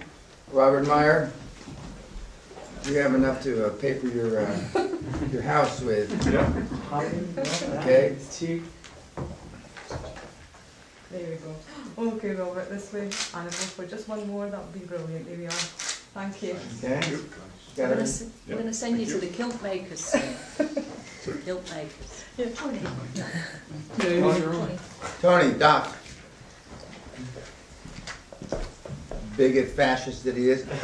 Robert 0.51 0.87
Meyer. 0.87 1.31
You 2.85 2.95
have 2.95 3.15
enough 3.15 3.41
to 3.43 3.67
uh, 3.67 3.69
pay 3.71 3.93
for 3.95 4.07
your, 4.07 4.41
uh, 4.41 4.59
your 5.31 5.41
house 5.41 5.81
with. 5.81 6.11
Yeah. 6.31 6.49
Okay. 7.79 8.15
There 11.11 11.27
we 11.29 11.35
go. 11.37 12.11
Okay, 12.15 12.35
Robert, 12.35 12.69
this 12.69 12.93
way. 12.93 13.01
And 13.01 13.09
if 13.11 13.33
we'll 13.33 13.49
for 13.51 13.85
just 13.87 14.07
one 14.07 14.27
more, 14.27 14.47
that 14.49 14.59
would 14.59 14.73
be 14.73 14.85
brilliant. 14.85 15.27
There 15.27 15.37
we 15.37 15.45
are. 15.47 15.49
Thank 16.13 16.43
you. 16.43 16.55
Okay. 16.83 17.17
We're 17.77 17.87
gonna, 17.89 18.01
it? 18.01 18.03
s- 18.03 18.29
we're 18.47 18.57
gonna 18.57 18.73
send 18.73 18.99
you 18.99 19.05
to 19.07 19.17
the 19.19 19.27
kilt 19.27 19.61
makers. 19.63 20.11
Guilt 21.45 21.71
makers. 21.75 22.23
Yeah, 22.37 22.49
Tony. 22.55 22.79
Tony, 25.21 25.53
Doc. 25.57 25.95
Bigot 29.39 29.69
fascist 29.69 30.25
that 30.25 30.35
he 30.35 30.49
is. 30.49 30.65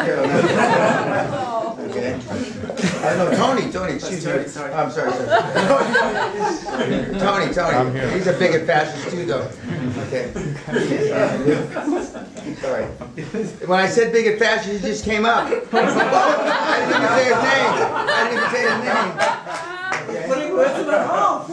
Oh. 1.38 1.76
Okay. 1.90 2.14
Uh, 2.14 2.20
I 3.06 3.16
know, 3.18 3.30
Tony, 3.36 3.70
Tony, 3.70 3.92
oh, 3.92 3.96
excuse 3.96 4.26
me. 4.26 4.32
Sorry, 4.32 4.48
sorry. 4.48 4.74
I'm 4.74 4.90
sorry, 4.90 5.12
sorry. 5.12 5.28
Tony, 7.20 7.54
Tony. 7.54 7.76
I'm 7.76 7.92
here. 7.94 8.10
He's 8.12 8.28
a 8.28 8.34
bigot 8.34 8.66
fascist 8.66 9.10
too, 9.10 9.26
though. 9.26 9.50
Okay. 10.08 10.32
Sorry. 12.62 12.86
When 13.68 13.80
I 13.80 13.88
said 13.88 14.14
bigot 14.14 14.40
fascist, 14.40 14.82
he 14.82 14.88
just 14.88 15.04
came 15.04 15.26
up. 15.26 15.48
I 15.74 15.90
didn't 16.80 16.96
even 16.96 17.10
say 17.12 17.26
his 17.26 17.40
name. 17.44 17.72
I 17.92 18.24
didn't 18.24 18.38
even 18.38 18.50
say 18.52 18.64
his 18.72 18.80
name. 18.88 19.12
Putting 20.30 20.54
words 20.54 20.80
in 20.80 20.86
my 20.88 20.92
mouth. 21.06 21.50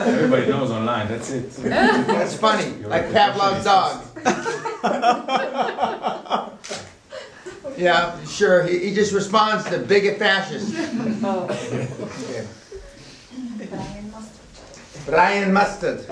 Everybody 0.00 0.46
knows 0.46 0.70
online, 0.70 1.08
that's 1.08 1.30
it. 1.30 1.50
That's 1.50 2.34
funny, 2.34 2.70
like 2.84 3.10
Pavlov's 3.12 3.64
dog. 3.64 4.04
Yeah, 7.76 8.24
sure, 8.24 8.64
he, 8.66 8.78
he 8.88 8.94
just 8.94 9.12
responds 9.12 9.64
to 9.70 9.78
bigot 9.78 10.18
fascist. 10.18 10.74
Okay. 10.74 12.46
Brian 15.06 15.52
Mustard. 15.52 16.04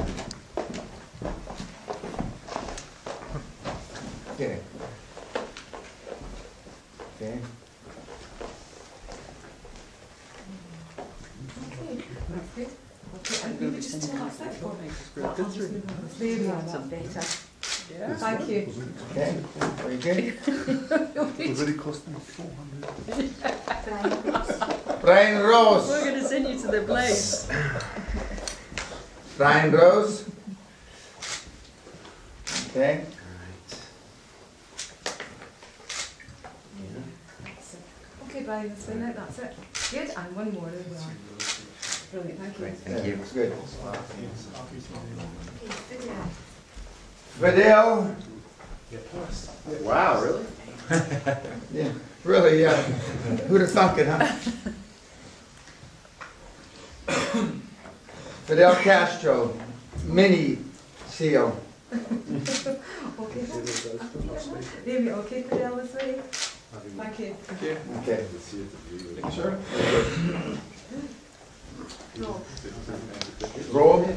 Okay. 4.34 4.58
Okay. 7.16 7.38
Okay, 11.72 12.04
that's 12.28 12.48
good. 12.54 12.68
Okay, 13.16 13.36
and 13.44 13.60
will 13.60 13.70
you 13.70 13.76
just 13.76 14.08
turn 14.10 14.18
that 14.20 14.32
side 14.34 14.54
for 14.54 14.74
me? 14.74 14.90
I'll 15.24 15.34
just 15.36 15.58
move 15.58 15.84
on. 15.88 16.08
There 16.18 16.38
we 16.38 16.46
are, 16.48 16.62
that's 16.62 16.86
better. 16.86 17.45
Thank 17.88 18.48
you. 18.48 18.72
Okay, 19.12 19.36
very 19.76 19.96
good. 19.98 20.18
It 21.38 21.58
really 21.58 21.74
cost 21.74 22.08
me 22.08 22.14
400. 22.18 24.96
Brian 25.02 25.42
Rose. 25.42 25.88
We're 25.88 26.04
going 26.04 26.20
to 26.22 26.28
send 26.28 26.48
you 26.48 26.58
to 26.60 26.66
the 26.66 26.82
place. 26.82 27.48
Brian 29.36 29.70
Rose. 29.72 30.24
Okay. 32.70 33.04
Okay, 38.28 38.42
Brian, 38.42 38.68
that's 38.68 38.86
been 38.86 39.02
it, 39.02 39.16
that's 39.16 39.38
it. 39.38 39.54
Good, 39.92 40.10
and 40.16 40.36
one 40.36 40.52
more 40.52 40.68
as 40.68 40.86
well. 40.90 41.10
Brilliant, 42.12 42.40
thank 42.40 42.58
you. 42.58 42.66
Thank 42.66 43.06
you. 43.06 43.14
It's 43.14 43.32
Good. 43.32 43.52
Okay, 47.38 47.50
Fidel. 47.52 48.16
Wow, 49.82 50.22
really? 50.22 50.44
Yeah, 51.72 51.92
really, 52.24 52.62
yeah. 52.62 52.82
Who'd 53.48 53.60
have 53.60 53.70
thunk 53.70 53.98
it, 53.98 54.06
huh? 54.06 54.24
Fidel 58.46 58.74
Castro, 58.76 59.54
mini 60.04 60.58
seal. 61.08 61.60
Okay. 61.92 63.46
There 64.84 65.00
we 65.00 65.10
okay, 65.12 65.42
Fidel, 65.42 65.76
this 65.76 65.94
way. 65.94 66.20
Thank 66.96 67.18
you. 67.18 67.36
Okay. 67.98 68.24
Sure. 69.30 69.58
No. 72.18 72.40
Roll. 73.72 74.16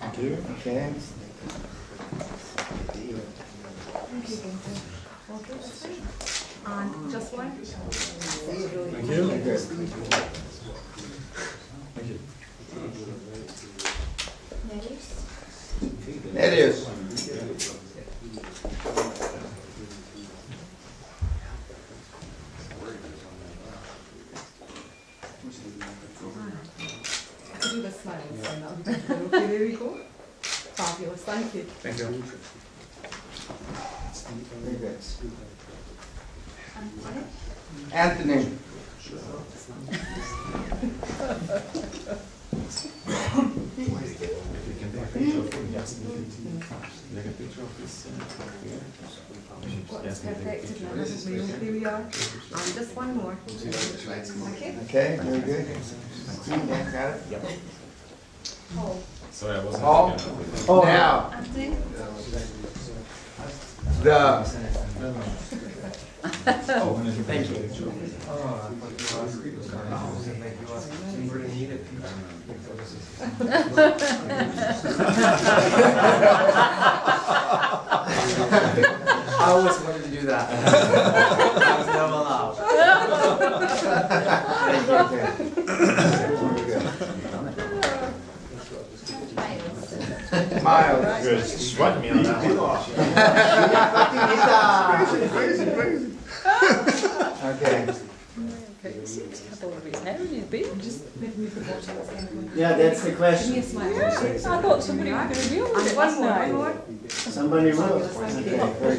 Thank 0.00 0.18
you. 0.18 0.32
Okay. 0.58 0.92
Thank 4.10 4.28
you, 4.28 4.36
Gunther. 4.36 4.76
Okay. 5.34 5.58
And 6.66 7.10
just 7.10 7.32
one. 7.34 7.50
Thank 7.50 8.60
you. 8.60 8.84
Very 14.74 16.18
good. 16.18 16.34
Nerius. 16.34 16.78
I 25.66 27.56
could 27.58 27.70
do 27.70 27.82
the 27.82 27.90
smiles, 27.90 28.40
and 28.48 28.62
that'll 28.62 28.76
be 28.76 28.82
better. 28.82 29.14
Okay, 29.14 29.46
there 29.46 29.60
we 29.60 29.72
go. 29.72 29.88
Fabulous, 30.42 31.22
thank 31.22 31.54
you. 31.54 31.62
Thank 31.62 31.98
you. 31.98 32.04
Very 34.62 34.76
good. 34.76 34.98
Anthony. 37.92 38.42
That's 50.02 50.20
perfect. 50.20 50.80
Now, 50.82 50.94
this 50.94 51.10
is 51.10 51.26
me. 51.26 51.32
Here 51.40 51.72
we 51.72 51.84
are. 51.86 52.00
And 52.00 52.10
just 52.74 52.96
one 52.96 53.16
more. 53.16 53.38
Okay. 54.52 54.76
Okay, 54.84 55.18
very 55.40 55.64
good. 55.64 55.76
Yeah, 56.46 56.92
got 56.92 57.14
it? 57.14 57.22
Yep. 57.30 57.42
Paul. 58.76 58.98
Sorry, 59.30 59.58
I 59.58 59.64
wasn't. 59.64 59.84
Oh. 59.84 60.16
Paul? 60.66 60.80
Oh, 60.80 60.82
Now, 60.84 61.30
Anthony? 61.34 61.76
the, 64.02 64.16
oh. 66.68 67.00
Thank 67.26 67.50
you. 67.50 67.56
I 79.36 79.50
always 79.50 79.78
wanted 79.80 80.04
to 80.04 80.10
do 80.10 80.22
that. 80.26 80.50
I 80.50 81.78
was 81.78 81.86
never 81.86 82.12
allowed. 82.12 82.54
Miles. 90.62 91.24
Good. 91.24 91.44
Sweat 91.44 92.00
me 92.00 92.10
on 92.10 92.22
that 92.22 92.40
Okay. 97.44 97.94
Okay, 98.84 99.00
he 99.00 99.06
seems 99.06 99.40
to 99.40 99.48
have 99.50 99.64
all 99.64 99.72
of 99.72 99.84
his 99.84 99.98
hair 100.02 100.16
in 100.20 100.28
his 100.28 100.44
beard. 100.44 100.82
Yeah, 102.54 102.72
that's 102.76 103.02
the 103.02 103.12
question. 103.12 103.54
Give 103.54 103.56
me 103.56 103.60
a 103.60 103.62
smile. 103.62 103.92
Yeah, 103.94 104.08
I 104.08 104.62
thought 104.62 104.82
somebody 104.82 105.12
was 105.12 105.22
going 105.22 105.34
to 105.34 105.48
deal 105.48 105.72
with 105.74 105.86
it 105.90 105.96
one 105.96 106.06
last 106.06 106.20
night. 106.20 106.74
Somebody 107.10 107.72
will. 107.72 108.00
Thank 108.00 108.46
you. 108.46 108.60
Okay, 108.60 108.72
very 108.80 108.96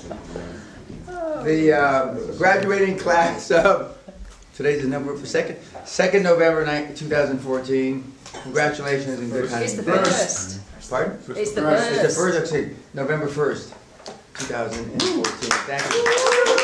good. 0.00 0.16
The 1.44 1.72
uh, 1.72 2.14
graduating 2.36 2.98
class 2.98 3.50
of, 3.50 3.96
today's 4.54 4.82
the 4.82 4.88
number 4.88 5.16
for 5.16 5.24
second, 5.24 5.56
second 5.84 6.22
November 6.22 6.66
night, 6.66 6.96
2014. 6.96 8.12
Congratulations 8.42 9.18
and 9.18 9.32
good 9.32 9.50
It's 9.50 9.72
the 9.74 9.82
first. 9.82 10.60
Pardon? 10.90 11.18
It's 11.36 11.52
the 11.52 11.62
first. 11.62 11.90
It's 11.92 12.16
the 12.16 12.42
first. 12.42 12.54
November 12.94 13.26
1st, 13.26 13.72
2014. 14.38 15.24
Thank 15.66 16.56
you. 16.56 16.59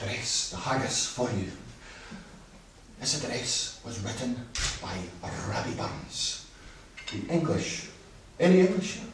Address 0.00 0.50
the 0.50 0.56
haggis 0.56 1.06
for 1.06 1.30
you. 1.30 1.50
This 3.00 3.22
address 3.22 3.80
was 3.84 4.00
written 4.00 4.46
by 4.82 4.96
Rabbie 5.48 5.74
Burns. 5.74 6.46
The 7.12 7.32
English. 7.32 7.88
Any 8.38 8.60
English 8.60 8.94
here? 8.94 9.04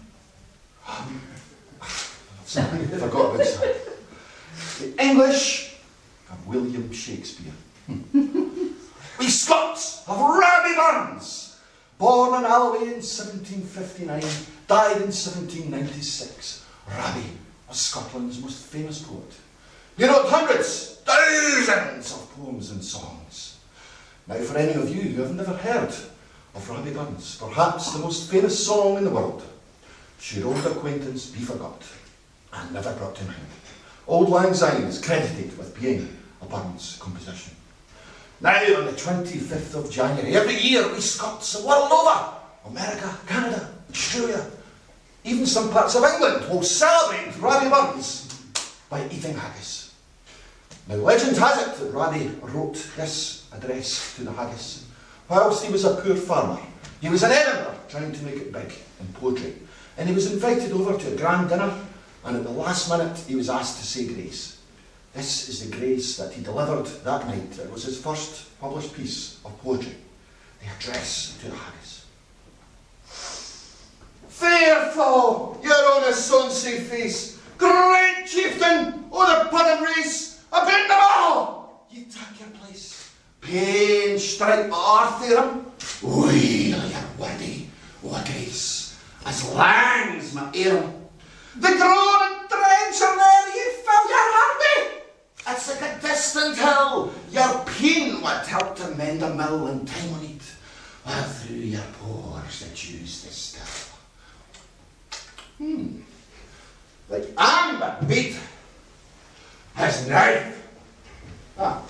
Sorry, 2.45 2.81
I 2.81 2.87
forgot 2.87 3.35
about 3.35 3.39
that. 3.39 3.77
The 4.79 5.03
English 5.03 5.77
of 6.31 6.47
William 6.47 6.93
Shakespeare. 6.93 7.53
we 7.89 9.29
Scots 9.29 10.05
of 10.09 10.19
Rabbie 10.19 10.77
Burns, 10.77 11.59
born 11.99 12.39
in 12.39 12.45
Alloway 12.45 12.79
in 12.79 13.03
1759, 13.03 14.21
died 14.67 14.97
in 14.97 15.13
1796. 15.13 16.65
Rabbie 16.89 17.31
was 17.69 17.79
Scotland's 17.79 18.41
most 18.41 18.67
famous 18.67 19.03
poet. 19.03 19.33
He 19.97 20.05
wrote 20.05 20.29
hundreds, 20.29 20.97
thousands 21.05 22.13
of 22.13 22.33
poems 22.35 22.71
and 22.71 22.83
songs. 22.83 23.59
Now, 24.27 24.37
for 24.37 24.57
any 24.57 24.73
of 24.73 24.89
you 24.89 25.03
who 25.03 25.23
have 25.23 25.35
never 25.35 25.53
heard 25.53 25.93
of 26.55 26.71
Rabbie 26.71 26.93
Burns, 26.93 27.37
perhaps 27.37 27.93
the 27.93 27.99
most 27.99 28.31
famous 28.31 28.67
song 28.67 28.97
in 28.97 29.05
the 29.05 29.11
world, 29.11 29.43
Should 30.19 30.45
Old 30.45 30.65
Acquaintance 30.65 31.27
Be 31.27 31.41
Forgot, 31.41 31.83
and 32.53 32.73
Never 32.73 32.95
Brought 32.95 33.17
to 33.17 33.25
Mind. 33.25 33.37
Auld 34.07 34.29
Lang 34.29 34.55
Syne 34.55 34.83
is 34.85 35.01
credited 35.01 35.57
with 35.59 35.79
being 35.81 36.17
a 36.41 36.47
Burns 36.47 36.97
composition. 37.01 37.55
Now, 38.41 38.57
on 38.79 38.87
the 38.87 38.93
25th 38.93 39.75
of 39.75 39.91
January, 39.91 40.35
every 40.37 40.57
year 40.57 40.91
we 40.93 41.01
Scots 41.01 41.53
the 41.53 41.67
world 41.67 41.93
over, 41.93 42.35
America, 42.67 43.17
Canada, 43.27 43.71
Australia, 43.91 44.45
even 45.25 45.47
some 45.47 45.71
parts 45.71 45.95
of 45.95 46.03
England 46.03 46.49
will 46.51 46.63
celebrate 46.63 47.37
Rabbie 47.39 47.71
Burns 47.71 48.29
by 48.91 49.07
eating 49.09 49.35
haggis. 49.35 49.82
Now, 50.89 50.97
legend 50.97 51.37
has 51.37 51.63
it 51.63 51.75
that 51.77 51.93
Rabbie 51.93 52.31
wrote 52.43 52.75
this 52.97 53.47
address 53.53 54.17
to 54.17 54.25
the 54.25 54.33
haggis 54.33 54.87
whilst 55.29 55.65
he 55.65 55.73
was 55.73 55.85
a 55.85 55.95
poor 55.95 56.17
farmer. 56.17 56.61
He 57.01 57.09
was 57.09 57.23
in 57.23 57.31
Edinburgh 57.31 57.79
trying 57.89 58.13
to 58.13 58.25
make 58.25 58.37
it 58.37 58.53
big 58.53 58.73
in 59.01 59.07
poetry, 59.15 59.55
and 59.97 60.09
he 60.09 60.15
was 60.15 60.31
invited 60.31 60.73
over 60.73 60.99
to 60.99 61.13
a 61.13 61.17
grand 61.17 61.49
dinner, 61.49 61.73
and 62.25 62.37
at 62.37 62.45
the 62.45 62.51
last 62.51 62.89
minute 62.91 63.17
he 63.27 63.35
was 63.35 63.49
asked 63.49 63.79
to 63.79 63.87
say 63.87 64.07
grace. 64.13 64.59
This 65.15 65.49
is 65.49 65.69
the 65.69 65.77
grace 65.77 66.17
that 66.17 66.33
he 66.33 66.43
delivered 66.43 66.87
that 67.05 67.27
night. 67.27 67.59
It 67.59 67.71
was 67.71 67.85
his 67.85 68.01
first 68.01 68.59
published 68.61 68.95
piece 68.95 69.39
of 69.45 69.59
poetry, 69.63 69.97
the 70.61 70.69
address 70.69 71.39
to 71.41 71.51
the 71.51 71.57
haggis. 71.57 72.07
Fairfall, 74.29 75.63
your 75.63 75.93
honest 75.93 76.31
sonsy 76.31 76.81
face, 76.83 77.39
great 77.59 78.27
chieftain 78.27 79.05
o' 79.13 79.45
the 79.45 79.51
puddin 79.51 79.85
race, 79.85 80.32
upon 80.53 80.83
the 80.89 80.95
ball, 80.95 81.87
ye 81.91 82.05
take 82.05 82.41
your 82.41 82.51
place. 82.61 83.11
Pain 83.41 84.19
strike 84.19 84.69
my 84.69 85.19
theorem, 85.21 85.67
wheel 86.03 86.79
your 86.79 87.09
wordy 87.19 87.71
a 88.05 88.97
as 89.25 89.53
lang's 89.55 90.35
my 90.35 90.43
earm. 90.43 90.95
The 91.57 91.69
groan 91.69 92.23
and 92.23 92.49
drench 92.49 93.01
are 93.03 93.17
there, 93.17 93.49
ye 93.57 93.65
fill 93.85 94.05
your 94.09 94.29
army. 94.45 94.79
It's 95.49 95.69
like 95.69 95.83
a 95.83 96.01
distant 96.01 96.57
hill, 96.57 97.13
your 97.31 97.65
pain 97.65 98.23
would 98.23 98.47
help 98.47 98.77
to 98.77 98.89
mend 98.97 99.23
a 99.23 99.35
mill 99.35 99.69
in 99.69 99.85
time 99.87 100.15
on 100.15 100.25
it, 100.25 100.43
while 101.05 101.23
through 101.25 101.57
your 101.57 101.83
pores 102.01 102.61
the 102.61 102.75
juice 102.75 103.27
is 103.27 103.35
still. 103.35 103.99
Hmm. 105.59 106.01
Like 107.09 107.29
amber 107.37 107.97
beat 108.09 108.37
his 109.77 110.09
knife. 110.09 110.69
Ah. 111.59 111.83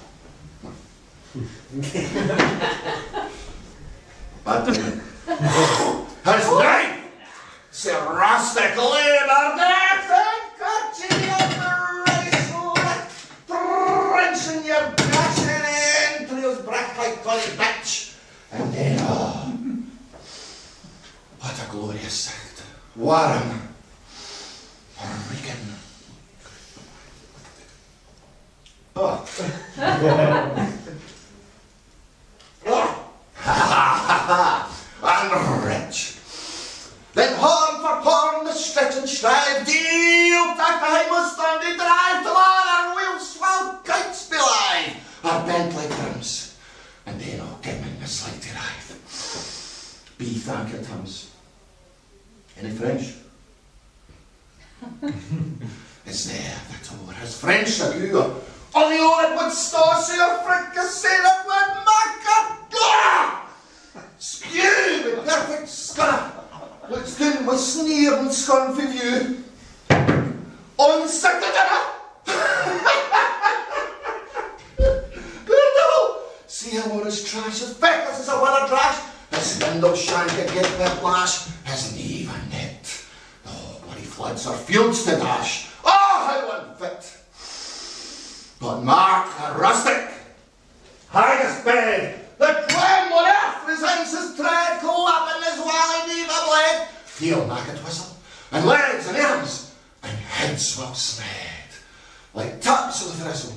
but 4.45 4.69
uh, 4.69 4.73
his 6.37 6.51
knife, 6.51 6.99
Sir 7.71 7.99
rustic 8.15 8.77
labour 8.77 9.57
death 9.57 10.11
and 10.11 10.45
continual 10.61 11.49
race 12.07 12.51
wrenching 13.49 14.65
your 14.67 14.85
passion 14.93 15.63
entrails 16.21 16.61
breath 16.63 16.99
like 16.99 17.25
Tony. 17.25 17.43
And 18.53 18.75
then, 18.75 18.99
oh, 19.01 19.55
what 21.41 21.67
a 21.67 21.71
glorious 21.71 22.13
sight. 22.13 22.63
Warm. 22.95 23.63
Oh. 25.01 25.82
Oh. 28.97 29.29
and 35.33 35.65
rich. 35.65 36.17
Then 37.15 37.35
horn 37.37 37.81
for 37.81 37.97
horn 38.11 38.45
the 38.45 38.53
stretch 38.53 38.97
and 38.97 39.09
strive, 39.09 39.65
deal 39.67 40.55
that 40.57 40.81
I 40.83 41.09
must 41.11 41.39
only 41.39 41.77
drive 41.77 42.23
till 42.23 42.33
all 42.33 42.37
our 42.37 42.97
wheels 42.97 43.35
swell 43.35 43.81
kites 43.85 44.29
be 44.29 44.37
live, 44.37 44.97
are 45.25 45.47
bent 45.47 45.75
like 45.75 45.89
drums, 45.89 46.57
and 47.07 47.21
then 47.21 47.41
I'll 47.41 47.59
give 47.63 47.81
me 47.81 47.89
the 48.01 48.07
slight 48.07 48.45
arrive. 48.55 48.99
Be 50.19 50.35
thank 50.35 50.73
your 50.73 50.83
tongues. 50.83 51.31
Any 52.59 52.71
French? 52.71 53.15
Is 56.07 56.27
there 56.33 56.61
that 56.71 56.93
over 56.95 57.13
his 57.13 57.39
French 57.39 57.81
of 57.81 58.01
you, 58.01 58.19
or 58.19 58.35
the 58.73 58.99
old 58.99 59.37
would 59.37 59.53
stause 59.53 60.15
your 60.15 60.39
fricassee 60.43 61.09
that 61.09 61.45
would 61.47 61.85
make 61.89 62.27
a 62.29 62.63
spew 64.19 65.03
with 65.05 65.27
perfect 65.27 65.69
scurr, 65.69 66.31
which 66.89 67.17
then 67.17 67.45
was 67.47 67.75
sneer 67.75 68.15
and 68.15 68.33
scorn 68.33 68.75
for 68.75 68.83
you. 68.83 69.45
On 70.79 71.07
the 71.07 71.09
dinner! 71.41 71.83
Good 75.45 75.73
devil! 75.77 76.23
See 76.47 76.77
how 76.77 76.91
all 76.93 77.05
his 77.05 77.25
trash, 77.25 77.63
as 77.63 77.77
feckless 77.77 78.21
as 78.21 78.29
a 78.29 78.41
weather 78.41 78.69
trash, 78.69 79.01
his 79.33 79.59
window 79.61 79.95
shank 79.95 80.33
a 80.33 80.47
get 80.53 80.79
their 80.79 80.91
flash, 80.97 81.47
his 81.65 81.95
knee 81.95 82.29
a 82.31 82.49
net. 82.51 83.05
Oh, 83.47 83.81
bloody 83.85 84.03
floods 84.03 84.47
or 84.47 84.57
fields 84.57 85.05
to 85.05 85.13
dash. 85.13 85.69
Oh, 85.85 85.89
how 85.91 86.71
unfit! 86.71 87.22
But 88.63 88.85
Mark, 88.85 89.27
a 89.41 89.59
rustic, 89.59 90.09
haggis 91.11 91.65
bed, 91.65 92.25
the 92.39 92.65
clam 92.69 93.13
on 93.13 93.29
earth 93.29 93.67
resigns 93.67 94.13
his 94.13 94.37
tread, 94.37 94.79
clapping 94.79 95.43
his 95.43 95.59
wally 95.59 96.07
knee 96.07 96.23
the 96.23 96.41
blade. 96.47 97.49
Knock 97.49 97.69
it 97.69 97.85
whistle, 97.85 98.17
and 98.53 98.65
legs 98.65 99.09
and 99.09 99.17
arms, 99.17 99.75
and 100.05 100.17
heads 100.17 100.79
will 100.79 100.95
sned, 100.95 101.81
like 102.35 102.61
taps 102.61 103.05
of 103.05 103.19
the 103.19 103.25
thistle. 103.25 103.57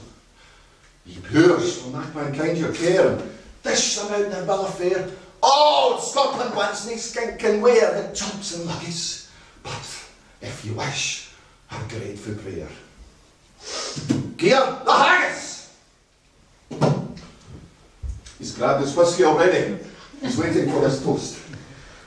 Ye 1.06 1.18
poors 1.22 1.84
will 1.84 2.00
make 2.00 2.16
mankind 2.16 2.58
your 2.58 2.74
care, 2.74 3.10
and 3.10 3.32
dish 3.62 3.98
them 3.98 4.12
out 4.12 4.32
their 4.32 4.44
bill 4.44 4.66
of 4.66 4.76
fare. 4.76 5.08
Old 5.44 6.02
Scotland 6.02 6.56
wants 6.56 6.88
nae 6.88 6.94
skinking 6.94 7.62
wear 7.62 7.94
that 7.94 8.16
jumps 8.16 8.56
and 8.56 8.68
luggies, 8.68 9.30
but 9.62 10.08
if 10.42 10.66
you 10.66 10.74
wish, 10.74 11.30
a 11.70 11.78
grateful 11.90 12.34
prayer. 12.34 12.70
The 14.86 14.92
haggis! 14.92 15.74
He's 18.38 18.56
grabbed 18.56 18.82
his 18.82 18.96
whiskey 18.96 19.24
already. 19.24 19.78
He's 20.22 20.38
waiting 20.38 20.70
for 20.70 20.82
his 20.88 21.04
toast. 21.04 21.40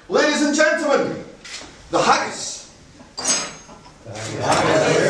Ladies 0.09 0.43
and 0.43 0.55
gentlemen, 0.55 1.25
the 1.91 1.99
haggis. 2.01 2.73
Yes. 4.07 5.08